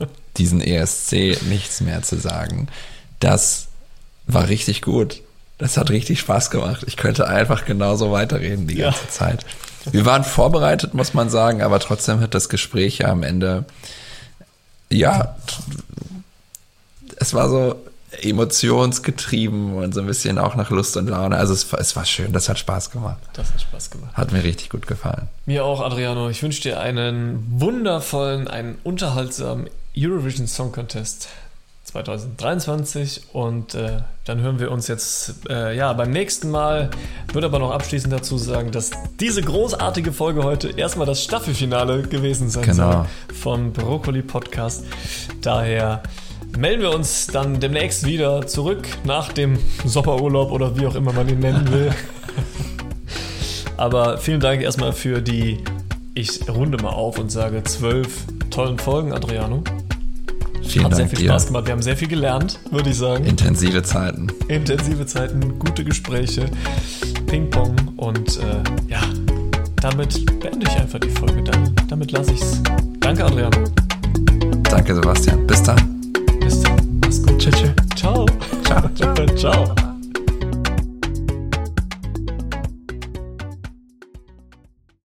[0.00, 0.06] äh,
[0.38, 2.68] diesen ESC nichts mehr zu sagen.
[3.18, 3.68] Das
[4.26, 5.20] war richtig gut.
[5.58, 6.84] Das hat richtig Spaß gemacht.
[6.86, 9.10] Ich könnte einfach genauso weiterreden die ganze ja.
[9.10, 9.44] Zeit.
[9.92, 13.64] Wir waren vorbereitet, muss man sagen, aber trotzdem hat das Gespräch ja am Ende,
[14.90, 15.36] ja,
[17.16, 17.76] es war so,
[18.22, 21.36] emotionsgetrieben und so ein bisschen auch nach Lust und Laune.
[21.36, 23.18] Also es, es, war schön, das hat Spaß gemacht.
[23.34, 24.14] Das hat Spaß gemacht.
[24.14, 25.28] Hat mir richtig gut gefallen.
[25.46, 26.28] Mir auch, Adriano.
[26.28, 31.28] Ich wünsche dir einen wundervollen, einen unterhaltsamen Eurovision Song Contest
[31.84, 36.90] 2023 und äh, dann hören wir uns jetzt äh, ja beim nächsten Mal.
[37.32, 42.48] Würde aber noch abschließend dazu sagen, dass diese großartige Folge heute erstmal das Staffelfinale gewesen
[42.48, 42.92] sein genau.
[42.92, 44.84] soll von Brokkoli Podcast.
[45.42, 46.02] Daher
[46.58, 51.28] melden wir uns dann demnächst wieder zurück nach dem Sommerurlaub oder wie auch immer man
[51.28, 51.90] ihn nennen will.
[53.76, 55.58] Aber vielen Dank erstmal für die,
[56.14, 59.62] ich runde mal auf und sage zwölf tollen Folgen, Adriano.
[60.62, 61.66] Vielen Hat Dank sehr viel Spaß gemacht.
[61.66, 63.24] Wir haben sehr viel gelernt, würde ich sagen.
[63.24, 64.28] Intensive Zeiten.
[64.48, 66.46] Intensive Zeiten, gute Gespräche,
[67.26, 69.00] Ping-Pong und äh, ja,
[69.80, 71.42] damit beende ich einfach die Folge.
[71.42, 72.62] Dann, damit lasse ich es.
[73.00, 73.64] Danke, Adriano.
[74.62, 75.46] Danke, Sebastian.
[75.46, 75.89] Bis dann.
[77.40, 77.74] Gut.
[77.96, 78.26] Ciao.
[78.64, 78.90] Ciao.
[78.94, 79.26] Ciao.
[79.34, 79.89] Ciao.